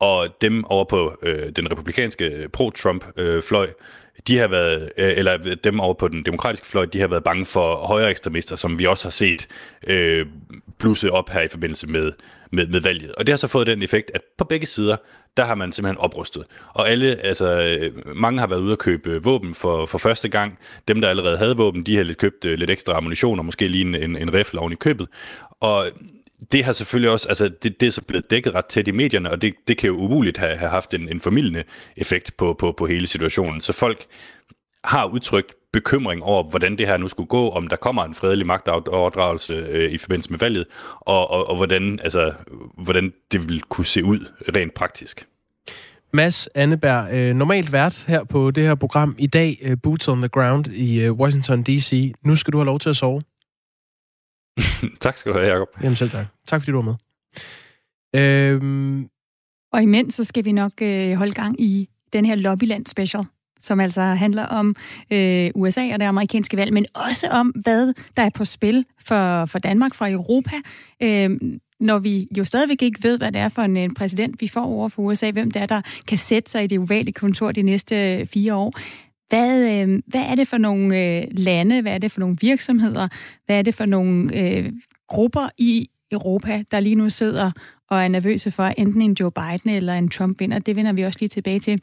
og 0.00 0.28
dem 0.40 0.64
over 0.64 0.84
på 0.84 1.18
øh, 1.22 1.52
den 1.56 1.72
republikanske 1.72 2.48
pro-Trump-fløj, 2.52 3.66
øh, 3.66 3.72
de 4.28 4.38
har 4.38 4.48
været, 4.48 4.92
øh, 4.96 5.12
eller 5.16 5.56
dem 5.64 5.80
over 5.80 5.94
på 5.94 6.08
den 6.08 6.24
demokratiske 6.24 6.66
fløj, 6.66 6.84
de 6.84 7.00
har 7.00 7.06
været 7.06 7.24
bange 7.24 7.44
for 7.44 7.76
højere 7.76 8.10
ekstremister, 8.10 8.56
som 8.56 8.78
vi 8.78 8.86
også 8.86 9.04
har 9.04 9.10
set 9.10 9.48
øh, 9.86 10.26
blusse 10.78 11.12
op 11.12 11.30
her 11.30 11.40
i 11.40 11.48
forbindelse 11.48 11.86
med, 11.86 12.12
med, 12.52 12.66
med 12.66 12.80
valget. 12.80 13.12
Og 13.14 13.26
det 13.26 13.32
har 13.32 13.36
så 13.36 13.48
fået 13.48 13.66
den 13.66 13.82
effekt, 13.82 14.10
at 14.14 14.20
på 14.38 14.44
begge 14.44 14.66
sider, 14.66 14.96
der 15.36 15.44
har 15.44 15.54
man 15.54 15.72
simpelthen 15.72 15.98
oprustet. 15.98 16.44
Og 16.74 16.90
alle, 16.90 17.16
altså, 17.16 17.60
øh, 17.60 18.16
mange 18.16 18.40
har 18.40 18.46
været 18.46 18.60
ude 18.60 18.72
at 18.72 18.78
købe 18.78 19.10
øh, 19.10 19.24
våben 19.24 19.54
for, 19.54 19.86
for 19.86 19.98
første 19.98 20.28
gang. 20.28 20.58
Dem, 20.88 21.00
der 21.00 21.08
allerede 21.08 21.38
havde 21.38 21.56
våben, 21.56 21.86
de 21.86 21.96
har 21.96 22.02
lidt 22.02 22.18
købt 22.18 22.44
lidt 22.44 22.70
ekstra 22.70 22.96
ammunition, 22.96 23.38
og 23.38 23.44
måske 23.44 23.68
lige 23.68 23.84
en, 23.84 23.94
en, 23.94 24.16
en 24.16 24.34
rifle 24.34 24.60
oven 24.60 24.72
i 24.72 24.76
købet. 24.76 25.08
Og 25.60 25.86
det 26.52 26.64
har 26.64 26.72
selvfølgelig 26.72 27.10
også, 27.10 27.28
altså 27.28 27.48
det, 27.62 27.80
det 27.80 27.86
er 27.86 27.90
så 27.90 28.02
blevet 28.02 28.30
dækket 28.30 28.54
ret 28.54 28.66
tæt 28.66 28.88
i 28.88 28.90
medierne, 28.90 29.30
og 29.30 29.42
det, 29.42 29.54
det 29.68 29.78
kan 29.78 29.88
jo 29.88 29.96
umuligt 29.96 30.38
have, 30.38 30.56
have 30.56 30.70
haft 30.70 30.94
en, 30.94 31.08
en 31.08 31.20
formidlende 31.20 31.64
effekt 31.96 32.36
på, 32.36 32.56
på, 32.58 32.72
på 32.72 32.86
hele 32.86 33.06
situationen. 33.06 33.60
Så 33.60 33.72
folk 33.72 34.06
har 34.84 35.04
udtrykt 35.04 35.54
bekymring 35.72 36.22
over, 36.22 36.42
hvordan 36.42 36.78
det 36.78 36.86
her 36.86 36.96
nu 36.96 37.08
skulle 37.08 37.26
gå, 37.26 37.48
om 37.48 37.68
der 37.68 37.76
kommer 37.76 38.04
en 38.04 38.14
fredelig 38.14 38.46
magtoverdragelse 38.46 39.54
øh, 39.54 39.92
i 39.92 39.98
forbindelse 39.98 40.30
med 40.30 40.38
valget, 40.38 40.66
og, 41.00 41.30
og, 41.30 41.48
og 41.48 41.56
hvordan, 41.56 42.00
altså, 42.02 42.32
hvordan 42.78 43.12
det 43.32 43.48
vil 43.48 43.62
kunne 43.62 43.86
se 43.86 44.04
ud 44.04 44.18
rent 44.54 44.74
praktisk. 44.74 45.26
Mads 46.12 46.48
Anneberg, 46.54 47.14
øh, 47.14 47.34
normalt 47.34 47.72
vært 47.72 48.04
her 48.08 48.24
på 48.24 48.50
det 48.50 48.64
her 48.64 48.74
program 48.74 49.14
i 49.18 49.26
dag, 49.26 49.58
øh, 49.62 49.76
Boots 49.82 50.08
on 50.08 50.18
the 50.18 50.28
Ground 50.28 50.66
i 50.66 51.00
øh, 51.00 51.12
Washington 51.12 51.62
D.C. 51.62 52.12
Nu 52.24 52.36
skal 52.36 52.52
du 52.52 52.58
have 52.58 52.66
lov 52.66 52.78
til 52.78 52.88
at 52.88 52.96
sove. 52.96 53.22
tak 55.00 55.16
skal 55.16 55.32
du 55.32 55.38
have, 55.38 55.52
Jacob. 55.52 55.68
Jamen 55.82 55.96
selv 55.96 56.10
tak. 56.10 56.26
Tak 56.46 56.60
fordi 56.60 56.70
du 56.70 56.82
var 56.82 56.82
med. 56.82 56.94
Øhm... 58.14 59.08
Og 59.72 59.82
imens 59.82 60.14
så 60.14 60.24
skal 60.24 60.44
vi 60.44 60.52
nok 60.52 60.72
øh, 60.82 61.14
holde 61.14 61.32
gang 61.32 61.60
i 61.60 61.88
den 62.12 62.24
her 62.24 62.34
Lobbyland 62.34 62.86
special, 62.86 63.24
som 63.60 63.80
altså 63.80 64.02
handler 64.02 64.46
om 64.46 64.76
øh, 65.10 65.50
USA 65.54 65.92
og 65.92 66.00
det 66.00 66.06
amerikanske 66.06 66.56
valg, 66.56 66.72
men 66.72 66.86
også 66.94 67.28
om, 67.28 67.48
hvad 67.48 67.94
der 68.16 68.22
er 68.22 68.30
på 68.30 68.44
spil 68.44 68.84
for, 69.06 69.46
for 69.46 69.58
Danmark, 69.58 69.94
for 69.94 70.06
Europa. 70.06 70.56
Øh, 71.02 71.30
når 71.80 71.98
vi 71.98 72.28
jo 72.38 72.44
stadigvæk 72.44 72.82
ikke 72.82 73.02
ved, 73.02 73.18
hvad 73.18 73.32
det 73.32 73.40
er 73.40 73.48
for 73.48 73.62
en, 73.62 73.76
en 73.76 73.94
præsident, 73.94 74.40
vi 74.40 74.48
får 74.48 74.64
over 74.64 74.88
for 74.88 75.02
USA, 75.02 75.30
hvem 75.30 75.50
det 75.50 75.62
er, 75.62 75.66
der 75.66 75.82
kan 76.08 76.18
sætte 76.18 76.50
sig 76.50 76.64
i 76.64 76.66
det 76.66 76.78
ovale 76.78 77.12
kontor 77.12 77.52
de 77.52 77.62
næste 77.62 78.26
fire 78.26 78.54
år. 78.54 78.72
Hvad, 79.28 79.72
øh, 79.72 80.02
hvad 80.06 80.22
er 80.22 80.34
det 80.34 80.48
for 80.48 80.58
nogle 80.58 80.98
øh, 80.98 81.24
lande, 81.30 81.82
hvad 81.82 81.92
er 81.92 81.98
det 81.98 82.12
for 82.12 82.20
nogle 82.20 82.36
virksomheder, 82.40 83.08
hvad 83.46 83.58
er 83.58 83.62
det 83.62 83.74
for 83.74 83.86
nogle 83.86 84.36
øh, 84.36 84.72
grupper 85.08 85.48
i 85.58 85.90
Europa, 86.10 86.64
der 86.70 86.80
lige 86.80 86.94
nu 86.94 87.10
sidder 87.10 87.52
og 87.90 88.04
er 88.04 88.08
nervøse 88.08 88.50
for, 88.50 88.64
enten 88.64 89.02
en 89.02 89.16
Joe 89.20 89.30
Biden 89.30 89.70
eller 89.70 89.94
en 89.94 90.08
Trump 90.08 90.40
vinder. 90.40 90.58
Det 90.58 90.76
vender 90.76 90.92
vi 90.92 91.02
også 91.02 91.18
lige 91.20 91.28
tilbage 91.28 91.60
til. 91.60 91.80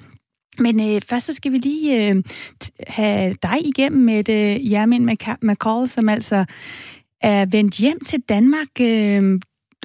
Men 0.60 0.82
øh, 0.82 1.02
først 1.02 1.26
så 1.26 1.34
skal 1.34 1.52
vi 1.52 1.58
lige 1.58 2.10
øh, 2.10 2.24
have 2.88 3.36
dig 3.44 3.58
igennem 3.66 4.02
med 4.02 4.30
øh, 4.30 4.72
Jermin 4.72 5.06
McCall, 5.42 5.90
som 5.90 6.10
altså 6.10 6.46
er 7.22 7.46
vendt 7.46 7.78
hjem 7.78 8.00
til 8.00 8.22
Danmark. 8.30 8.82
Øh, 8.82 9.40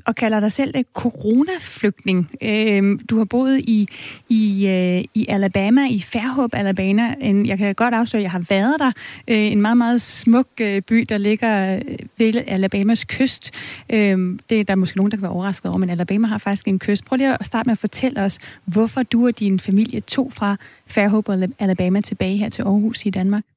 og 0.05 0.17
kalder 0.17 0.41
dig 0.41 0.53
selv 0.53 0.73
øh, 0.77 0.85
coronaflygtning. 0.95 2.31
Øh, 2.43 2.99
du 3.11 3.19
har 3.19 3.25
boet 3.25 3.59
i, 3.59 3.89
i, 4.29 4.67
øh, 4.67 5.05
i 5.15 5.27
Alabama, 5.29 5.89
i 5.89 6.01
Fairhope, 6.01 6.57
Alabama. 6.57 7.15
En, 7.21 7.47
jeg 7.47 7.59
kan 7.59 7.75
godt 7.75 7.95
afsløre, 7.95 8.21
at 8.21 8.23
jeg 8.23 8.31
har 8.31 8.45
været 8.49 8.77
der. 8.79 8.93
Øh, 9.29 9.53
en 9.53 9.61
meget, 9.61 9.77
meget 9.77 10.03
smuk 10.03 10.47
øh, 10.61 10.83
by, 10.83 11.07
der 11.09 11.19
ligger 11.19 11.77
øh, 11.77 11.99
ved 12.19 12.35
Alabamas 12.47 13.05
kyst. 13.05 13.51
Øh, 13.91 14.39
det 14.51 14.61
er 14.61 14.65
der 14.65 14.75
måske 14.75 14.97
nogen, 14.97 15.11
der 15.11 15.17
kan 15.17 15.23
være 15.23 15.33
overrasket 15.33 15.69
over, 15.69 15.79
men 15.79 15.91
Alabama 15.91 16.29
har 16.29 16.39
faktisk 16.39 16.69
en 16.69 16.79
kyst. 16.79 17.05
Prøv 17.05 17.17
lige 17.17 17.37
at 17.41 17.47
starte 17.47 17.67
med 17.67 17.73
at 17.73 17.79
fortælle 17.79 18.23
os, 18.23 18.39
hvorfor 18.65 19.03
du 19.03 19.27
og 19.27 19.39
din 19.39 19.61
familie 19.61 20.01
tog 20.01 20.33
fra 20.33 20.57
Fairhope, 20.87 21.49
Alabama 21.59 22.01
tilbage 22.01 22.37
her 22.37 22.49
til 22.49 22.63
Aarhus 22.63 23.07
i 23.07 23.11
Danmark. 23.11 23.56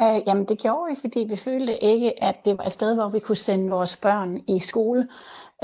Uh, 0.00 0.20
jamen 0.26 0.44
det 0.44 0.58
gjorde 0.58 0.90
vi, 0.90 1.00
fordi 1.00 1.20
vi 1.20 1.36
følte 1.36 1.84
ikke, 1.84 2.24
at 2.24 2.44
det 2.44 2.58
var 2.58 2.64
et 2.64 2.72
sted, 2.72 2.94
hvor 2.94 3.08
vi 3.08 3.18
kunne 3.18 3.36
sende 3.36 3.70
vores 3.70 3.96
børn 3.96 4.40
i 4.48 4.58
skole 4.58 5.08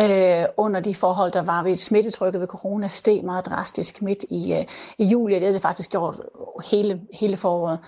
uh, 0.03 0.45
under 0.57 0.81
de 0.81 0.95
forhold, 0.95 1.33
der 1.33 1.43
var 1.43 1.63
ved 1.63 1.77
smittetrykket 1.77 2.41
ved 2.41 2.49
corona, 2.49 2.89
steg 2.89 3.25
meget 3.25 3.47
drastisk 3.47 4.03
midt 4.03 4.25
i, 4.31 4.53
uh, 4.53 4.65
i 4.99 5.05
juli, 5.05 5.35
og 5.35 5.41
det 5.41 5.47
havde 5.47 5.55
det 5.55 5.63
faktisk 5.63 5.91
gjort 5.91 6.21
hele, 6.71 7.01
hele 7.13 7.37
foråret. 7.37 7.79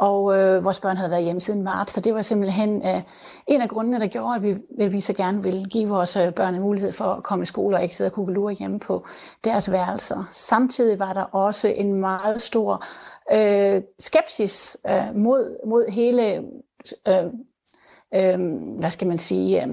Og 0.00 0.38
øh, 0.38 0.64
vores 0.64 0.80
børn 0.80 0.96
havde 0.96 1.10
været 1.10 1.24
hjemme 1.24 1.40
siden 1.40 1.62
marts, 1.62 1.92
så 1.92 2.00
det 2.00 2.14
var 2.14 2.22
simpelthen 2.22 2.82
øh, 2.86 3.02
en 3.46 3.60
af 3.60 3.68
grundene, 3.68 4.00
der 4.00 4.06
gjorde, 4.06 4.34
at 4.34 4.42
vi, 4.42 4.54
at 4.80 4.92
vi 4.92 5.00
så 5.00 5.12
gerne 5.12 5.42
ville 5.42 5.64
give 5.64 5.88
vores 5.88 6.16
øh, 6.16 6.32
børn 6.32 6.54
en 6.54 6.60
mulighed 6.60 6.92
for 6.92 7.04
at 7.04 7.22
komme 7.22 7.42
i 7.42 7.46
skole 7.46 7.76
og 7.76 7.82
ikke 7.82 7.96
sidde 7.96 8.08
og 8.08 8.12
kugelure 8.12 8.52
hjemme 8.52 8.80
på 8.80 9.06
deres 9.44 9.72
værelser. 9.72 10.24
Samtidig 10.30 10.98
var 10.98 11.12
der 11.12 11.22
også 11.22 11.68
en 11.68 11.94
meget 11.94 12.42
stor 12.42 12.84
øh, 13.32 13.82
skepsis 13.98 14.78
øh, 14.90 15.14
mod, 15.14 15.66
mod 15.66 15.90
hele, 15.90 16.36
øh, 17.08 17.24
øh, 18.14 18.38
hvad 18.78 18.90
skal 18.90 19.08
man 19.08 19.18
sige, 19.18 19.64
øh, 19.64 19.68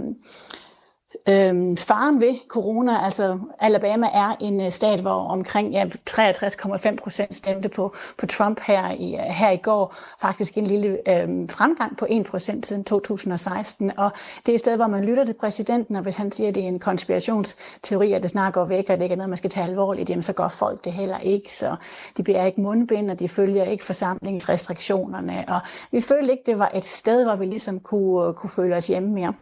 Øhm, 1.29 1.77
faren 1.77 2.21
ved 2.21 2.35
corona, 2.47 3.05
altså 3.05 3.39
Alabama 3.59 4.07
er 4.13 4.35
en 4.39 4.61
øh, 4.61 4.71
stat, 4.71 4.99
hvor 4.99 5.11
omkring 5.11 5.73
ja, 5.73 5.85
63,5 6.09 6.95
procent 6.95 7.35
stemte 7.35 7.69
på, 7.69 7.95
på 8.17 8.25
Trump 8.25 8.59
her 8.59 8.91
i, 8.91 9.13
øh, 9.13 9.19
her 9.19 9.51
i 9.51 9.57
går. 9.57 9.95
Faktisk 10.21 10.57
en 10.57 10.65
lille 10.65 11.09
øhm, 11.09 11.49
fremgang 11.49 11.97
på 11.97 12.05
1 12.09 12.25
procent 12.25 12.65
siden 12.65 12.83
2016. 12.83 13.91
Og 13.97 14.11
det 14.45 14.51
er 14.51 14.53
et 14.53 14.59
sted, 14.59 14.75
hvor 14.75 14.87
man 14.87 15.05
lytter 15.05 15.25
til 15.25 15.33
præsidenten, 15.33 15.95
og 15.95 16.03
hvis 16.03 16.15
han 16.15 16.31
siger, 16.31 16.49
at 16.49 16.55
det 16.55 16.63
er 16.63 16.67
en 16.67 16.79
konspirationsteori, 16.79 18.13
at 18.13 18.23
det 18.23 18.31
snart 18.31 18.53
går 18.53 18.65
væk, 18.65 18.89
og 18.89 18.97
det 18.97 19.01
ikke 19.01 19.13
er 19.13 19.17
noget, 19.17 19.29
man 19.29 19.37
skal 19.37 19.49
tage 19.49 19.67
alvorligt, 19.67 20.09
jamen 20.09 20.23
så 20.23 20.33
gør 20.33 20.47
folk 20.47 20.85
det 20.85 20.93
heller 20.93 21.19
ikke. 21.19 21.53
Så 21.53 21.75
de 22.17 22.23
bliver 22.23 22.45
ikke 22.45 22.61
mundbind, 22.61 23.11
og 23.11 23.19
de 23.19 23.29
følger 23.29 23.63
ikke 23.63 23.83
forsamlingsrestriktionerne. 23.83 25.45
Og 25.47 25.59
vi 25.91 26.01
følte 26.01 26.31
ikke, 26.31 26.43
det 26.45 26.59
var 26.59 26.71
et 26.75 26.85
sted, 26.85 27.25
hvor 27.25 27.35
vi 27.35 27.45
ligesom 27.45 27.79
kunne, 27.79 28.27
øh, 28.27 28.33
kunne 28.33 28.49
føle 28.49 28.75
os 28.75 28.87
hjemme 28.87 29.09
mere 29.09 29.33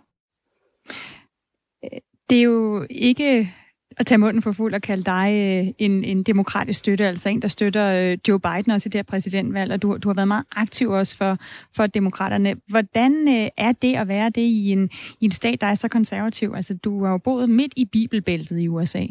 det 2.29 2.37
er 2.37 2.43
jo 2.43 2.85
ikke 2.89 3.53
at 3.97 4.05
tage 4.05 4.17
munden 4.17 4.41
for 4.41 4.51
fuld 4.51 4.73
og 4.73 4.81
kalde 4.81 5.03
dig 5.03 5.31
øh, 5.33 5.73
en, 5.77 6.03
en 6.03 6.23
demokratisk 6.23 6.79
støtte, 6.79 7.07
altså 7.07 7.29
en, 7.29 7.41
der 7.41 7.47
støtter 7.47 7.91
øh, 7.91 8.17
Joe 8.27 8.39
Biden 8.39 8.71
også 8.71 8.87
i 8.87 8.89
det 8.89 8.97
her 8.97 9.03
præsidentvalg, 9.03 9.71
og 9.71 9.81
du, 9.81 9.97
du 9.97 10.09
har 10.09 10.13
været 10.13 10.27
meget 10.27 10.45
aktiv 10.51 10.89
også 10.89 11.17
for, 11.17 11.37
for 11.75 11.87
demokraterne. 11.87 12.55
Hvordan 12.69 13.27
øh, 13.27 13.49
er 13.57 13.71
det 13.71 13.95
at 13.95 14.07
være 14.07 14.29
det 14.29 14.41
i 14.41 14.71
en, 14.71 14.89
i 15.21 15.25
en 15.25 15.31
stat, 15.31 15.61
der 15.61 15.67
er 15.67 15.75
så 15.75 15.87
konservativ? 15.87 16.53
Altså, 16.55 16.73
du 16.73 17.03
har 17.03 17.11
jo 17.11 17.17
boet 17.17 17.49
midt 17.49 17.73
i 17.75 17.85
bibelbæltet 17.85 18.59
i 18.59 18.67
USA. 18.67 19.05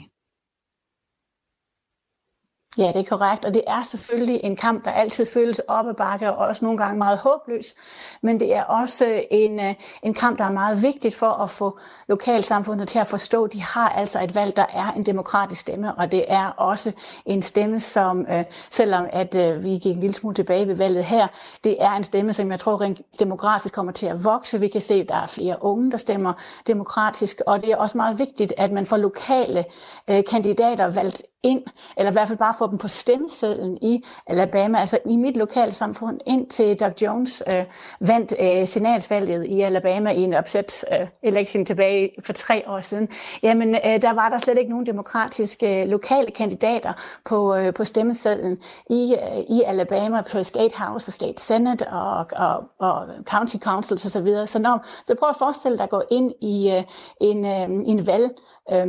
Ja, 2.78 2.86
det 2.86 2.96
er 2.96 3.04
korrekt, 3.04 3.44
og 3.44 3.54
det 3.54 3.62
er 3.66 3.82
selvfølgelig 3.82 4.40
en 4.44 4.56
kamp, 4.56 4.84
der 4.84 4.90
altid 4.90 5.26
føles 5.26 5.58
op 5.68 5.88
ad 5.88 5.94
bakke, 5.94 6.32
og 6.32 6.46
også 6.46 6.64
nogle 6.64 6.78
gange 6.78 6.98
meget 6.98 7.18
håbløs, 7.18 7.74
men 8.22 8.40
det 8.40 8.54
er 8.56 8.64
også 8.64 9.06
øh, 9.06 9.20
en, 9.30 9.60
øh, 9.60 9.74
en 10.02 10.14
kamp, 10.14 10.38
der 10.38 10.44
er 10.44 10.52
meget 10.52 10.82
vigtigt 10.82 11.14
for 11.14 11.30
at 11.30 11.50
få 11.50 11.78
lokalsamfundet 12.08 12.88
til 12.88 12.98
at 12.98 13.06
forstå, 13.06 13.44
at 13.44 13.52
de 13.52 13.62
har 13.62 13.88
altså 13.88 14.22
et 14.22 14.34
valg, 14.34 14.56
der 14.56 14.66
er 14.74 14.92
en 14.92 15.06
demokratisk 15.06 15.60
stemme, 15.60 15.94
og 15.94 16.12
det 16.12 16.24
er 16.28 16.46
også 16.46 16.92
en 17.26 17.42
stemme, 17.42 17.80
som, 17.80 18.26
øh, 18.30 18.44
selvom 18.70 19.06
at 19.12 19.36
vi 19.64 19.68
gik 19.68 19.86
en 19.86 20.00
lille 20.00 20.14
smule 20.14 20.34
tilbage 20.34 20.68
ved 20.68 20.76
valget 20.76 21.04
her, 21.04 21.26
det 21.64 21.82
er 21.82 21.90
en 21.90 22.04
stemme, 22.04 22.32
som 22.32 22.50
jeg 22.50 22.60
tror 22.60 22.80
rent 22.80 23.00
demografisk 23.18 23.74
kommer 23.74 23.92
til 23.92 24.06
at 24.06 24.24
vokse. 24.24 24.60
Vi 24.60 24.68
kan 24.68 24.80
se, 24.80 24.94
at 24.94 25.08
der 25.08 25.22
er 25.22 25.26
flere 25.26 25.56
unge, 25.60 25.90
der 25.90 25.96
stemmer 25.96 26.32
demokratisk, 26.66 27.40
og 27.46 27.62
det 27.62 27.72
er 27.72 27.76
også 27.76 27.96
meget 27.96 28.18
vigtigt, 28.18 28.52
at 28.56 28.72
man 28.72 28.86
får 28.86 28.96
lokale 28.96 29.64
kandidater 30.30 30.88
valgt 30.88 31.22
ind, 31.44 31.62
eller 31.96 32.10
i 32.10 32.12
hvert 32.12 32.28
fald 32.28 32.38
bare 32.38 32.54
få 32.58 32.70
dem 32.70 32.78
på 32.78 32.88
stemmesedlen 32.88 33.78
i 33.82 34.04
Alabama, 34.26 34.78
altså 34.78 34.98
i 35.06 35.16
mit 35.16 35.36
lokalsamfund, 35.36 36.20
indtil 36.26 36.80
Doug 36.80 36.92
Jones 37.02 37.42
øh, 37.48 37.64
vandt 38.00 38.34
øh, 38.40 38.66
senatsvalget 38.66 39.44
i 39.44 39.60
Alabama 39.60 40.10
i 40.10 40.20
en 40.20 40.34
opsat 40.34 40.84
øh, 40.92 41.06
election 41.22 41.64
tilbage 41.64 42.10
for 42.24 42.32
tre 42.32 42.62
år 42.66 42.80
siden. 42.80 43.08
Jamen, 43.42 43.74
øh, 43.74 44.02
der 44.02 44.14
var 44.14 44.28
der 44.28 44.38
slet 44.38 44.58
ikke 44.58 44.70
nogen 44.70 44.86
demokratiske 44.86 45.82
øh, 45.82 45.88
lokale 45.88 46.30
kandidater 46.30 46.92
på, 47.24 47.56
øh, 47.56 47.74
på 47.74 47.84
stemmesedlen 47.84 48.58
i, 48.90 49.16
øh, 49.22 49.56
i 49.56 49.62
Alabama 49.66 50.22
på 50.32 50.42
State 50.42 50.74
House 50.78 51.08
og 51.08 51.12
State 51.12 51.42
Senate 51.42 51.88
og, 51.88 52.26
og, 52.36 52.62
og 52.78 53.06
County 53.24 53.56
Councils 53.56 54.04
osv. 54.04 54.10
Så, 54.10 54.20
videre. 54.20 54.46
så, 54.46 54.58
når, 54.58 54.84
så 55.06 55.14
prøv 55.18 55.28
at 55.28 55.36
forestille 55.38 55.78
dig 55.78 55.84
at 55.84 55.90
gå 55.90 56.02
ind 56.10 56.32
i 56.42 56.72
øh, 56.76 56.82
en, 57.20 57.46
øh, 57.46 57.90
en 57.90 58.06
valg 58.06 58.30
øh, 58.72 58.86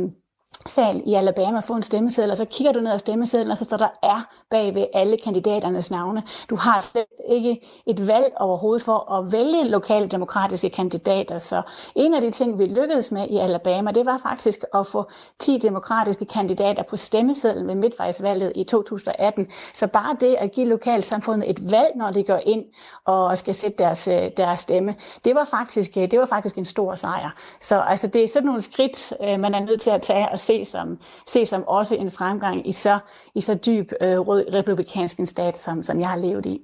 sal 0.66 1.02
i 1.06 1.14
Alabama 1.14 1.60
få 1.60 1.74
en 1.74 1.82
stemmeseddel, 1.82 2.30
og 2.30 2.36
så 2.36 2.44
kigger 2.44 2.72
du 2.72 2.80
ned 2.80 2.92
ad 2.92 2.98
stemmesedlen, 2.98 3.50
og 3.50 3.58
så 3.58 3.64
står 3.64 3.76
der 3.76 3.88
er 4.02 4.28
bag 4.50 4.74
ved 4.74 4.86
alle 4.94 5.16
kandidaternes 5.24 5.90
navne. 5.90 6.22
Du 6.50 6.56
har 6.56 6.80
slet 6.80 7.04
ikke 7.28 7.60
et 7.86 8.06
valg 8.06 8.32
overhovedet 8.36 8.84
for 8.84 9.12
at 9.12 9.32
vælge 9.32 9.68
lokale 9.68 10.06
demokratiske 10.06 10.70
kandidater. 10.70 11.38
Så 11.38 11.62
en 11.94 12.14
af 12.14 12.20
de 12.20 12.30
ting, 12.30 12.58
vi 12.58 12.64
lykkedes 12.64 13.12
med 13.12 13.26
i 13.30 13.36
Alabama, 13.36 13.90
det 13.90 14.06
var 14.06 14.18
faktisk 14.22 14.64
at 14.74 14.86
få 14.86 15.10
10 15.38 15.58
demokratiske 15.58 16.24
kandidater 16.24 16.82
på 16.82 16.96
stemmesedlen 16.96 17.68
ved 17.68 17.74
midtvejsvalget 17.74 18.52
i 18.54 18.64
2018. 18.64 19.46
Så 19.74 19.86
bare 19.86 20.16
det 20.20 20.34
at 20.34 20.52
give 20.52 20.66
lokalsamfundet 20.66 21.50
et 21.50 21.70
valg, 21.70 21.92
når 21.96 22.10
de 22.10 22.24
går 22.24 22.40
ind 22.46 22.64
og 23.04 23.38
skal 23.38 23.54
sætte 23.54 23.78
deres, 23.78 24.08
øh, 24.08 24.30
deres 24.36 24.60
stemme, 24.60 24.94
det 25.24 25.34
var, 25.34 25.44
faktisk, 25.44 25.96
øh, 25.96 26.10
det 26.10 26.18
var 26.18 26.26
faktisk 26.26 26.58
en 26.58 26.64
stor 26.64 26.94
sejr. 26.94 27.30
Så 27.60 27.80
altså, 27.80 28.06
det 28.06 28.24
er 28.24 28.28
sådan 28.28 28.46
nogle 28.46 28.60
skridt, 28.60 29.12
øh, 29.22 29.40
man 29.40 29.54
er 29.54 29.60
nødt 29.60 29.80
til 29.80 29.90
at 29.90 30.02
tage 30.02 30.28
og 30.32 30.38
se 30.38 30.55
som, 30.64 30.98
se 31.26 31.46
som 31.46 31.64
også 31.66 31.96
en 31.96 32.10
fremgang 32.10 32.68
i 32.68 32.72
så, 32.72 32.98
i 33.34 33.40
så 33.40 33.54
dyb 33.54 33.92
øh, 34.00 34.18
rød 34.18 34.44
republikansk 34.54 35.18
en 35.18 35.26
stat, 35.26 35.56
som, 35.56 35.82
som 35.82 36.00
jeg 36.00 36.08
har 36.08 36.16
levet 36.16 36.46
i. 36.46 36.60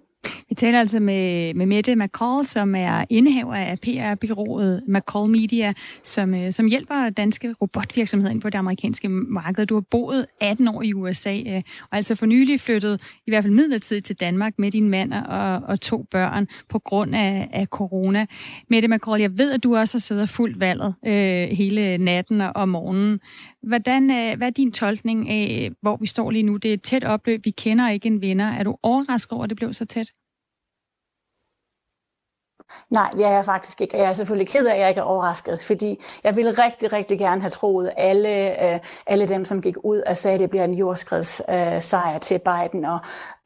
Vi 0.48 0.54
taler 0.54 0.80
altså 0.80 1.00
med, 1.00 1.54
med 1.54 1.66
Mette 1.66 1.96
McCall, 1.96 2.46
som 2.46 2.74
er 2.74 3.04
indehaver 3.10 3.54
af 3.54 3.78
PR-byrået 3.80 4.82
McCall 4.88 5.30
Media, 5.30 5.72
som, 6.02 6.34
øh, 6.34 6.52
som 6.52 6.66
hjælper 6.66 7.10
danske 7.10 7.54
robotvirksomheder 7.60 8.32
ind 8.32 8.40
på 8.40 8.50
det 8.50 8.58
amerikanske 8.58 9.08
marked. 9.08 9.66
Du 9.66 9.74
har 9.74 9.80
boet 9.80 10.26
18 10.40 10.68
år 10.68 10.82
i 10.82 10.94
USA, 10.94 11.38
øh, 11.46 11.62
og 11.90 11.96
altså 11.96 12.14
for 12.14 12.26
nylig 12.26 12.60
flyttet, 12.60 13.00
i 13.26 13.30
hvert 13.30 13.44
fald 13.44 13.54
midlertidigt 13.54 14.06
til 14.06 14.16
Danmark 14.16 14.52
med 14.58 14.70
din 14.70 14.88
mand 14.88 15.12
og, 15.12 15.60
og 15.68 15.80
to 15.80 16.06
børn 16.10 16.48
på 16.68 16.78
grund 16.78 17.14
af, 17.14 17.48
af 17.52 17.66
corona. 17.66 18.26
Mette 18.68 18.88
McCall, 18.88 19.20
jeg 19.20 19.38
ved, 19.38 19.52
at 19.52 19.62
du 19.62 19.76
også 19.76 19.94
har 19.94 20.00
siddet 20.00 20.28
fuldt 20.28 20.60
valget 20.60 20.94
øh, 21.06 21.48
hele 21.48 21.98
natten 21.98 22.40
og, 22.40 22.52
og 22.54 22.68
morgenen. 22.68 23.20
Hvordan, 23.62 24.10
øh, 24.10 24.36
hvad 24.36 24.46
er 24.46 24.50
din 24.50 24.72
tolkning 24.72 25.28
af, 25.28 25.70
hvor 25.80 25.96
vi 25.96 26.06
står 26.06 26.30
lige 26.30 26.42
nu? 26.42 26.56
Det 26.56 26.68
er 26.68 26.74
et 26.74 26.82
tæt 26.82 27.04
opløb, 27.04 27.44
vi 27.44 27.50
kender 27.50 27.90
ikke 27.90 28.06
en 28.06 28.20
vinder. 28.20 28.46
Er 28.46 28.62
du 28.62 28.76
overrasket 28.82 29.32
over, 29.32 29.44
at 29.44 29.50
det 29.50 29.56
blev 29.56 29.74
så 29.74 29.84
tæt? 29.84 30.12
Nej, 32.90 33.10
det 33.16 33.24
er 33.24 33.30
jeg 33.30 33.44
faktisk 33.44 33.80
ikke. 33.80 33.96
Jeg 33.96 34.08
er 34.08 34.12
selvfølgelig 34.12 34.48
ked 34.48 34.66
af, 34.66 34.74
at 34.74 34.80
jeg 34.80 34.88
ikke 34.88 34.98
er 34.98 35.04
overrasket, 35.04 35.62
fordi 35.62 36.00
jeg 36.24 36.36
ville 36.36 36.50
rigtig, 36.50 36.92
rigtig 36.92 37.18
gerne 37.18 37.40
have 37.40 37.50
troet 37.50 37.90
alle, 37.96 38.64
øh, 38.74 38.80
alle 39.06 39.28
dem, 39.28 39.44
som 39.44 39.62
gik 39.62 39.76
ud 39.84 39.98
og 40.06 40.16
sagde, 40.16 40.34
at 40.34 40.40
det 40.40 40.50
bliver 40.50 40.64
en 40.64 40.74
jordskredssejr 40.74 42.14
øh, 42.14 42.20
til 42.20 42.40
Biden, 42.44 42.84
og, 42.84 42.98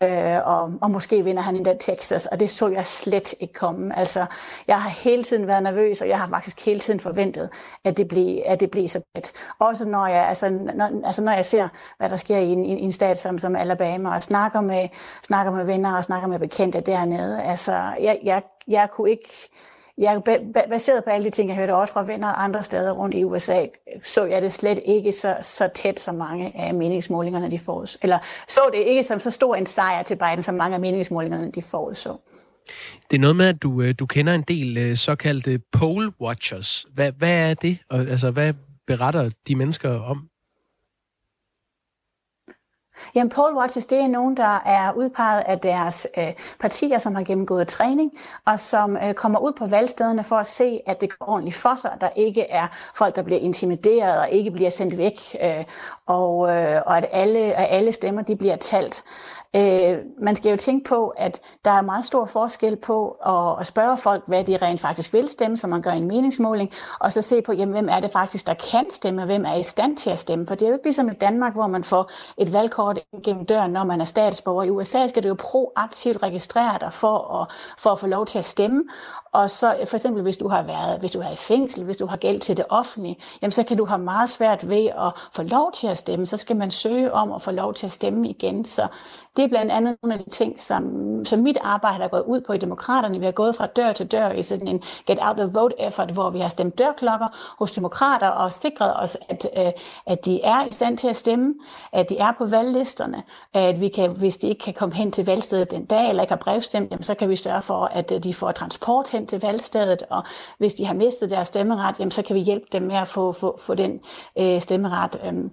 øh, 0.02 0.46
og, 0.46 0.72
og 0.82 0.90
måske 0.90 1.24
vinder 1.24 1.42
han 1.42 1.56
endda 1.56 1.74
Texas, 1.80 2.26
og 2.26 2.40
det 2.40 2.50
så 2.50 2.68
jeg 2.68 2.86
slet 2.86 3.34
ikke 3.40 3.54
komme. 3.54 3.98
Altså, 3.98 4.26
jeg 4.68 4.80
har 4.80 4.90
hele 4.90 5.22
tiden 5.22 5.46
været 5.46 5.62
nervøs, 5.62 6.02
og 6.02 6.08
jeg 6.08 6.20
har 6.20 6.28
faktisk 6.28 6.66
hele 6.66 6.80
tiden 6.80 7.00
forventet, 7.00 7.50
at 7.84 7.96
det 7.96 8.08
blev, 8.08 8.38
at 8.46 8.60
det 8.60 8.70
blev 8.70 8.88
så 8.88 9.00
tæt. 9.14 9.32
Også 9.58 9.88
når 9.88 10.06
jeg, 10.06 10.28
altså, 10.28 10.50
når, 10.50 11.06
altså, 11.06 11.22
når 11.22 11.32
jeg 11.32 11.44
ser, 11.44 11.68
hvad 11.98 12.08
der 12.08 12.16
sker 12.16 12.38
i 12.38 12.48
en, 12.48 12.64
i 12.64 12.82
en 12.82 12.92
stat 12.92 13.18
som, 13.18 13.38
som 13.38 13.56
Alabama, 13.56 14.14
og 14.14 14.22
snakker 14.22 14.60
med, 14.60 14.88
snakker 15.22 15.52
med 15.52 15.64
venner 15.64 15.96
og 15.96 16.04
snakker 16.04 16.28
med 16.28 16.38
bekendte 16.38 16.80
dernede. 16.80 17.42
Altså, 17.42 17.72
jeg, 18.00 18.18
jeg 18.22 18.42
jeg 18.68 18.90
kunne 18.90 19.10
ikke, 19.10 19.48
jeg, 19.98 20.22
baseret 20.70 21.04
på 21.04 21.10
alle 21.10 21.24
de 21.24 21.30
ting, 21.30 21.48
jeg 21.48 21.56
hørte 21.56 21.74
også 21.74 21.92
fra 21.92 22.04
venner 22.04 22.28
andre 22.28 22.62
steder 22.62 22.92
rundt 22.92 23.14
i 23.14 23.24
USA, 23.24 23.66
så 24.02 24.24
jeg 24.24 24.42
det 24.42 24.52
slet 24.52 24.78
ikke 24.84 25.12
så, 25.12 25.36
så 25.40 25.68
tæt, 25.74 26.00
som 26.00 26.14
mange 26.14 26.52
af 26.56 26.74
meningsmålingerne 26.74 27.50
de 27.50 27.58
får. 27.58 27.86
Eller 28.02 28.18
så 28.48 28.60
det 28.72 28.78
ikke 28.78 29.02
som 29.02 29.20
så 29.20 29.30
stor 29.30 29.54
en 29.54 29.66
sejr 29.66 30.02
til 30.02 30.16
Biden, 30.16 30.42
som 30.42 30.54
mange 30.54 30.74
af 30.74 30.80
meningsmålingerne 30.80 31.50
de 31.50 31.62
får. 31.62 31.92
Så. 31.92 32.16
Det 33.10 33.16
er 33.16 33.20
noget 33.20 33.36
med, 33.36 33.46
at 33.46 33.62
du, 33.62 33.82
øh, 33.82 33.94
du 33.98 34.06
kender 34.06 34.34
en 34.34 34.42
del 34.42 34.78
øh, 34.78 34.96
såkaldte 34.96 35.60
poll 35.72 36.12
watchers. 36.20 36.86
Hvad, 36.94 37.12
hvad 37.12 37.50
er 37.50 37.54
det? 37.54 37.78
Og, 37.90 38.00
altså, 38.00 38.30
hvad 38.30 38.54
beretter 38.86 39.30
de 39.48 39.56
mennesker 39.56 40.00
om? 40.00 40.28
Jamen, 43.14 43.30
poll 43.30 43.56
watchers, 43.56 43.86
det 43.86 44.00
er 44.00 44.06
nogen, 44.08 44.36
der 44.36 44.62
er 44.66 44.92
udpeget 44.92 45.42
af 45.46 45.58
deres 45.58 46.06
øh, 46.18 46.32
partier, 46.60 46.98
som 46.98 47.14
har 47.14 47.22
gennemgået 47.22 47.68
træning, 47.68 48.12
og 48.44 48.60
som 48.60 48.96
øh, 48.96 49.14
kommer 49.14 49.38
ud 49.38 49.52
på 49.52 49.66
valgstederne 49.66 50.24
for 50.24 50.36
at 50.36 50.46
se, 50.46 50.80
at 50.86 51.00
det 51.00 51.18
går 51.18 51.28
ordentligt 51.28 51.56
for 51.56 51.74
sig, 51.76 51.90
at 51.92 52.00
der 52.00 52.08
ikke 52.16 52.50
er 52.50 52.66
folk, 52.94 53.16
der 53.16 53.22
bliver 53.22 53.40
intimideret 53.40 54.18
og 54.18 54.30
ikke 54.30 54.50
bliver 54.50 54.70
sendt 54.70 54.96
væk, 54.96 55.36
øh, 55.42 55.64
og, 56.06 56.48
øh, 56.50 56.82
og 56.86 56.96
at 56.96 57.06
alle, 57.12 57.38
at 57.38 57.66
alle 57.70 57.92
stemmer 57.92 58.22
de 58.22 58.36
bliver 58.36 58.56
talt. 58.56 59.04
Øh, 59.56 59.98
man 60.22 60.36
skal 60.36 60.50
jo 60.50 60.56
tænke 60.56 60.88
på, 60.88 61.08
at 61.08 61.40
der 61.64 61.70
er 61.70 61.82
meget 61.82 62.04
stor 62.04 62.26
forskel 62.26 62.76
på 62.76 63.08
at, 63.26 63.60
at 63.60 63.66
spørge 63.66 63.96
folk, 63.96 64.22
hvad 64.26 64.44
de 64.44 64.56
rent 64.56 64.80
faktisk 64.80 65.12
vil 65.12 65.28
stemme, 65.28 65.56
som 65.56 65.70
man 65.70 65.82
gør 65.82 65.90
i 65.92 65.96
en 65.96 66.08
meningsmåling, 66.08 66.72
og 67.00 67.12
så 67.12 67.22
se 67.22 67.42
på, 67.42 67.52
jamen, 67.52 67.72
hvem 67.72 67.88
er 67.88 68.00
det 68.00 68.10
faktisk, 68.10 68.46
der 68.46 68.54
kan 68.54 68.90
stemme, 68.90 69.22
og 69.22 69.26
hvem 69.26 69.44
er 69.44 69.54
i 69.54 69.62
stand 69.62 69.96
til 69.96 70.10
at 70.10 70.18
stemme. 70.18 70.46
For 70.46 70.54
det 70.54 70.62
er 70.62 70.68
jo 70.68 70.74
ikke 70.74 70.86
ligesom 70.86 71.08
i 71.08 71.12
Danmark, 71.12 71.54
hvor 71.54 71.66
man 71.66 71.84
får 71.84 72.10
et 72.38 72.52
valgkort 72.52 72.85
gennem 73.24 73.46
døren, 73.46 73.70
når 73.70 73.84
man 73.84 74.00
er 74.00 74.04
statsborger. 74.04 74.62
I 74.64 74.70
USA 74.70 75.06
skal 75.06 75.22
du 75.22 75.28
jo 75.28 75.34
proaktivt 75.34 76.22
registrere 76.22 76.78
dig 76.80 76.92
for 76.92 77.42
at, 77.42 77.52
for 77.78 77.90
at 77.90 77.98
få 77.98 78.06
lov 78.06 78.26
til 78.26 78.38
at 78.38 78.44
stemme. 78.44 78.84
Og 79.32 79.50
så 79.50 79.76
for 79.86 79.96
eksempel, 79.96 80.22
hvis 80.22 80.36
du 80.36 80.48
har 80.48 80.62
været 80.62 81.00
hvis 81.00 81.12
du 81.12 81.20
har 81.20 81.30
i 81.30 81.36
fængsel, 81.36 81.84
hvis 81.84 81.96
du 81.96 82.06
har 82.06 82.16
gæld 82.16 82.40
til 82.40 82.56
det 82.56 82.64
offentlige, 82.68 83.16
jamen 83.42 83.52
så 83.52 83.62
kan 83.62 83.76
du 83.76 83.84
have 83.84 83.98
meget 83.98 84.30
svært 84.30 84.70
ved 84.70 84.86
at 84.86 85.12
få 85.32 85.42
lov 85.42 85.72
til 85.72 85.86
at 85.86 85.98
stemme. 85.98 86.26
Så 86.26 86.36
skal 86.36 86.56
man 86.56 86.70
søge 86.70 87.12
om 87.12 87.32
at 87.32 87.42
få 87.42 87.50
lov 87.50 87.74
til 87.74 87.86
at 87.86 87.92
stemme 87.92 88.28
igen. 88.28 88.64
Så 88.64 88.88
det 89.36 89.44
er 89.44 89.48
blandt 89.48 89.72
andet 89.72 89.96
nogle 90.02 90.14
af 90.14 90.20
de 90.24 90.30
ting, 90.30 90.60
som, 90.60 90.84
som 91.24 91.38
mit 91.38 91.58
arbejde 91.62 92.02
har 92.02 92.08
gået 92.08 92.24
ud 92.26 92.40
på 92.40 92.52
i 92.52 92.58
demokraterne. 92.58 93.18
Vi 93.18 93.24
har 93.24 93.32
gået 93.32 93.56
fra 93.56 93.66
dør 93.66 93.92
til 93.92 94.06
dør 94.06 94.30
i 94.30 94.42
sådan 94.42 94.68
en 94.68 94.82
get 95.06 95.18
out 95.22 95.36
the 95.36 95.50
vote 95.54 95.74
effort, 95.80 96.10
hvor 96.10 96.30
vi 96.30 96.38
har 96.38 96.48
stemt 96.48 96.78
dørklokker 96.78 97.26
hos 97.58 97.72
demokrater 97.72 98.28
og 98.28 98.52
sikret 98.52 98.96
os, 98.96 99.16
at, 99.28 99.46
øh, 99.56 99.72
at 100.06 100.24
de 100.24 100.42
er 100.42 100.64
i 100.64 100.72
stand 100.72 100.98
til 100.98 101.08
at 101.08 101.16
stemme, 101.16 101.54
at 101.92 102.10
de 102.10 102.18
er 102.18 102.32
på 102.38 102.46
valglisterne, 102.46 103.22
at 103.54 103.80
vi 103.80 103.88
kan, 103.88 104.16
hvis 104.16 104.36
de 104.36 104.48
ikke 104.48 104.64
kan 104.64 104.74
komme 104.74 104.94
hen 104.94 105.12
til 105.12 105.26
valgstedet 105.26 105.70
den 105.70 105.84
dag, 105.84 106.08
eller 106.08 106.22
ikke 106.22 106.32
har 106.32 106.38
brevstemt, 106.44 106.90
jamen, 106.90 107.02
så 107.02 107.14
kan 107.14 107.28
vi 107.28 107.36
sørge 107.36 107.62
for, 107.62 107.84
at 107.84 108.12
øh, 108.12 108.18
de 108.24 108.34
får 108.34 108.52
transport 108.52 109.08
hen 109.08 109.26
til 109.26 109.40
valgstedet, 109.40 110.02
og 110.10 110.22
hvis 110.58 110.74
de 110.74 110.86
har 110.86 110.94
mistet 110.94 111.30
deres 111.30 111.48
stemmeret, 111.48 111.98
jamen, 111.98 112.10
så 112.10 112.22
kan 112.22 112.36
vi 112.36 112.40
hjælpe 112.40 112.66
dem 112.72 112.82
med 112.82 112.96
at 112.96 113.08
få, 113.08 113.32
få, 113.32 113.58
få 113.60 113.74
den 113.74 114.00
øh, 114.38 114.60
stemmeret 114.60 115.20
øh, 115.24 115.50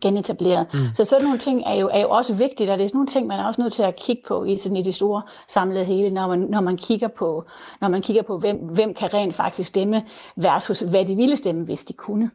genetableret. 0.00 0.66
Mm. 0.72 0.78
Så 0.94 1.04
sådan 1.04 1.24
nogle 1.24 1.38
ting 1.38 1.62
er 1.66 1.74
jo, 1.74 1.90
er 1.92 2.00
jo 2.00 2.08
også 2.08 2.34
vigtigt, 2.34 2.70
og 2.70 2.78
det 2.78 2.84
er 2.84 2.88
sådan 2.88 2.96
nogle 2.96 3.08
ting, 3.08 3.26
man 3.26 3.38
er 3.38 3.44
også 3.44 3.62
nødt 3.62 3.72
til 3.72 3.82
at 3.82 3.96
kigge 3.96 4.22
på 4.28 4.44
i, 4.44 4.56
sådan 4.56 4.76
i 4.76 4.82
det 4.82 4.94
store 4.94 5.22
samlede 5.48 5.84
hele, 5.84 6.10
når 6.10 6.28
man, 6.28 6.38
når 6.38 6.60
man 6.60 6.76
kigger 6.76 7.08
på, 7.18 7.44
når 7.80 7.88
man 7.88 8.02
kigger 8.02 8.22
på 8.22 8.38
hvem, 8.38 8.56
hvem 8.56 8.94
kan 8.94 9.14
rent 9.14 9.34
faktisk 9.34 9.68
stemme, 9.68 10.02
versus 10.36 10.80
hvad 10.80 11.04
de 11.04 11.16
ville 11.16 11.36
stemme, 11.36 11.64
hvis 11.64 11.84
de 11.84 11.92
kunne. 11.92 12.30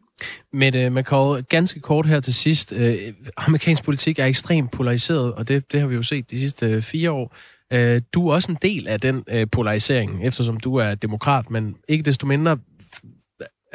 Mette 0.52 0.90
McCall, 0.90 1.42
ganske 1.42 1.80
kort 1.80 2.06
her 2.06 2.20
til 2.20 2.34
sidst. 2.34 2.72
Øh, 2.72 2.96
amerikansk 3.36 3.84
politik 3.84 4.18
er 4.18 4.26
ekstremt 4.26 4.70
polariseret, 4.70 5.34
og 5.34 5.48
det, 5.48 5.72
det 5.72 5.80
har 5.80 5.86
vi 5.86 5.94
jo 5.94 6.02
set 6.02 6.30
de 6.30 6.38
sidste 6.38 6.66
øh, 6.66 6.82
fire 6.82 7.10
år. 7.10 7.36
Øh, 7.72 8.00
du 8.14 8.28
er 8.28 8.34
også 8.34 8.52
en 8.52 8.58
del 8.62 8.88
af 8.88 9.00
den 9.00 9.24
øh, 9.28 9.46
polarisering, 9.52 10.26
eftersom 10.26 10.60
du 10.60 10.76
er 10.76 10.94
demokrat, 10.94 11.50
men 11.50 11.74
ikke 11.88 12.04
desto 12.04 12.26
mindre 12.26 12.58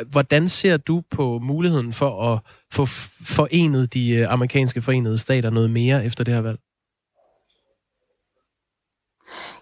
Hvordan 0.08 0.50
ser 0.50 0.78
du 0.78 1.02
på 1.12 1.40
muligheden 1.40 1.94
for 1.94 2.34
at 2.34 2.40
få 2.74 2.86
forenet 3.26 3.94
de 3.94 4.10
øh, 4.10 4.32
amerikanske 4.34 4.82
forenede 4.82 5.18
stater 5.18 5.50
noget 5.50 5.70
mere 5.70 6.06
efter 6.06 6.24
det 6.24 6.34
her 6.34 6.42
valg? 6.42 6.60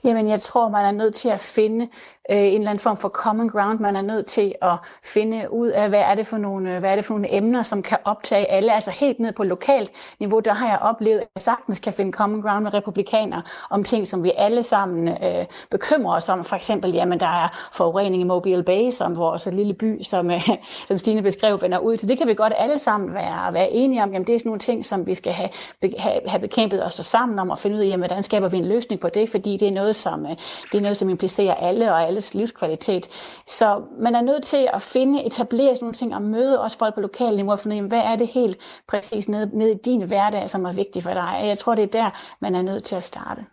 Jamen, 0.04 0.30
jeg 0.30 0.40
tror, 0.40 0.70
man 0.70 0.86
er 0.86 0.92
nødt 0.92 1.16
til 1.16 1.30
at 1.30 1.40
finde 1.40 1.90
øh, 2.32 2.38
en 2.38 2.54
eller 2.54 2.70
anden 2.70 2.80
form 2.80 2.98
for 2.98 3.10
common 3.10 3.50
ground. 3.50 3.80
Man 3.80 3.96
er 3.96 4.02
nødt 4.02 4.26
til 4.26 4.54
at 4.62 4.78
finde 5.04 5.48
ud 5.52 5.68
af, 5.68 5.90
hvad 5.90 6.00
er 6.00 6.16
det 6.16 6.28
for 6.28 6.38
nogle, 6.38 6.80
hvad 6.80 6.92
er 6.92 6.96
det 6.96 7.06
for 7.06 7.14
nogle 7.14 7.36
emner, 7.36 7.64
som 7.64 7.82
kan 7.82 7.98
optage 8.06 8.52
alle. 8.52 8.74
Altså 8.74 8.92
helt 8.92 9.20
ned 9.20 9.32
på 9.32 9.44
lokalt 9.44 9.92
niveau, 10.20 10.40
der 10.40 10.54
har 10.54 10.68
jeg 10.68 10.80
oplevet, 10.82 11.20
at 11.20 11.28
jeg 11.36 11.42
sagtens 11.42 11.80
kan 11.80 11.94
finde 11.94 12.12
common 12.12 12.42
ground 12.42 12.64
med 12.64 12.74
republikanere 12.74 13.42
om 13.70 13.84
ting, 13.84 14.08
som 14.08 14.24
vi 14.24 14.32
alle 14.38 14.64
sammen 14.64 15.08
øh, 15.08 15.46
bekymrer 15.72 16.16
os 16.16 16.30
om. 16.30 16.44
For 16.44 16.56
eksempel, 16.56 16.94
jamen, 16.94 17.20
der 17.20 17.44
er 17.44 17.68
forurening 17.74 18.22
i 18.22 18.26
Mobile 18.26 18.64
Bay, 18.64 18.92
som 18.92 19.18
vores 19.18 19.46
lille 19.46 19.74
by, 19.74 20.04
som, 20.04 20.32
øh, 20.32 20.50
som 20.88 20.98
Stine 20.98 21.22
beskrev, 21.22 21.62
vender 21.62 21.78
ud 21.78 21.98
til. 21.98 22.10
Det 22.10 22.18
kan 22.18 22.28
vi 22.28 22.34
godt 22.34 22.54
alle 22.58 22.78
sammen 22.78 23.14
være, 23.14 23.54
være 23.54 23.72
enige 23.72 24.04
om. 24.04 24.14
Jamen, 24.14 24.28
det 24.28 24.36
er 24.36 24.40
sådan 24.40 24.50
nogle 24.50 24.60
ting, 24.60 24.86
som 24.86 25.08
vi 25.08 25.14
skal 25.14 25.34
have, 25.34 25.50
have, 25.98 26.20
have 26.28 26.40
bekæmpet 26.40 26.84
og 26.84 26.94
stå 26.94 27.04
sammen 27.04 27.40
om 27.40 27.50
og 27.50 27.58
finde 27.58 27.76
ud 27.78 27.82
af, 27.82 27.86
jamen, 27.86 28.00
hvordan 28.00 28.24
skaber 28.24 28.48
vi 28.48 28.58
en 28.58 28.66
løsning 28.66 29.02
på 29.02 29.10
det, 29.10 29.30
fordi 29.30 29.58
det 29.58 29.68
er 29.68 29.72
noget, 29.72 29.96
som, 29.96 30.26
øh, 30.26 30.32
det 30.72 30.78
er 30.78 30.82
noget, 30.82 30.98
som 30.98 31.10
implicerer 31.10 31.54
alle 31.54 31.94
og 31.94 32.08
alles 32.18 32.34
livskvalitet. 32.34 33.08
Så 33.48 33.82
man 34.00 34.16
er 34.16 34.22
nødt 34.22 34.44
til 34.44 34.68
at 34.74 34.82
finde, 34.82 35.26
etablere 35.26 35.76
sådan 35.76 35.86
nogle 35.86 35.94
ting 35.94 36.16
og 36.16 36.22
møde 36.22 36.62
også 36.62 36.78
folk 36.78 36.96
på 36.96 37.02
lokal 37.02 37.36
niveau 37.36 37.52
og 37.52 37.60
finde 37.60 37.76
ud 37.76 37.82
af, 37.82 37.88
hvad 37.88 38.04
er 38.12 38.16
det 38.16 38.28
helt 38.28 38.58
præcis 38.88 39.30
nede, 39.30 39.58
nede 39.58 39.72
i 39.72 39.78
din 39.86 40.08
hverdag, 40.08 40.50
som 40.50 40.66
er 40.66 40.74
vigtigt 40.74 41.04
for 41.04 41.14
dig. 41.14 41.42
Jeg 41.44 41.58
tror, 41.58 41.76
det 41.76 41.84
er 41.84 42.02
der, 42.02 42.10
man 42.42 42.56
er 42.56 42.62
nødt 42.62 42.84
til 42.84 42.96
at 42.96 43.04
starte. 43.04 43.46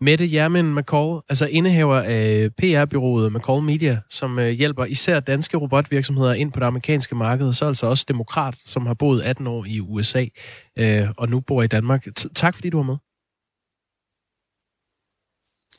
Mette 0.00 0.32
Jermin 0.32 0.74
McCall, 0.74 1.20
altså 1.28 1.46
indehaver 1.46 2.00
af 2.00 2.48
PR-byrået 2.58 3.32
McCall 3.32 3.62
Media, 3.62 4.00
som 4.10 4.38
øh, 4.38 4.50
hjælper 4.50 4.84
især 4.84 5.20
danske 5.20 5.56
robotvirksomheder 5.56 6.32
ind 6.32 6.52
på 6.52 6.60
det 6.60 6.66
amerikanske 6.66 7.14
marked, 7.14 7.52
så 7.52 7.66
altså 7.66 7.86
også 7.86 8.04
demokrat, 8.08 8.54
som 8.66 8.86
har 8.86 8.94
boet 8.94 9.22
18 9.22 9.46
år 9.46 9.64
i 9.64 9.80
USA 9.80 10.24
øh, 10.78 11.08
og 11.16 11.28
nu 11.28 11.40
bor 11.40 11.62
i 11.62 11.66
Danmark. 11.66 12.06
Tak 12.34 12.54
fordi 12.54 12.70
du 12.70 12.76
var 12.76 12.84
med. 12.84 12.96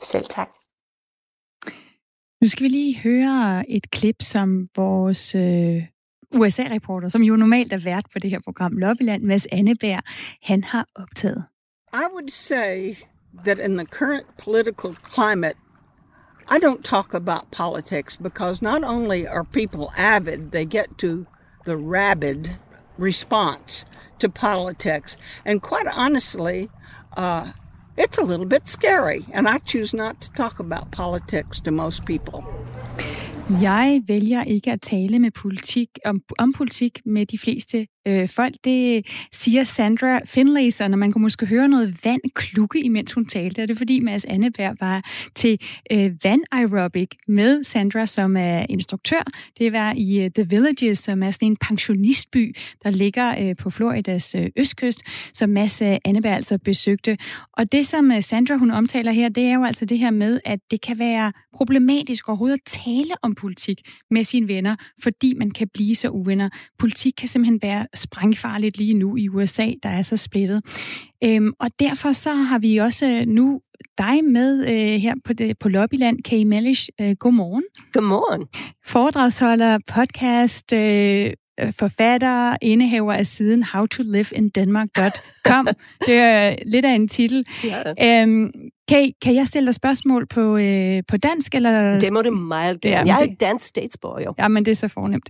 Selv 0.02 0.26
tak. 0.30 0.65
Nu 2.46 2.50
skal 2.50 2.64
vi 2.64 2.70
lige 2.70 2.98
høre 2.98 3.70
et 3.72 3.92
klip, 3.92 4.16
som 4.22 4.70
vores 4.76 5.36
øh, 5.36 5.84
USA-reporter, 6.36 7.10
som 7.10 7.22
jo 7.24 7.36
normalt 7.36 7.74
er 7.74 7.78
vært 7.78 8.06
på 8.14 8.20
det 8.20 8.30
her 8.30 8.40
program, 8.44 8.78
Lobbyland, 8.78 9.24
Mads 9.24 9.48
Anneberg, 9.52 10.02
han 10.44 10.64
har 10.64 10.86
optaget. 10.96 11.44
I 11.94 12.06
would 12.14 12.30
say 12.30 12.96
that 13.46 13.60
in 13.60 13.78
the 13.78 13.86
current 13.86 14.28
political 14.44 14.96
climate, 15.14 15.58
I 16.56 16.58
don't 16.66 16.84
talk 16.84 17.14
about 17.14 17.44
politics 17.52 18.18
because 18.18 18.62
not 18.62 18.84
only 18.84 19.28
are 19.28 19.44
people 19.44 19.88
avid, 19.98 20.52
they 20.52 20.66
get 20.66 20.86
to 20.98 21.26
the 21.66 21.78
rabid 21.78 22.50
response 23.00 23.86
to 24.20 24.30
politics. 24.30 25.18
And 25.46 25.62
quite 25.62 25.88
honestly, 26.06 26.70
uh, 27.18 27.48
it's 27.98 28.18
a 28.18 28.24
little 28.24 28.46
bit 28.46 28.68
scary. 28.68 29.26
And 29.34 29.48
I 29.48 29.58
choose 29.72 29.98
not 29.98 30.22
to 30.22 30.30
talk 30.32 30.60
about 30.60 30.92
politics 30.92 31.60
to 31.62 31.72
most 31.72 32.06
people. 32.06 32.44
Jeg 33.62 34.02
vælger 34.08 34.44
ikke 34.44 34.72
at 34.72 34.82
tale 34.82 35.20
med 35.20 35.32
politik 35.32 35.90
om, 36.06 36.22
om 36.40 36.54
politik 36.54 37.02
med 37.06 37.26
de 37.26 37.38
fleste 37.38 37.88
øh, 38.08 38.30
folk. 38.30 38.56
Det 38.64 39.08
siger 39.32 39.64
Sandra 39.64 40.20
Finlayson, 40.26 40.94
og 40.94 41.00
man 41.00 41.12
kunne 41.12 41.22
måske 41.22 41.46
høre 41.46 41.68
noget 41.68 42.06
vand 42.06 42.22
klukke, 42.36 42.80
imens 42.84 43.14
hun 43.14 43.26
talte. 43.26 43.62
Og 43.62 43.68
det 43.68 43.74
er 43.74 43.78
fordi 43.78 44.00
Mads 44.00 44.26
Anneberg 44.26 44.76
var 44.80 45.12
til 45.36 45.60
øh, 45.92 46.12
vand 46.24 46.42
aerobic 46.52 47.10
med 47.28 47.64
Sandra, 47.64 48.06
som 48.06 48.38
er 48.38 48.66
instruktør. 48.70 49.24
Det 49.58 49.74
var 49.74 49.94
i 49.98 50.24
øh, 50.24 50.32
The 50.32 50.48
Villages, 50.50 51.00
som 51.00 51.24
er 51.24 51.32
sådan 51.32 51.48
en 51.48 51.58
pensionistby, 51.58 52.56
der 52.84 52.90
ligger 52.90 53.36
øh, 53.42 53.56
på 53.56 53.70
Floridas 53.70 54.36
øh, 54.36 54.50
østkyst, 54.56 55.02
som 55.34 55.50
Mads 55.50 55.82
øh, 55.82 55.98
Anneberg 56.06 56.34
altså 56.34 56.58
besøgte. 56.58 57.18
Og 57.54 57.72
det, 57.72 57.86
som 57.86 58.12
øh, 58.12 58.24
Sandra 58.24 58.56
hun 58.56 58.72
omtaler 58.72 59.12
her, 59.12 59.30
det 59.30 59.44
er 59.44 59.54
jo 59.54 59.64
altså 59.64 59.86
det 59.86 60.00
her 60.00 60.12
med, 60.12 60.40
at 60.46 60.60
det 60.72 60.82
kan 60.82 61.00
være 61.00 61.34
problematisk 61.56 62.30
overhovedet 62.30 62.58
at 62.58 62.82
tale 62.86 63.14
om 63.22 63.36
politik 63.36 63.82
med 64.12 64.24
sine 64.24 64.48
venner, 64.48 64.76
fordi 65.04 65.34
man 65.34 65.52
kan 65.52 65.68
blive 65.74 65.96
så 65.96 66.10
uvenner. 66.10 66.50
Politik 66.80 67.14
kan 67.18 67.28
simpelthen 67.28 67.60
være 67.62 67.88
sprængfarligt 67.96 68.78
lige 68.78 68.94
nu 68.94 69.18
i 69.18 69.30
USA, 69.30 69.72
der 69.84 69.90
er 69.90 70.02
så 70.02 70.18
splittet. 70.18 70.62
Øhm, 71.24 71.54
og 71.60 71.70
derfor 71.80 72.12
så 72.12 72.34
har 72.34 72.60
vi 72.60 72.78
også 72.78 73.24
nu 73.28 73.62
dig 73.98 74.24
med 74.24 74.68
øh, 74.68 75.02
her 75.02 75.14
på, 75.26 75.34
det, 75.34 75.60
på 75.60 75.70
Lobbyland, 75.70 76.24
Kay 76.24 76.44
Mellish. 76.44 76.90
Øh, 77.02 77.16
godmorgen. 77.20 77.64
Godmorgen. 77.94 78.48
Foredragsholder, 78.86 79.80
podcast, 79.88 80.74
øh, 80.74 81.34
forfatter, 81.80 82.58
indehaver 82.62 83.14
af 83.14 83.28
siden 83.28 83.64
howtoliveindenmark.com. 83.64 85.68
det 86.08 86.16
er 86.16 86.56
lidt 86.66 86.86
af 86.86 86.92
en 86.92 87.08
titel. 87.08 87.46
Ja. 87.64 88.22
Øhm, 88.22 88.52
kan, 88.88 89.14
kan 89.22 89.36
jeg 89.36 89.48
stille 89.48 89.68
dig 89.68 89.76
spørgsmål 89.76 90.28
på, 90.28 90.58
øh, 90.58 91.04
på 91.08 91.18
dansk? 91.18 91.56
Eller? 91.56 92.00
Det 92.00 92.14
må 92.14 92.22
du 92.22 92.32
meget 92.32 92.82
gerne. 92.82 92.96
Ja, 92.96 93.16
jeg 93.16 93.24
er 93.24 93.30
det, 93.30 93.40
dansk 93.40 93.68
statsborger 93.68 94.24
jo. 94.24 94.34
Ja, 94.38 94.48
men 94.48 94.66
det 94.66 94.72
er 94.72 94.76
så 94.76 94.88
fornemt. 94.88 95.30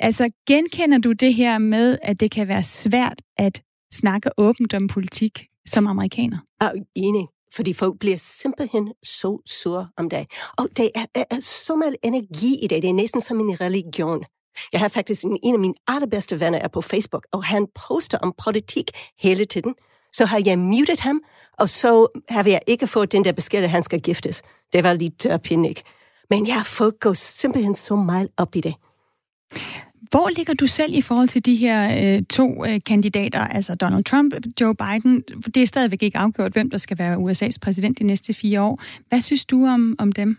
Altså, 0.00 0.30
genkender 0.46 0.98
du 0.98 1.12
det 1.12 1.34
her 1.34 1.58
med, 1.58 1.98
at 2.02 2.20
det 2.20 2.30
kan 2.30 2.48
være 2.48 2.62
svært 2.62 3.22
at 3.38 3.62
snakke 3.94 4.30
åbent 4.38 4.74
om 4.74 4.88
politik 4.88 5.46
som 5.68 5.86
amerikaner? 5.86 6.38
Ja, 6.62 6.68
enig 6.94 7.26
fordi 7.54 7.72
folk 7.72 7.98
bliver 7.98 8.16
simpelthen 8.16 8.92
så 9.02 9.38
sure 9.46 9.88
om 9.96 10.10
det. 10.10 10.26
Og 10.58 10.68
det 10.76 10.90
er, 10.94 11.04
er, 11.14 11.24
er 11.30 11.40
så 11.40 11.76
meget 11.76 11.96
energi 12.02 12.58
i 12.62 12.66
det. 12.66 12.82
Det 12.82 12.90
er 12.90 12.94
næsten 12.94 13.20
som 13.20 13.40
en 13.40 13.60
religion. 13.60 14.24
Jeg 14.72 14.80
har 14.80 14.88
faktisk 14.88 15.24
en, 15.24 15.38
en 15.42 15.54
af 15.54 15.60
mine 15.60 15.74
allerbedste 15.88 16.40
venner 16.40 16.58
er 16.58 16.68
på 16.68 16.80
Facebook, 16.80 17.26
og 17.32 17.44
han 17.44 17.66
poster 17.88 18.18
om 18.18 18.34
politik 18.44 18.90
hele 19.18 19.44
tiden. 19.44 19.74
Så 20.12 20.26
har 20.26 20.42
jeg 20.46 20.58
muted 20.58 21.00
ham, 21.00 21.20
og 21.58 21.68
så 21.68 22.20
har 22.28 22.44
jeg 22.48 22.60
ikke 22.66 22.86
fået 22.86 23.12
den 23.12 23.24
der 23.24 23.32
besked, 23.32 23.64
at 23.64 23.70
han 23.70 23.82
skal 23.82 24.00
giftes. 24.00 24.42
Det 24.72 24.84
var 24.84 24.92
lidt 24.92 25.26
uh, 25.26 25.36
pinligt. 25.38 25.82
Men 26.30 26.46
ja, 26.46 26.62
folk 26.66 27.00
går 27.00 27.12
simpelthen 27.12 27.74
så 27.74 27.96
meget 27.96 28.28
op 28.36 28.56
i 28.56 28.60
det. 28.60 28.74
Hvor 30.10 30.28
ligger 30.28 30.54
du 30.54 30.66
selv 30.66 30.94
i 30.94 31.02
forhold 31.02 31.28
til 31.28 31.44
de 31.44 31.56
her 31.56 32.14
øh, 32.16 32.22
to 32.30 32.64
øh, 32.64 32.80
kandidater, 32.86 33.40
altså 33.40 33.74
Donald 33.74 34.04
Trump 34.04 34.34
og 34.34 34.40
Joe 34.60 34.74
Biden? 34.74 35.22
Det 35.54 35.62
er 35.62 35.66
stadigvæk 35.66 36.02
ikke 36.02 36.18
afgjort, 36.18 36.52
hvem 36.52 36.70
der 36.70 36.78
skal 36.78 36.98
være 36.98 37.16
USA's 37.16 37.56
præsident 37.62 37.98
de 37.98 38.04
næste 38.04 38.34
fire 38.34 38.62
år. 38.62 38.82
Hvad 39.08 39.20
synes 39.20 39.46
du 39.46 39.66
om, 39.66 39.94
om 39.98 40.12
dem? 40.12 40.38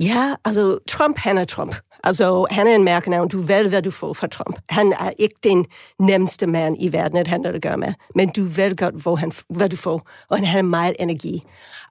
Ja, 0.00 0.34
altså 0.44 0.78
Trump, 0.88 1.18
han 1.18 1.38
er 1.38 1.44
Trump. 1.44 1.74
Altså, 2.04 2.46
han 2.50 2.66
er 2.66 2.74
en 2.74 2.84
mærkenavn. 2.84 3.28
Du 3.28 3.40
ved, 3.40 3.68
hvad 3.68 3.82
du 3.82 3.90
får 3.90 4.12
fra 4.12 4.26
Trump. 4.26 4.60
Han 4.68 4.92
er 4.92 5.10
ikke 5.18 5.34
den 5.44 5.66
nemmeste 5.98 6.46
mand 6.46 6.76
i 6.80 6.92
verden, 6.92 7.18
at 7.18 7.28
han 7.28 7.46
at 7.46 7.62
gøre 7.62 7.76
med. 7.76 7.92
Men 8.14 8.28
du 8.28 8.44
ved 8.44 8.76
godt, 8.76 9.02
hvor 9.02 9.16
han, 9.16 9.32
hvad 9.48 9.68
du 9.68 9.76
får. 9.76 10.08
Og 10.28 10.36
han 10.38 10.46
har 10.46 10.62
meget 10.62 10.96
energi. 10.98 11.42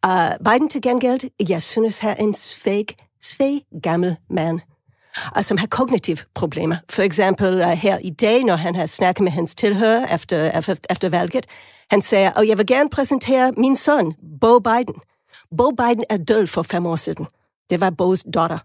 Uh, 0.05 0.11
Biden 0.45 0.69
til 0.69 0.81
gengæld, 0.81 1.19
jeg 1.49 1.63
synes, 1.63 1.99
han 1.99 2.09
er 2.09 2.23
en 2.23 2.33
svag, 2.33 2.85
svag 3.21 3.61
gammel 3.83 4.15
mand 4.29 4.59
og 5.35 5.45
som 5.45 5.57
har 5.57 5.67
kognitive 5.67 6.17
problemer. 6.35 6.75
For 6.89 7.01
eksempel 7.01 7.61
uh, 7.61 7.69
her 7.69 7.97
i 7.97 8.09
dag, 8.09 8.43
når 8.43 8.55
han 8.55 8.75
har 8.75 8.85
snakket 8.85 9.23
med 9.23 9.31
hans 9.31 9.55
tilhører 9.55 10.15
efter, 10.15 10.57
efter, 10.57 10.75
efter 10.89 11.09
valget, 11.09 11.45
han 11.91 12.01
sagde, 12.01 12.33
og 12.35 12.47
jeg 12.47 12.57
vil 12.57 12.67
gerne 12.67 12.89
præsentere 12.89 13.51
min 13.57 13.75
søn, 13.75 14.13
Bo 14.41 14.59
Biden. 14.59 14.95
Bo 15.57 15.69
Biden 15.69 16.03
er 16.09 16.17
død 16.17 16.47
for 16.47 16.61
fem 16.61 16.85
år 16.85 16.95
siden. 16.95 17.27
Det 17.69 17.81
var 17.81 17.91
Bo's 18.01 18.31
datter. 18.31 18.57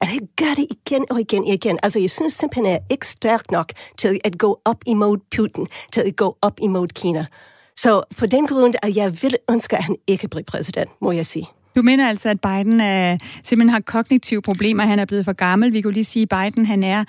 At 0.00 0.08
han 0.08 0.28
gør 0.36 0.54
det 0.56 0.66
igen 0.70 1.04
og 1.10 1.20
igen 1.20 1.42
og 1.42 1.52
igen. 1.52 1.78
Altså, 1.82 1.98
jeg 1.98 2.10
synes 2.10 2.32
simpelthen, 2.32 2.66
at 2.66 2.72
jeg 2.72 2.78
er 2.78 2.84
ikke 2.90 3.06
stærk 3.06 3.50
nok 3.50 3.72
til 3.98 4.20
at 4.24 4.38
gå 4.38 4.60
op 4.64 4.80
imod 4.86 5.18
Putin, 5.36 5.66
til 5.92 6.00
at 6.00 6.16
gå 6.16 6.36
op 6.42 6.58
imod 6.62 6.88
Kina. 6.88 7.26
Så 7.76 8.02
på 8.18 8.26
den 8.26 8.46
grund, 8.46 8.74
at 8.82 8.96
jeg 8.96 9.22
vil 9.22 9.36
ønske, 9.50 9.76
at 9.76 9.84
han 9.84 9.96
ikke 10.06 10.28
bliver 10.28 10.44
præsident, 10.44 10.90
må 11.00 11.12
jeg 11.12 11.26
sige. 11.26 11.48
Du 11.76 11.82
mener 11.82 12.08
altså, 12.08 12.28
at 12.28 12.40
Biden 12.40 12.80
er, 12.80 13.18
simpelthen 13.42 13.68
har 13.68 13.80
kognitive 13.80 14.42
problemer. 14.42 14.84
Han 14.84 14.98
er 14.98 15.04
blevet 15.04 15.24
for 15.24 15.32
gammel. 15.32 15.72
Vi 15.72 15.80
kunne 15.80 15.92
lige 15.92 16.04
sige, 16.04 16.26
at 16.30 16.52
Biden 16.52 16.66
han 16.66 16.82
er 16.82 17.04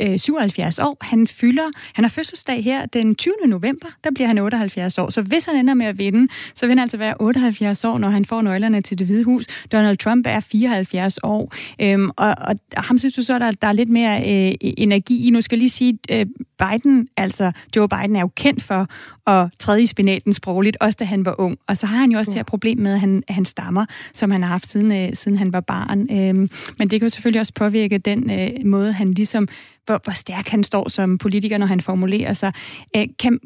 øh, 0.00 0.18
77 0.18 0.78
år. 0.78 0.96
Han 1.00 1.26
fylder, 1.26 1.70
han 1.94 2.04
har 2.04 2.08
fødselsdag 2.08 2.64
her 2.64 2.86
den 2.86 3.14
20. 3.14 3.34
november. 3.46 3.88
Der 4.04 4.10
bliver 4.10 4.26
han 4.26 4.38
78 4.38 4.98
år. 4.98 5.10
Så 5.10 5.22
hvis 5.22 5.46
han 5.46 5.56
ender 5.56 5.74
med 5.74 5.86
at 5.86 5.98
vinde, 5.98 6.32
så 6.54 6.66
vil 6.66 6.70
han 6.70 6.78
altså 6.78 6.96
være 6.96 7.14
78 7.20 7.84
år, 7.84 7.98
når 7.98 8.08
han 8.08 8.24
får 8.24 8.42
nøglerne 8.42 8.80
til 8.80 8.98
det 8.98 9.06
hvide 9.06 9.24
hus. 9.24 9.46
Donald 9.72 9.96
Trump 9.96 10.26
er 10.26 10.40
74 10.40 11.18
år. 11.22 11.54
Øhm, 11.82 12.10
og, 12.16 12.34
og 12.38 12.56
ham 12.76 12.98
synes 12.98 13.14
du 13.14 13.22
så, 13.22 13.38
der, 13.38 13.50
der 13.50 13.68
er 13.68 13.72
lidt 13.72 13.88
mere 13.88 14.20
øh, 14.20 14.54
energi 14.60 15.26
i. 15.26 15.30
Nu 15.30 15.40
skal 15.40 15.56
jeg 15.56 15.60
lige 15.60 15.70
sige, 15.70 15.98
øh, 16.10 16.26
Biden, 16.58 17.08
altså 17.16 17.52
Joe 17.76 17.88
Biden, 17.88 18.16
er 18.16 18.20
jo 18.20 18.30
kendt 18.36 18.62
for 18.62 18.88
at 19.26 19.48
træde 19.58 19.82
i 19.82 19.86
spinaten 19.86 20.32
sprogligt, 20.32 20.76
også 20.80 20.96
da 21.00 21.04
han 21.04 21.24
var 21.24 21.40
ung. 21.40 21.58
Og 21.66 21.76
så 21.76 21.86
har 21.86 21.96
han 21.96 22.10
jo 22.12 22.18
også 22.18 22.30
det 22.30 22.38
her 22.38 22.42
problem 22.42 22.78
med, 22.78 22.92
at 22.92 23.00
han, 23.00 23.22
at 23.28 23.34
han 23.34 23.44
stammer, 23.44 23.86
som 24.14 24.30
han 24.30 24.42
har 24.42 24.50
haft 24.50 24.68
siden, 24.68 24.92
øh, 24.92 25.16
siden 25.16 25.38
han 25.38 25.52
var 25.52 25.60
barn. 25.60 26.00
Øh, 26.10 26.34
men 26.78 26.90
det 26.90 26.90
kan 26.90 27.02
jo 27.02 27.08
selvfølgelig 27.08 27.40
også 27.40 27.54
påvirke 27.54 27.98
den 27.98 28.30
øh, 28.30 28.66
måde, 28.66 28.92
han 28.92 29.12
ligesom, 29.12 29.48
hvor, 29.86 30.00
hvor 30.04 30.12
stærk 30.12 30.48
han 30.48 30.64
står 30.64 30.88
som 30.88 31.18
politiker, 31.18 31.58
når 31.58 31.66
han 31.66 31.80
formulerer 31.80 32.34
sig. 32.34 32.52
Øh, 32.96 33.06
kan, 33.18 33.38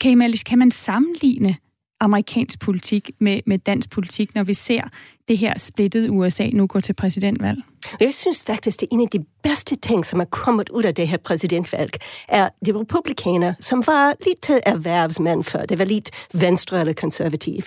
kan, 0.00 0.34
kan 0.46 0.58
man 0.58 0.70
sammenligne 0.70 1.56
amerikansk 2.00 2.60
politik 2.60 3.10
med, 3.20 3.40
med 3.46 3.58
dansk 3.58 3.90
politik, 3.90 4.34
når 4.34 4.42
vi 4.42 4.54
ser 4.54 4.82
det 5.28 5.38
her 5.38 5.58
splittede 5.58 6.10
USA 6.10 6.46
nu 6.52 6.66
går 6.66 6.80
til 6.80 6.92
præsidentvalg? 6.92 7.58
Jeg 8.00 8.14
synes 8.14 8.44
faktisk, 8.46 8.80
det 8.80 8.86
er 8.86 8.94
en 8.94 9.00
af 9.00 9.08
de 9.08 9.24
bedste 9.42 9.76
ting, 9.76 10.06
som 10.06 10.20
er 10.20 10.24
kommet 10.24 10.68
ud 10.68 10.82
af 10.82 10.94
det 10.94 11.08
her 11.08 11.16
præsidentvalg, 11.16 11.92
er 12.28 12.48
de 12.66 12.78
republikanere, 12.80 13.54
som 13.60 13.82
var 13.86 14.14
lidt 14.26 14.50
erhvervsmænd 14.66 15.44
før. 15.44 15.66
Det 15.66 15.78
var 15.78 15.84
lidt 15.84 16.10
venstre 16.34 16.80
eller 16.80 16.92
konservativ. 16.92 17.62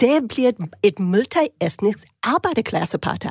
Det 0.00 0.28
bliver 0.28 0.52
et, 0.82 0.98
multietnisk 0.98 1.98
arbejderklasseparti. 2.22 3.28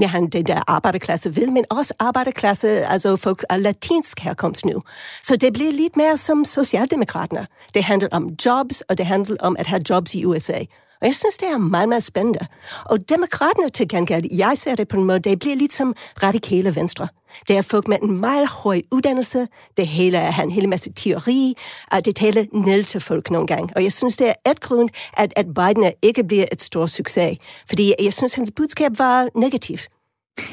Ja, 0.00 0.06
han 0.06 0.26
det 0.26 0.46
der 0.46 0.62
arbejderklasse 0.66 1.34
vil, 1.34 1.52
men 1.52 1.64
også 1.70 1.94
arbejderklasse, 1.98 2.68
altså 2.68 3.16
folk 3.16 3.44
af 3.50 3.62
latinsk 3.62 4.20
herkomst 4.20 4.64
nu. 4.64 4.82
Så 5.22 5.36
det 5.36 5.52
bliver 5.52 5.72
lidt 5.72 5.96
mere 5.96 6.16
som 6.16 6.44
socialdemokraterne. 6.44 7.46
Det 7.74 7.84
handler 7.84 8.08
om 8.12 8.28
jobs, 8.46 8.80
og 8.80 8.98
det 8.98 9.06
handler 9.06 9.36
om 9.40 9.56
at 9.58 9.66
have 9.66 9.80
jobs 9.90 10.14
i 10.14 10.24
USA. 10.24 10.64
Og 11.06 11.08
jeg 11.08 11.16
synes, 11.16 11.38
det 11.38 11.48
er 11.48 11.58
meget, 11.58 11.88
meget 11.88 12.02
spændende. 12.02 12.46
Og 12.84 13.08
demokraterne 13.08 13.68
til 13.68 13.88
gengæld, 13.88 14.24
jeg 14.36 14.52
ser 14.58 14.74
det 14.74 14.88
på 14.88 14.96
en 14.96 15.04
måde, 15.04 15.18
det 15.18 15.38
bliver 15.38 15.56
lidt 15.56 15.74
som 15.74 15.94
radikale 16.22 16.76
venstre. 16.76 17.08
Det 17.48 17.56
er 17.56 17.62
folk 17.62 17.88
med 17.88 17.96
en 18.02 18.20
meget 18.20 18.48
høj 18.48 18.82
uddannelse, 18.92 19.48
det 19.76 19.86
hele 19.86 20.18
er 20.18 20.42
en 20.42 20.50
hel 20.50 20.68
masse 20.68 20.92
teori, 20.92 21.54
og 21.92 22.04
det 22.04 22.16
taler 22.16 22.44
ned 22.52 22.84
til 22.84 23.00
folk 23.00 23.30
nogle 23.30 23.46
gange. 23.46 23.72
Og 23.76 23.82
jeg 23.82 23.92
synes, 23.92 24.16
det 24.16 24.28
er 24.28 24.50
et 24.50 24.60
grund, 24.60 24.88
at, 25.16 25.32
at 25.36 25.46
Biden 25.54 25.92
ikke 26.02 26.24
bliver 26.24 26.44
et 26.52 26.62
stort 26.62 26.90
succes. 26.90 27.38
Fordi 27.68 27.94
jeg 28.02 28.12
synes, 28.12 28.34
hans 28.34 28.52
budskab 28.56 28.92
var 28.98 29.28
negativt. 29.34 29.88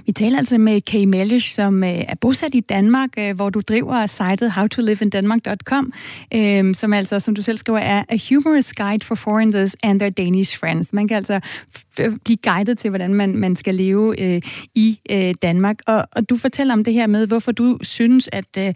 Vi 0.05 0.11
taler 0.11 0.37
altså 0.37 0.57
med 0.57 0.81
Kay 0.81 1.03
Mellish, 1.03 1.53
som 1.53 1.83
øh, 1.83 1.89
er 1.89 2.15
bosat 2.21 2.55
i 2.55 2.59
Danmark, 2.59 3.09
øh, 3.19 3.35
hvor 3.35 3.49
du 3.49 3.61
driver 3.61 4.07
sitet 4.07 4.51
howtoliveindenmark.com, 4.51 5.93
øhm, 6.33 6.73
som 6.73 6.93
altså, 6.93 7.19
som 7.19 7.35
du 7.35 7.41
selv 7.41 7.57
skriver, 7.57 7.79
er 7.79 8.03
a 8.09 8.17
humorous 8.29 8.73
guide 8.73 9.05
for 9.05 9.15
foreigners 9.15 9.75
and 9.83 9.99
their 9.99 10.11
Danish 10.11 10.59
friends. 10.59 10.93
Man 10.93 11.07
kan 11.07 11.17
altså 11.17 11.39
blive 11.95 12.37
guidet 12.43 12.77
til, 12.77 12.89
hvordan 12.89 13.13
man, 13.13 13.35
man 13.37 13.55
skal 13.55 13.75
leve 13.75 14.21
øh, 14.21 14.41
i 14.75 14.99
øh, 15.09 15.35
Danmark. 15.41 15.79
Og, 15.87 16.07
og 16.11 16.29
du 16.29 16.37
fortæller 16.37 16.73
om 16.73 16.83
det 16.83 16.93
her 16.93 17.07
med, 17.07 17.27
hvorfor 17.27 17.51
du 17.51 17.77
synes, 17.81 18.29
at, 18.31 18.57
øh, 18.57 18.73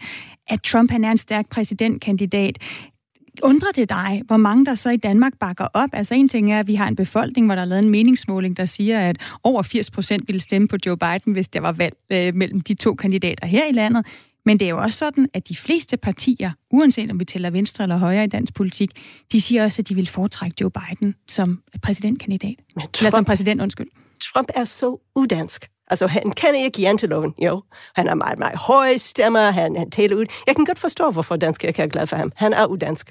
at 0.48 0.62
Trump 0.62 0.90
han 0.90 1.04
er 1.04 1.10
en 1.10 1.18
stærk 1.18 1.48
præsidentkandidat. 1.50 2.58
Undrer 3.42 3.72
det 3.72 3.88
dig, 3.88 4.22
hvor 4.26 4.36
mange 4.36 4.66
der 4.66 4.74
så 4.74 4.90
i 4.90 4.96
Danmark 4.96 5.32
bakker 5.40 5.66
op? 5.74 5.88
Altså 5.92 6.14
en 6.14 6.28
ting 6.28 6.52
er, 6.52 6.60
at 6.60 6.66
vi 6.66 6.74
har 6.74 6.88
en 6.88 6.96
befolkning, 6.96 7.46
hvor 7.46 7.54
der 7.54 7.62
er 7.62 7.66
lavet 7.66 7.82
en 7.82 7.90
meningsmåling, 7.90 8.56
der 8.56 8.66
siger, 8.66 9.00
at 9.00 9.16
over 9.42 9.62
80 9.62 9.90
procent 9.90 10.28
ville 10.28 10.40
stemme 10.40 10.68
på 10.68 10.76
Joe 10.86 10.96
Biden, 10.96 11.32
hvis 11.32 11.48
der 11.48 11.60
var 11.60 11.72
valg 11.72 11.96
øh, 12.10 12.34
mellem 12.34 12.60
de 12.60 12.74
to 12.74 12.94
kandidater 12.94 13.46
her 13.46 13.66
i 13.66 13.72
landet. 13.72 14.06
Men 14.44 14.60
det 14.60 14.66
er 14.66 14.70
jo 14.70 14.78
også 14.78 14.98
sådan, 14.98 15.28
at 15.34 15.48
de 15.48 15.56
fleste 15.56 15.96
partier, 15.96 16.50
uanset 16.70 17.10
om 17.10 17.20
vi 17.20 17.24
tæller 17.24 17.50
venstre 17.50 17.84
eller 17.84 17.96
højre 17.96 18.24
i 18.24 18.26
dansk 18.26 18.54
politik, 18.54 18.90
de 19.32 19.40
siger 19.40 19.64
også, 19.64 19.82
at 19.82 19.88
de 19.88 19.94
vil 19.94 20.08
foretrække 20.08 20.56
Joe 20.60 20.70
Biden 20.70 21.14
som 21.28 21.62
præsidentkandidat. 21.82 22.54
Trump, 22.74 22.96
eller 22.98 23.10
som 23.10 23.24
præsident, 23.24 23.60
undskyld. 23.60 23.86
Trump 24.20 24.48
er 24.54 24.64
så 24.64 25.00
udansk. 25.16 25.68
Altså, 25.90 26.06
han 26.06 26.32
kan 26.32 26.54
ikke 26.54 26.80
janteloven, 26.80 27.34
jo. 27.44 27.62
Han 27.94 28.08
er 28.08 28.14
meget, 28.14 28.38
meget 28.38 28.58
høj 28.58 28.96
stemmer, 28.96 29.50
han, 29.50 29.76
han 29.76 29.90
taler 29.90 30.16
ud. 30.16 30.24
Jeg 30.46 30.56
kan 30.56 30.64
godt 30.64 30.78
forstå, 30.78 31.10
hvorfor 31.10 31.36
danskere 31.36 31.68
ikke 31.68 31.82
er 31.82 31.86
glad 31.86 32.06
for 32.06 32.16
ham. 32.16 32.32
Han 32.36 32.52
er 32.52 32.66
udansk. 32.66 33.10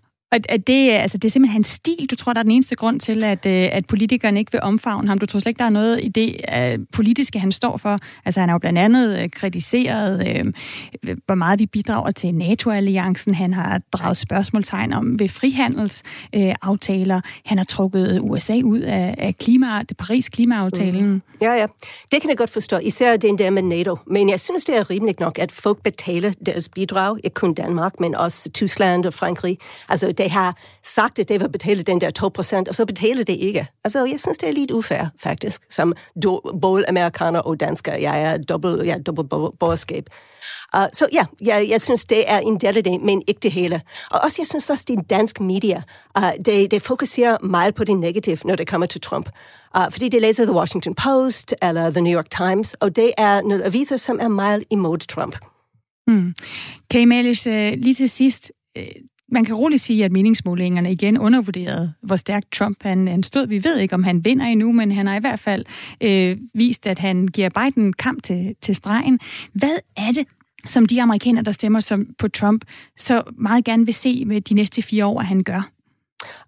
Og 0.31 0.39
at 0.49 0.67
det, 0.67 0.89
altså, 0.89 1.17
det 1.17 1.25
er 1.25 1.31
simpelthen 1.31 1.53
hans 1.53 1.67
stil, 1.67 2.07
du 2.11 2.15
tror, 2.15 2.33
der 2.33 2.39
er 2.39 2.43
den 2.43 2.51
eneste 2.51 2.75
grund 2.75 2.99
til, 2.99 3.23
at, 3.23 3.45
øh, 3.45 3.69
at 3.71 3.85
politikerne 3.85 4.39
ikke 4.39 4.51
vil 4.51 4.61
omfavne 4.61 5.07
ham. 5.07 5.19
Du 5.19 5.25
tror 5.25 5.39
slet 5.39 5.49
ikke, 5.49 5.59
der 5.59 5.65
er 5.65 5.69
noget 5.69 5.99
i 6.03 6.07
det 6.07 6.35
uh, 6.55 6.85
politiske, 6.93 7.39
han 7.39 7.51
står 7.51 7.77
for. 7.77 7.99
Altså, 8.25 8.39
han 8.39 8.49
har 8.49 8.53
jo 8.53 8.59
blandt 8.59 8.79
andet 8.79 9.23
uh, 9.23 9.29
kritiseret, 9.31 10.43
uh, 10.43 10.53
hvor 11.25 11.35
meget 11.35 11.59
vi 11.59 11.65
bidrager 11.65 12.11
til 12.11 12.35
NATO-alliancen. 12.35 13.35
Han 13.35 13.53
har 13.53 13.81
draget 13.91 14.17
spørgsmålstegn 14.17 14.93
om 14.93 15.19
ved 15.19 15.29
frihandelsaftaler. 15.29 17.15
Uh, 17.15 17.21
han 17.45 17.57
har 17.57 17.65
trukket 17.65 18.19
USA 18.21 18.61
ud 18.63 18.79
af, 18.79 19.15
af 19.17 19.37
klima, 19.37 19.83
det 19.89 19.97
Paris 19.97 20.29
klimaaftalen. 20.29 21.07
Mm. 21.07 21.21
Ja, 21.41 21.51
ja. 21.51 21.65
Det 22.11 22.21
kan 22.21 22.29
jeg 22.29 22.37
godt 22.37 22.49
forstå. 22.49 22.77
Især 22.77 23.17
den 23.17 23.37
der 23.37 23.49
med 23.49 23.61
NATO. 23.61 23.97
Men 24.07 24.29
jeg 24.29 24.39
synes, 24.39 24.65
det 24.65 24.77
er 24.77 24.89
rimeligt 24.89 25.19
nok, 25.19 25.39
at 25.39 25.51
folk 25.51 25.83
betaler 25.83 26.31
deres 26.45 26.69
bidrag. 26.69 27.17
Ikke 27.23 27.33
kun 27.33 27.53
Danmark, 27.53 27.99
men 27.99 28.15
også 28.15 28.49
Tyskland 28.49 29.05
og 29.05 29.13
Frankrig. 29.13 29.57
Altså, 29.89 30.11
de 30.23 30.29
har 30.29 30.57
sagt, 30.83 31.19
at 31.19 31.29
de 31.29 31.39
vil 31.39 31.49
betale 31.49 31.83
den 31.83 32.01
der 32.01 32.11
2%, 32.65 32.69
og 32.69 32.75
så 32.75 32.85
betaler 32.85 33.23
det 33.23 33.35
ikke. 33.35 33.67
Altså, 33.83 34.05
jeg 34.05 34.19
synes, 34.19 34.37
det 34.37 34.49
er 34.49 34.53
lidt 34.53 34.71
ufair, 34.71 35.05
faktisk, 35.19 35.61
som 35.69 35.93
do, 36.23 36.41
både 36.61 36.85
amerikaner 36.89 37.39
og 37.39 37.59
dansker. 37.59 37.95
Jeg 37.95 38.21
er 38.21 38.37
dobbelt, 38.37 38.85
jeg 38.85 38.97
er 38.97 39.03
dobbelt 39.03 39.29
borgerskab. 39.29 40.09
Uh, 40.77 40.83
så 40.93 41.07
ja, 41.13 41.25
jeg, 41.41 41.69
jeg 41.69 41.81
synes, 41.81 42.05
det 42.05 42.31
er 42.31 42.39
en 42.39 42.57
del 42.57 42.77
af 42.77 42.83
det, 42.83 43.01
men 43.01 43.21
ikke 43.27 43.39
det 43.39 43.51
hele. 43.51 43.81
Og 44.11 44.19
også, 44.23 44.41
jeg 44.41 44.47
synes 44.47 44.69
også, 44.69 44.85
de 44.87 44.95
danske 45.09 45.43
medier, 45.43 45.81
uh, 46.17 46.29
det, 46.45 46.71
de 46.71 46.79
fokuserer 46.79 47.37
meget 47.43 47.75
på 47.75 47.83
det 47.83 47.97
negative, 47.97 48.37
når 48.45 48.55
det 48.55 48.67
kommer 48.67 48.87
til 48.87 49.01
Trump. 49.01 49.29
Uh, 49.77 49.83
fordi 49.91 50.09
det 50.09 50.21
læser 50.21 50.45
The 50.45 50.53
Washington 50.53 50.95
Post 50.95 51.55
eller 51.61 51.89
The 51.89 52.01
New 52.01 52.17
York 52.17 52.29
Times, 52.29 52.73
og 52.73 52.95
det 52.95 53.11
er 53.17 53.41
nogle 53.41 53.65
aviser, 53.65 53.97
som 53.97 54.19
er 54.21 54.27
meget 54.27 54.63
imod 54.69 54.97
Trump. 54.97 55.37
Hmm. 56.07 56.33
Kay 56.91 57.03
Malish, 57.03 57.47
øh, 57.47 57.73
lige 57.77 57.95
til 57.95 58.09
sidst, 58.09 58.51
øh, 58.77 58.85
man 59.31 59.45
kan 59.45 59.55
roligt 59.55 59.81
sige, 59.81 60.05
at 60.05 60.11
meningsmålingerne 60.11 60.91
igen 60.91 61.17
undervurderede, 61.17 61.93
hvor 62.01 62.15
stærkt 62.15 62.51
Trump 62.51 62.77
han, 62.81 63.07
han 63.07 63.23
stod. 63.23 63.47
Vi 63.47 63.63
ved 63.63 63.77
ikke, 63.77 63.95
om 63.95 64.03
han 64.03 64.25
vinder 64.25 64.45
endnu, 64.45 64.71
men 64.71 64.91
han 64.91 65.07
har 65.07 65.15
i 65.15 65.19
hvert 65.19 65.39
fald 65.39 65.65
øh, 66.01 66.37
vist, 66.53 66.87
at 66.87 66.99
han 66.99 67.27
giver 67.27 67.49
Biden 67.49 67.93
kamp 67.93 68.23
til, 68.23 68.55
til 68.61 68.75
stregen. 68.75 69.19
Hvad 69.53 69.77
er 69.97 70.11
det, 70.11 70.27
som 70.67 70.85
de 70.85 71.01
amerikanere, 71.01 71.43
der 71.43 71.51
stemmer 71.51 71.79
som 71.79 72.05
på 72.17 72.27
Trump, 72.27 72.65
så 72.97 73.23
meget 73.37 73.65
gerne 73.65 73.85
vil 73.85 73.93
se 73.93 74.25
med 74.25 74.41
de 74.41 74.53
næste 74.53 74.81
fire 74.81 75.05
år, 75.05 75.19
at 75.19 75.25
han 75.25 75.43
gør? 75.43 75.69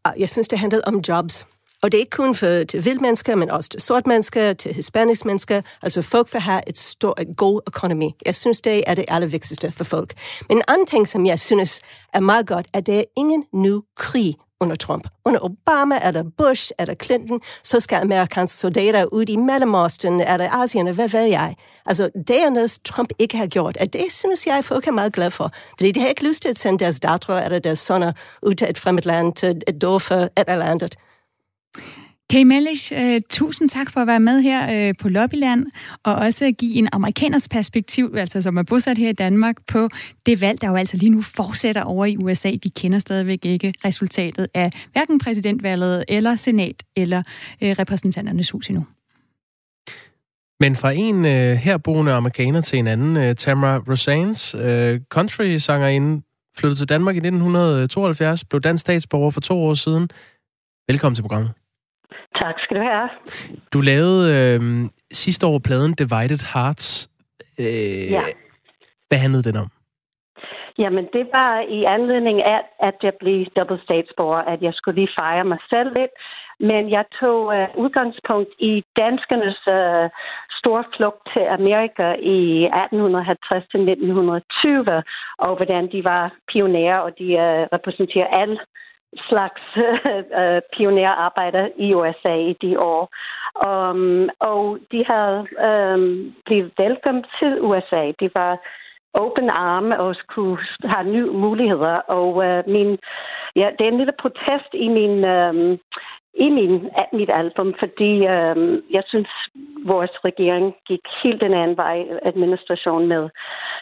Ah, 0.05 0.13
jeg 0.19 0.29
synes, 0.29 0.47
det 0.47 0.59
handler 0.59 0.79
om 0.85 1.01
jobs. 1.07 1.47
Og 1.83 1.91
det 1.91 1.97
er 1.97 1.99
ikke 1.99 2.09
kun 2.09 2.35
for, 2.35 2.63
til 2.63 2.81
hvide 2.81 2.99
mennesker, 2.99 3.35
men 3.35 3.49
også 3.49 3.69
til 3.69 3.81
sort 3.81 4.07
mennesker, 4.07 4.53
til 4.53 4.73
hispanisk 4.73 5.25
mennesker. 5.25 5.61
Altså 5.81 6.01
folk 6.01 6.33
vil 6.33 6.41
have 6.41 6.61
et, 6.67 6.77
stor, 6.77 7.21
et 7.21 7.37
god 7.37 7.61
økonomi. 7.67 8.15
Jeg 8.25 8.35
synes, 8.35 8.61
det 8.61 8.83
er 8.87 8.95
det 8.95 9.05
allervigtigste 9.07 9.71
for 9.71 9.83
folk. 9.83 10.13
Men 10.49 10.57
en 10.57 10.63
anden 10.67 10.87
ting, 10.87 11.07
som 11.07 11.25
jeg 11.25 11.39
synes 11.39 11.81
er 12.13 12.19
meget 12.19 12.47
godt, 12.47 12.67
er, 12.73 12.77
at 12.77 12.87
der 12.87 12.99
er 12.99 13.03
ingen 13.17 13.43
ny 13.53 13.73
krig 13.97 14.35
under 14.61 14.75
Trump. 14.75 15.07
Under 15.25 15.39
Obama, 15.43 15.99
eller 16.07 16.23
Bush, 16.37 16.71
eller 16.79 16.95
Clinton, 17.03 17.39
så 17.63 17.79
skal 17.79 17.95
amerikanske 17.95 18.57
soldater 18.57 19.05
ud 19.05 19.25
i 19.29 19.35
Mellemøsten, 19.35 20.21
eller 20.21 20.63
Asien, 20.63 20.95
hvad 20.95 21.09
ved 21.09 21.25
jeg. 21.25 21.55
Altså, 21.85 22.09
det 22.27 22.43
er 22.43 22.49
noget, 22.49 22.77
Trump 22.85 23.09
ikke 23.19 23.37
har 23.37 23.47
gjort, 23.47 23.77
og 23.77 23.93
det 23.93 24.11
synes 24.11 24.47
jeg, 24.47 24.65
folk 24.65 24.87
er 24.87 24.91
meget 24.91 25.13
glade 25.13 25.31
for. 25.31 25.51
Fordi 25.77 25.91
de 25.91 25.99
har 25.99 26.07
ikke 26.07 26.27
lyst 26.27 26.41
til 26.41 26.49
at 26.49 26.59
sende 26.59 26.79
deres 26.79 26.99
datre 26.99 27.45
eller 27.45 27.59
deres 27.59 27.79
sønner 27.79 28.11
ud 28.41 28.53
til 28.53 28.69
et 28.69 28.79
fremmed 28.79 29.03
land, 29.03 29.33
til 29.33 29.61
et 29.67 29.81
dår 29.81 30.11
et 30.13 30.29
eller 30.47 30.65
andet. 30.65 30.95
Kay 32.29 32.43
Mellish, 32.43 32.93
uh, 32.93 33.17
tusind 33.29 33.69
tak 33.69 33.91
for 33.91 34.01
at 34.01 34.07
være 34.07 34.19
med 34.19 34.41
her 34.41 34.89
uh, 34.89 34.95
på 34.99 35.09
Lobbyland, 35.09 35.65
og 36.03 36.15
også 36.15 36.51
give 36.51 36.75
en 36.75 36.89
amerikaners 36.91 37.49
perspektiv, 37.49 38.13
altså 38.17 38.41
som 38.41 38.57
er 38.57 38.63
bosat 38.63 38.97
her 38.97 39.09
i 39.09 39.13
Danmark, 39.13 39.55
på 39.67 39.89
det 40.25 40.41
valg, 40.41 40.61
der 40.61 40.67
jo 40.67 40.75
altså 40.75 40.97
lige 40.97 41.09
nu 41.09 41.21
fortsætter 41.21 41.81
over 41.81 42.05
i 42.05 42.17
USA. 42.17 42.49
Vi 42.63 42.69
kender 42.69 42.99
stadigvæk 42.99 43.45
ikke 43.45 43.73
resultatet 43.85 44.47
af 44.53 44.71
hverken 44.91 45.19
præsidentvalget, 45.19 46.03
eller 46.07 46.35
senat, 46.35 46.83
eller 46.95 47.19
uh, 47.61 47.67
repræsentanternes 47.67 48.51
hus 48.51 48.67
endnu. 48.67 48.85
Men 50.59 50.75
fra 50.75 50.91
en 50.91 51.25
øh, 51.25 51.53
herboende 51.53 52.13
amerikaner 52.13 52.61
til 52.61 52.79
en 52.79 52.87
anden, 52.87 53.17
øh, 53.17 53.35
Tamara 53.35 53.77
Rosanes, 53.77 54.55
øh, 54.55 54.99
country-sangerinde, 55.09 56.21
flyttede 56.57 56.79
til 56.79 56.89
Danmark 56.89 57.15
i 57.15 57.17
1972, 57.17 58.45
blev 58.45 58.61
dansk 58.61 58.81
statsborger 58.81 59.31
for 59.31 59.41
to 59.41 59.63
år 59.63 59.73
siden. 59.73 60.09
Velkommen 60.87 61.15
til 61.15 61.21
programmet. 61.21 61.62
Tak 62.41 62.55
skal 62.63 62.77
du 62.77 62.81
have. 62.81 63.09
Du 63.73 63.81
lavede 63.81 64.21
øh, 64.35 64.89
sidste 65.11 65.47
år 65.47 65.59
pladen 65.59 65.93
Divided 65.93 66.53
Hearts. 66.53 67.09
Øh, 67.59 68.11
ja. 68.11 68.23
Hvad 69.07 69.17
handlede 69.17 69.43
den 69.43 69.55
om? 69.55 69.69
Jamen, 70.77 71.05
det 71.13 71.25
var 71.33 71.61
i 71.77 71.83
anledning 71.83 72.43
af, 72.43 72.61
at 72.79 72.95
jeg 73.03 73.13
blev 73.19 73.45
dobbelt 73.57 73.83
statsborger, 73.83 74.41
at 74.53 74.61
jeg 74.61 74.73
skulle 74.73 74.99
lige 74.99 75.15
fejre 75.19 75.45
mig 75.45 75.57
selv 75.69 75.89
lidt. 75.99 76.11
Men 76.59 76.91
jeg 76.91 77.05
tog 77.19 77.39
uh, 77.45 77.83
udgangspunkt 77.83 78.51
i 78.59 78.83
danskernes 78.95 79.59
uh, 79.77 80.07
store 80.59 80.83
flugt 80.95 81.21
til 81.33 81.45
Amerika 81.57 82.07
i 82.37 82.39
1850 82.65 83.67
til 83.71 83.79
1920, 83.79 85.03
og 85.45 85.55
hvordan 85.55 85.91
de 85.93 86.03
var 86.03 86.23
pionerer, 86.51 86.97
og 87.05 87.11
de 87.19 87.27
uh, 87.45 87.61
repræsenterer 87.75 88.27
alle 88.41 88.57
slags 89.29 89.63
øh, 90.41 90.61
pionerarbejder 90.73 91.69
i 91.77 91.93
USA 91.93 92.35
i 92.35 92.53
de 92.61 92.79
år. 92.79 93.03
Um, 93.67 94.29
og 94.39 94.77
de 94.91 95.05
havde 95.05 95.39
um, 95.69 96.35
blevet 96.45 96.71
velkommen 96.77 97.25
til 97.39 97.61
USA. 97.61 98.11
De 98.19 98.29
var 98.35 98.57
open 99.13 99.49
arm 99.49 99.91
og 99.91 100.15
skulle 100.15 100.57
have 100.83 101.07
nye 101.11 101.31
muligheder. 101.31 101.95
Og 102.17 102.29
uh, 102.35 102.73
min, 102.73 102.97
ja, 103.55 103.69
det 103.77 103.83
er 103.83 103.91
en 103.91 103.97
lille 103.97 104.17
protest 104.21 104.71
i 104.73 104.87
min 104.87 105.15
um, 105.23 105.79
i 106.35 106.49
min, 106.49 106.89
mit 107.13 107.29
album, 107.33 107.73
fordi 107.79 108.11
øh, 108.35 108.55
jeg 108.91 109.03
synes, 109.07 109.29
vores 109.85 110.11
regering 110.25 110.73
gik 110.87 111.03
helt 111.23 111.41
den 111.41 111.53
anden 111.53 111.77
vej, 111.77 111.97
administration 112.25 113.07
med 113.07 113.29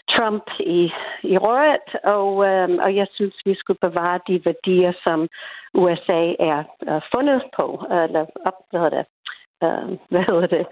Trump 0.10 0.44
i, 0.60 0.82
i 1.24 1.38
røret, 1.38 1.90
og, 2.04 2.30
øh, 2.50 2.70
og 2.86 2.96
jeg 2.96 3.08
synes, 3.14 3.36
vi 3.46 3.56
skulle 3.56 3.80
bevare 3.82 4.20
de 4.28 4.42
værdier, 4.46 4.94
som 5.04 5.28
USA 5.74 6.22
er 6.52 6.64
øh, 6.90 7.02
fundet 7.16 7.42
på, 7.58 7.66
eller 7.92 8.26
op, 8.46 8.58
hvad 8.72 8.80
hedder 8.82 8.98
det, 8.98 9.06
Uh, 9.68 9.98
hvad 10.10 10.24
hedder 10.30 10.48
det? 10.48 10.66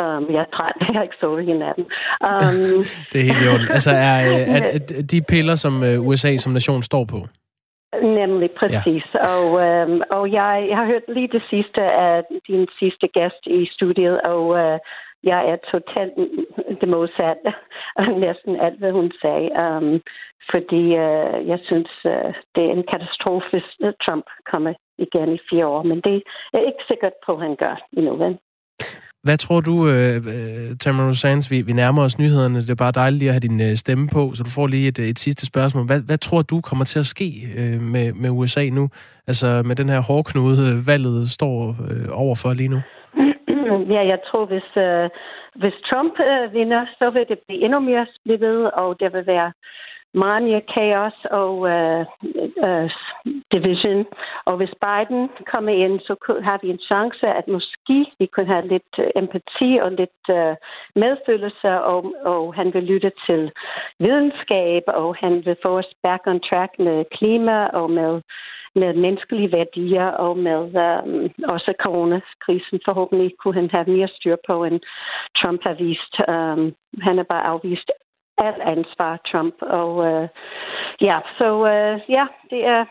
Um, 0.00 0.34
jeg 0.34 0.40
er 0.46 0.50
træt, 0.56 0.76
jeg 0.80 0.94
har 0.94 1.02
ikke 1.02 1.14
sovet 1.20 1.48
i 1.48 1.52
natten. 1.52 1.84
Um, 2.28 2.84
det 3.12 3.20
er 3.20 3.24
helt 3.24 3.42
i 3.42 3.72
Altså, 3.72 3.90
er, 3.90 4.16
er, 4.56 4.60
er 4.98 5.02
de 5.12 5.22
piller, 5.28 5.54
som 5.54 5.82
USA 6.08 6.36
som 6.36 6.52
nation 6.52 6.82
står 6.82 7.04
på? 7.04 7.18
Nemlig, 8.00 8.50
præcis. 8.50 9.04
Ja. 9.14 9.20
Og, 9.32 9.46
øhm, 9.66 10.00
og 10.10 10.32
jeg, 10.32 10.68
har 10.76 10.86
hørt 10.86 11.02
lige 11.08 11.28
det 11.28 11.42
sidste 11.50 11.82
af 11.82 12.24
din 12.48 12.66
sidste 12.78 13.08
gæst 13.08 13.42
i 13.46 13.66
studiet, 13.66 14.20
og 14.20 14.58
øh, 14.58 14.78
jeg 15.24 15.40
er 15.50 15.56
totalt 15.72 16.14
det 16.80 16.88
modsatte 16.88 17.52
næsten 18.26 18.60
alt, 18.60 18.78
hvad 18.78 18.92
hun 18.92 19.12
sagde. 19.22 19.48
Um, 19.62 20.00
fordi 20.50 20.84
øh, 21.06 21.48
jeg 21.52 21.58
synes, 21.64 21.90
øh, 22.06 22.34
det 22.54 22.64
er 22.64 22.72
en 22.72 22.86
katastrofe, 22.92 23.46
hvis 23.50 23.96
Trump 24.04 24.26
kommer 24.50 24.74
igen 24.98 25.32
i 25.34 25.38
fire 25.50 25.66
år. 25.66 25.82
Men 25.82 26.00
det 26.00 26.22
er 26.52 26.58
ikke 26.58 26.84
sikkert 26.88 27.16
på, 27.26 27.32
at 27.32 27.40
han 27.40 27.56
gør 27.56 27.76
endnu. 27.96 28.16
Vel? 28.16 28.38
Hvad 29.26 29.36
tror 29.36 29.60
du, 29.60 29.72
uh, 29.72 30.76
Tamara 30.82 31.12
Sands, 31.12 31.50
vi, 31.50 31.58
vi 31.62 31.72
nærmer 31.72 32.02
os 32.02 32.18
nyhederne. 32.18 32.58
Det 32.60 32.70
er 32.70 32.84
bare 32.84 32.98
dejligt 33.02 33.18
lige 33.18 33.28
at 33.28 33.34
have 33.34 33.48
din 33.48 33.60
uh, 33.60 33.74
stemme 33.84 34.08
på, 34.16 34.22
så 34.34 34.42
du 34.42 34.50
får 34.56 34.66
lige 34.66 34.88
et, 34.88 34.98
et 34.98 35.18
sidste 35.18 35.46
spørgsmål. 35.46 35.86
Hvad, 35.86 36.00
hvad 36.06 36.18
tror 36.18 36.42
du 36.42 36.60
kommer 36.60 36.84
til 36.84 36.98
at 36.98 37.06
ske 37.06 37.28
uh, 37.60 37.80
med, 37.94 38.12
med 38.12 38.30
USA 38.30 38.64
nu? 38.68 38.88
Altså 39.26 39.62
med 39.68 39.76
den 39.76 39.88
her 39.88 40.00
hårdknude, 40.00 40.86
valget 40.86 41.28
står 41.28 41.58
uh, 41.68 42.22
over 42.22 42.34
for 42.42 42.52
lige 42.52 42.72
nu? 42.74 42.80
Ja, 43.96 44.02
jeg 44.12 44.18
tror, 44.28 44.44
hvis, 44.52 44.68
uh, 44.86 45.06
hvis 45.60 45.76
Trump 45.88 46.14
uh, 46.28 46.54
vinder, 46.54 46.82
så 46.98 47.10
vil 47.14 47.24
det 47.28 47.38
blive 47.46 47.64
endnu 47.64 47.80
mere 47.80 48.06
splittet, 48.16 48.70
og 48.70 48.88
der 49.00 49.10
vil 49.14 49.26
være 49.26 49.52
mania, 50.14 50.60
kaos 50.74 51.18
og 51.30 51.52
uh, 51.58 52.02
uh, 52.68 52.90
division. 53.52 54.06
Og 54.44 54.56
hvis 54.56 54.74
Biden 54.84 55.28
kommer 55.52 55.72
ind, 55.84 56.00
så 56.00 56.14
har 56.42 56.58
vi 56.62 56.68
en 56.70 56.78
chance, 56.78 57.26
at 57.26 57.48
måske 57.48 58.06
vi 58.18 58.26
kunne 58.26 58.46
have 58.54 58.68
lidt 58.68 58.94
øh, 58.98 59.06
empati 59.16 59.78
og 59.82 59.90
lidt 59.92 60.22
uh, 60.28 60.54
medfølelse, 61.02 61.70
og, 61.92 62.14
og 62.24 62.54
han 62.54 62.74
vil 62.74 62.82
lytte 62.82 63.12
til 63.26 63.52
videnskab, 63.98 64.82
og 64.86 65.16
han 65.16 65.32
vil 65.46 65.56
få 65.62 65.78
os 65.78 65.90
back 66.02 66.22
on 66.26 66.40
track 66.40 66.72
med 66.78 67.04
klima 67.16 67.66
og 67.66 67.90
med 67.90 68.20
med 68.74 68.94
menneskelige 68.94 69.52
værdier 69.52 70.06
og 70.06 70.38
med 70.38 70.60
um, 70.84 71.30
også 71.54 71.74
coronakrisen. 71.84 72.80
Forhåbentlig 72.84 73.30
kunne 73.38 73.54
han 73.54 73.70
have 73.70 73.84
mere 73.86 74.08
styr 74.08 74.36
på, 74.46 74.64
end 74.64 74.80
Trump 75.38 75.60
har 75.62 75.74
vist. 75.74 76.14
Um, 76.32 76.74
han 77.06 77.16
har 77.16 77.26
bare 77.32 77.46
afvist 77.46 77.90
al 78.48 78.60
ansvar, 78.74 79.20
Trump. 79.30 79.54
Og 79.60 79.90
uh, 79.96 80.28
ja, 81.00 81.18
så 81.38 81.48
uh, 81.70 82.10
ja, 82.16 82.24
det 82.50 82.60
er, 82.74 82.84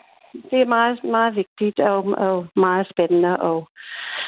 det 0.50 0.58
er 0.60 0.74
meget, 0.76 1.04
meget 1.04 1.36
vigtigt 1.36 1.78
og, 1.80 2.00
og 2.26 2.46
meget 2.56 2.86
spændende, 2.92 3.36
og 3.40 3.68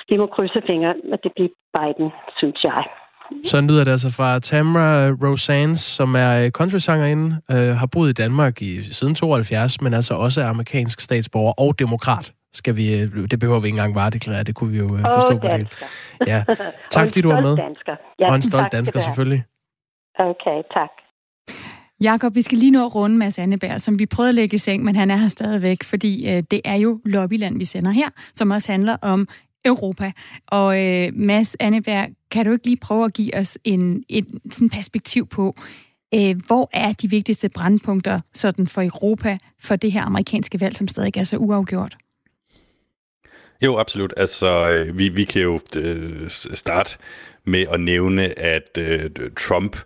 vi 0.08 0.16
må 0.16 0.26
krydse 0.26 0.62
fingre, 0.66 0.94
at 1.12 1.20
det 1.24 1.32
bliver 1.36 1.52
Biden, 1.74 2.10
synes 2.36 2.64
jeg. 2.64 2.84
Så 3.44 3.60
lyder 3.60 3.84
det 3.84 3.90
altså 3.90 4.10
fra 4.16 4.38
Tamra 4.38 5.10
Rosanne, 5.24 5.76
som 5.76 6.14
er 6.14 6.50
country-sangerinde, 6.50 7.36
øh, 7.50 7.76
har 7.76 7.88
boet 7.92 8.10
i 8.10 8.12
Danmark 8.12 8.62
i, 8.62 8.82
siden 8.82 9.14
72, 9.14 9.80
men 9.80 9.94
altså 9.94 10.14
også 10.14 10.40
er 10.40 10.46
amerikansk 10.46 11.00
statsborger 11.00 11.52
og 11.58 11.78
demokrat. 11.78 12.32
Skal 12.52 12.76
vi, 12.76 12.94
øh, 12.94 13.30
det 13.30 13.38
behøver 13.40 13.60
vi 13.60 13.66
ikke 13.66 13.76
engang 13.76 13.94
varedeklarere, 13.94 14.42
det 14.42 14.54
kunne 14.54 14.70
vi 14.70 14.78
jo 14.78 14.84
øh, 14.84 15.00
forstå 15.00 15.34
oh, 15.34 15.40
på 15.40 15.48
det. 15.48 15.86
Ja. 16.26 16.44
Tak 16.90 17.06
fordi 17.08 17.20
du 17.20 17.32
var 17.32 17.40
med. 17.40 17.56
Dansker. 17.56 17.96
Ja, 18.18 18.28
og 18.28 18.34
en 18.34 18.42
stolt 18.42 18.72
dansker 18.72 18.98
selvfølgelig. 18.98 19.44
Okay, 20.18 20.62
tak. 20.74 20.90
Jakob, 22.00 22.34
vi 22.34 22.42
skal 22.42 22.58
lige 22.58 22.70
nå 22.70 22.86
at 22.86 22.94
runde 22.94 23.16
Mads 23.16 23.38
Anneberg, 23.38 23.80
som 23.80 23.98
vi 23.98 24.06
prøvede 24.06 24.28
at 24.28 24.34
lægge 24.34 24.54
i 24.54 24.58
seng, 24.58 24.84
men 24.84 24.96
han 24.96 25.10
er 25.10 25.16
her 25.16 25.28
stadigvæk, 25.28 25.82
fordi 25.82 26.28
øh, 26.28 26.42
det 26.50 26.60
er 26.64 26.74
jo 26.74 27.00
Lobbyland, 27.04 27.58
vi 27.58 27.64
sender 27.64 27.90
her, 27.90 28.08
som 28.34 28.50
også 28.50 28.72
handler 28.72 28.96
om 29.02 29.28
Europa. 29.64 30.12
Og 30.46 30.84
øh, 30.84 31.10
Mads 31.14 31.56
Anneberg, 31.60 32.08
kan 32.30 32.46
du 32.46 32.52
ikke 32.52 32.66
lige 32.66 32.76
prøve 32.76 33.04
at 33.04 33.12
give 33.12 33.36
os 33.36 33.58
en, 33.64 34.04
et 34.08 34.26
sådan 34.50 34.70
perspektiv 34.70 35.26
på, 35.26 35.56
øh, 36.14 36.36
hvor 36.46 36.70
er 36.72 36.92
de 36.92 37.10
vigtigste 37.10 37.48
brandpunkter 37.48 38.20
sådan 38.34 38.66
for 38.66 38.82
Europa 38.82 39.38
for 39.60 39.76
det 39.76 39.92
her 39.92 40.02
amerikanske 40.02 40.60
valg, 40.60 40.76
som 40.76 40.88
stadig 40.88 41.16
er 41.16 41.24
så 41.24 41.36
uafgjort? 41.36 41.96
Jo, 43.62 43.78
absolut. 43.78 44.14
Altså, 44.16 44.70
øh, 44.70 44.98
vi, 44.98 45.08
vi 45.08 45.24
kan 45.24 45.42
jo 45.42 45.60
øh, 45.76 46.28
starte 46.28 46.98
med 47.44 47.66
at 47.70 47.80
nævne, 47.80 48.38
at 48.38 48.78
øh, 48.78 49.10
Trump 49.36 49.76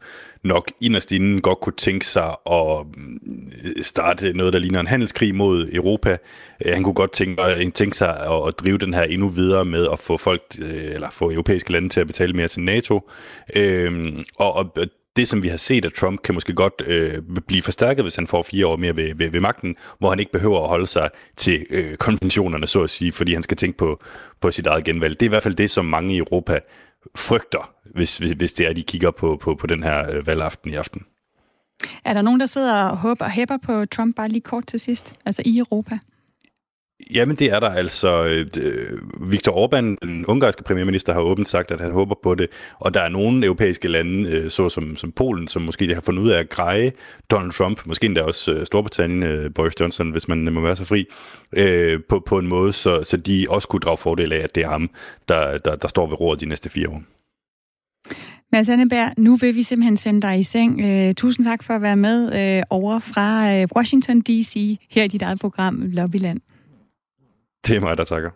nok 0.42 0.70
inderst 0.80 1.12
inden 1.12 1.40
godt 1.40 1.60
kunne 1.60 1.76
tænke 1.76 2.06
sig 2.06 2.36
at 2.50 2.86
mm, 2.96 3.82
starte 3.82 4.32
noget, 4.32 4.52
der 4.52 4.58
ligner 4.58 4.80
en 4.80 4.86
handelskrig 4.86 5.34
mod 5.34 5.68
Europa. 5.72 6.16
Øh, 6.64 6.72
han 6.72 6.82
kunne 6.82 6.94
godt 6.94 7.12
tænke, 7.12 7.42
øh, 7.42 7.72
tænke 7.72 7.96
sig 7.96 8.44
at 8.46 8.54
drive 8.58 8.78
den 8.78 8.94
her 8.94 9.02
endnu 9.02 9.28
videre 9.28 9.64
med 9.64 9.88
at 9.92 9.98
få 9.98 10.16
folk, 10.16 10.42
øh, 10.58 10.84
eller 10.94 11.10
få 11.10 11.30
europæiske 11.30 11.72
lande 11.72 11.88
til 11.88 12.00
at 12.00 12.06
betale 12.06 12.32
mere 12.32 12.48
til 12.48 12.62
NATO. 12.62 13.10
Øhm, 13.56 14.24
og, 14.36 14.56
og 14.56 14.72
det, 15.18 15.28
som 15.28 15.42
vi 15.42 15.48
har 15.48 15.56
set 15.56 15.84
af 15.84 15.92
Trump, 15.92 16.22
kan 16.22 16.34
måske 16.34 16.52
godt 16.54 16.82
øh, 16.86 17.22
blive 17.46 17.62
forstærket, 17.62 18.04
hvis 18.04 18.16
han 18.16 18.26
får 18.26 18.42
fire 18.42 18.66
år 18.66 18.76
mere 18.76 18.96
ved, 18.96 19.14
ved, 19.14 19.30
ved 19.30 19.40
magten, 19.40 19.76
hvor 19.98 20.10
han 20.10 20.18
ikke 20.18 20.32
behøver 20.32 20.62
at 20.62 20.68
holde 20.68 20.86
sig 20.86 21.10
til 21.36 21.66
øh, 21.70 21.96
konventionerne, 21.96 22.66
så 22.66 22.82
at 22.82 22.90
sige, 22.90 23.12
fordi 23.12 23.34
han 23.34 23.42
skal 23.42 23.56
tænke 23.56 23.78
på, 23.78 24.00
på 24.40 24.50
sit 24.50 24.66
eget 24.66 24.84
genvalg. 24.84 25.20
Det 25.20 25.26
er 25.26 25.28
i 25.28 25.34
hvert 25.36 25.42
fald 25.42 25.54
det, 25.54 25.70
som 25.70 25.84
mange 25.84 26.14
i 26.14 26.18
Europa 26.18 26.60
frygter, 27.16 27.74
hvis, 27.84 28.18
hvis, 28.18 28.32
hvis 28.32 28.52
det 28.52 28.66
er, 28.66 28.72
de 28.72 28.82
kigger 28.82 29.10
på, 29.10 29.38
på, 29.40 29.54
på 29.54 29.66
den 29.66 29.82
her 29.82 30.10
øh, 30.10 30.26
valgaften 30.26 30.70
i 30.70 30.74
aften. 30.74 31.02
Er 32.04 32.12
der 32.12 32.22
nogen, 32.22 32.40
der 32.40 32.46
sidder 32.46 32.74
og 32.74 32.96
håber 32.96 33.24
og 33.24 33.30
hæpper 33.30 33.56
på 33.56 33.86
Trump 33.86 34.16
bare 34.16 34.28
lige 34.28 34.40
kort 34.40 34.66
til 34.66 34.80
sidst, 34.80 35.14
altså 35.24 35.42
i 35.44 35.58
Europa? 35.58 35.98
Jamen 37.14 37.36
det 37.36 37.52
er 37.52 37.60
der 37.60 37.70
altså. 37.70 38.24
Øh, 38.24 38.46
øh, 38.64 39.30
Viktor 39.30 39.66
Orbán, 39.66 40.06
den 40.06 40.26
ungarske 40.26 40.62
premierminister, 40.62 41.12
har 41.12 41.20
åbent 41.20 41.48
sagt, 41.48 41.70
at 41.70 41.80
han 41.80 41.92
håber 41.92 42.14
på 42.22 42.34
det. 42.34 42.50
Og 42.78 42.94
der 42.94 43.00
er 43.00 43.08
nogle 43.08 43.46
europæiske 43.46 43.88
lande, 43.88 44.30
øh, 44.30 44.50
såsom 44.50 44.70
så 44.70 44.74
som, 44.74 44.96
som 44.96 45.12
Polen, 45.12 45.48
som 45.48 45.62
måske 45.62 45.94
har 45.94 46.00
fundet 46.00 46.22
ud 46.22 46.30
af 46.30 46.38
at 46.38 46.48
greje 46.48 46.92
Donald 47.30 47.52
Trump, 47.52 47.86
måske 47.86 48.06
endda 48.06 48.22
også 48.22 48.64
Storbritannien, 48.64 49.52
Boris 49.52 49.80
Johnson, 49.80 50.10
hvis 50.10 50.28
man 50.28 50.52
må 50.52 50.60
være 50.60 50.76
så 50.76 50.84
fri, 50.84 51.06
på, 52.08 52.20
på 52.26 52.38
en 52.38 52.46
måde, 52.46 52.72
så, 52.72 53.04
så 53.04 53.16
de 53.16 53.46
også 53.48 53.68
kunne 53.68 53.80
drage 53.80 53.96
fordel 53.96 54.32
af, 54.32 54.38
at 54.38 54.54
det 54.54 54.64
er 54.64 54.68
ham, 54.68 54.90
der, 55.28 55.58
der, 55.58 55.74
der 55.74 55.88
står 55.88 56.06
ved 56.06 56.20
roret 56.20 56.40
de 56.40 56.46
næste 56.46 56.68
fire 56.70 56.88
år. 56.88 57.02
Mads 58.52 58.68
Anneberg, 58.68 59.12
nu 59.16 59.36
vil 59.36 59.54
vi 59.54 59.62
simpelthen 59.62 59.96
sende 59.96 60.22
dig 60.22 60.38
i 60.38 60.42
seng. 60.42 60.84
Uh, 60.84 61.12
tusind 61.14 61.46
tak 61.46 61.62
for 61.62 61.74
at 61.74 61.82
være 61.82 61.96
med 61.96 62.58
uh, 62.58 62.62
over 62.70 62.98
fra 62.98 63.62
uh, 63.62 63.68
Washington 63.76 64.20
D.C. 64.20 64.78
her 64.90 65.04
i 65.04 65.08
dit 65.08 65.22
eget 65.22 65.40
program 65.40 65.82
Lobbyland. 65.84 66.40
Det 67.66 67.76
er 67.76 67.80
mig, 67.80 67.98
der 67.98 68.04
takker. 68.04 68.30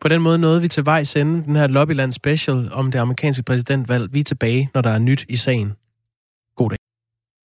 På 0.00 0.08
den 0.08 0.22
måde 0.22 0.38
nåede 0.38 0.60
vi 0.60 0.68
til 0.68 0.86
vej 0.86 1.02
sende 1.02 1.44
den 1.44 1.56
her 1.56 1.66
Lobbyland 1.66 2.12
special 2.12 2.72
om 2.72 2.90
det 2.90 2.98
amerikanske 2.98 3.42
præsidentvalg. 3.42 4.14
Vi 4.14 4.20
er 4.20 4.24
tilbage, 4.24 4.70
når 4.74 4.80
der 4.80 4.90
er 4.90 4.98
nyt 4.98 5.24
i 5.28 5.36
sagen. 5.36 5.72
God 6.56 6.70
dag. 6.70 6.85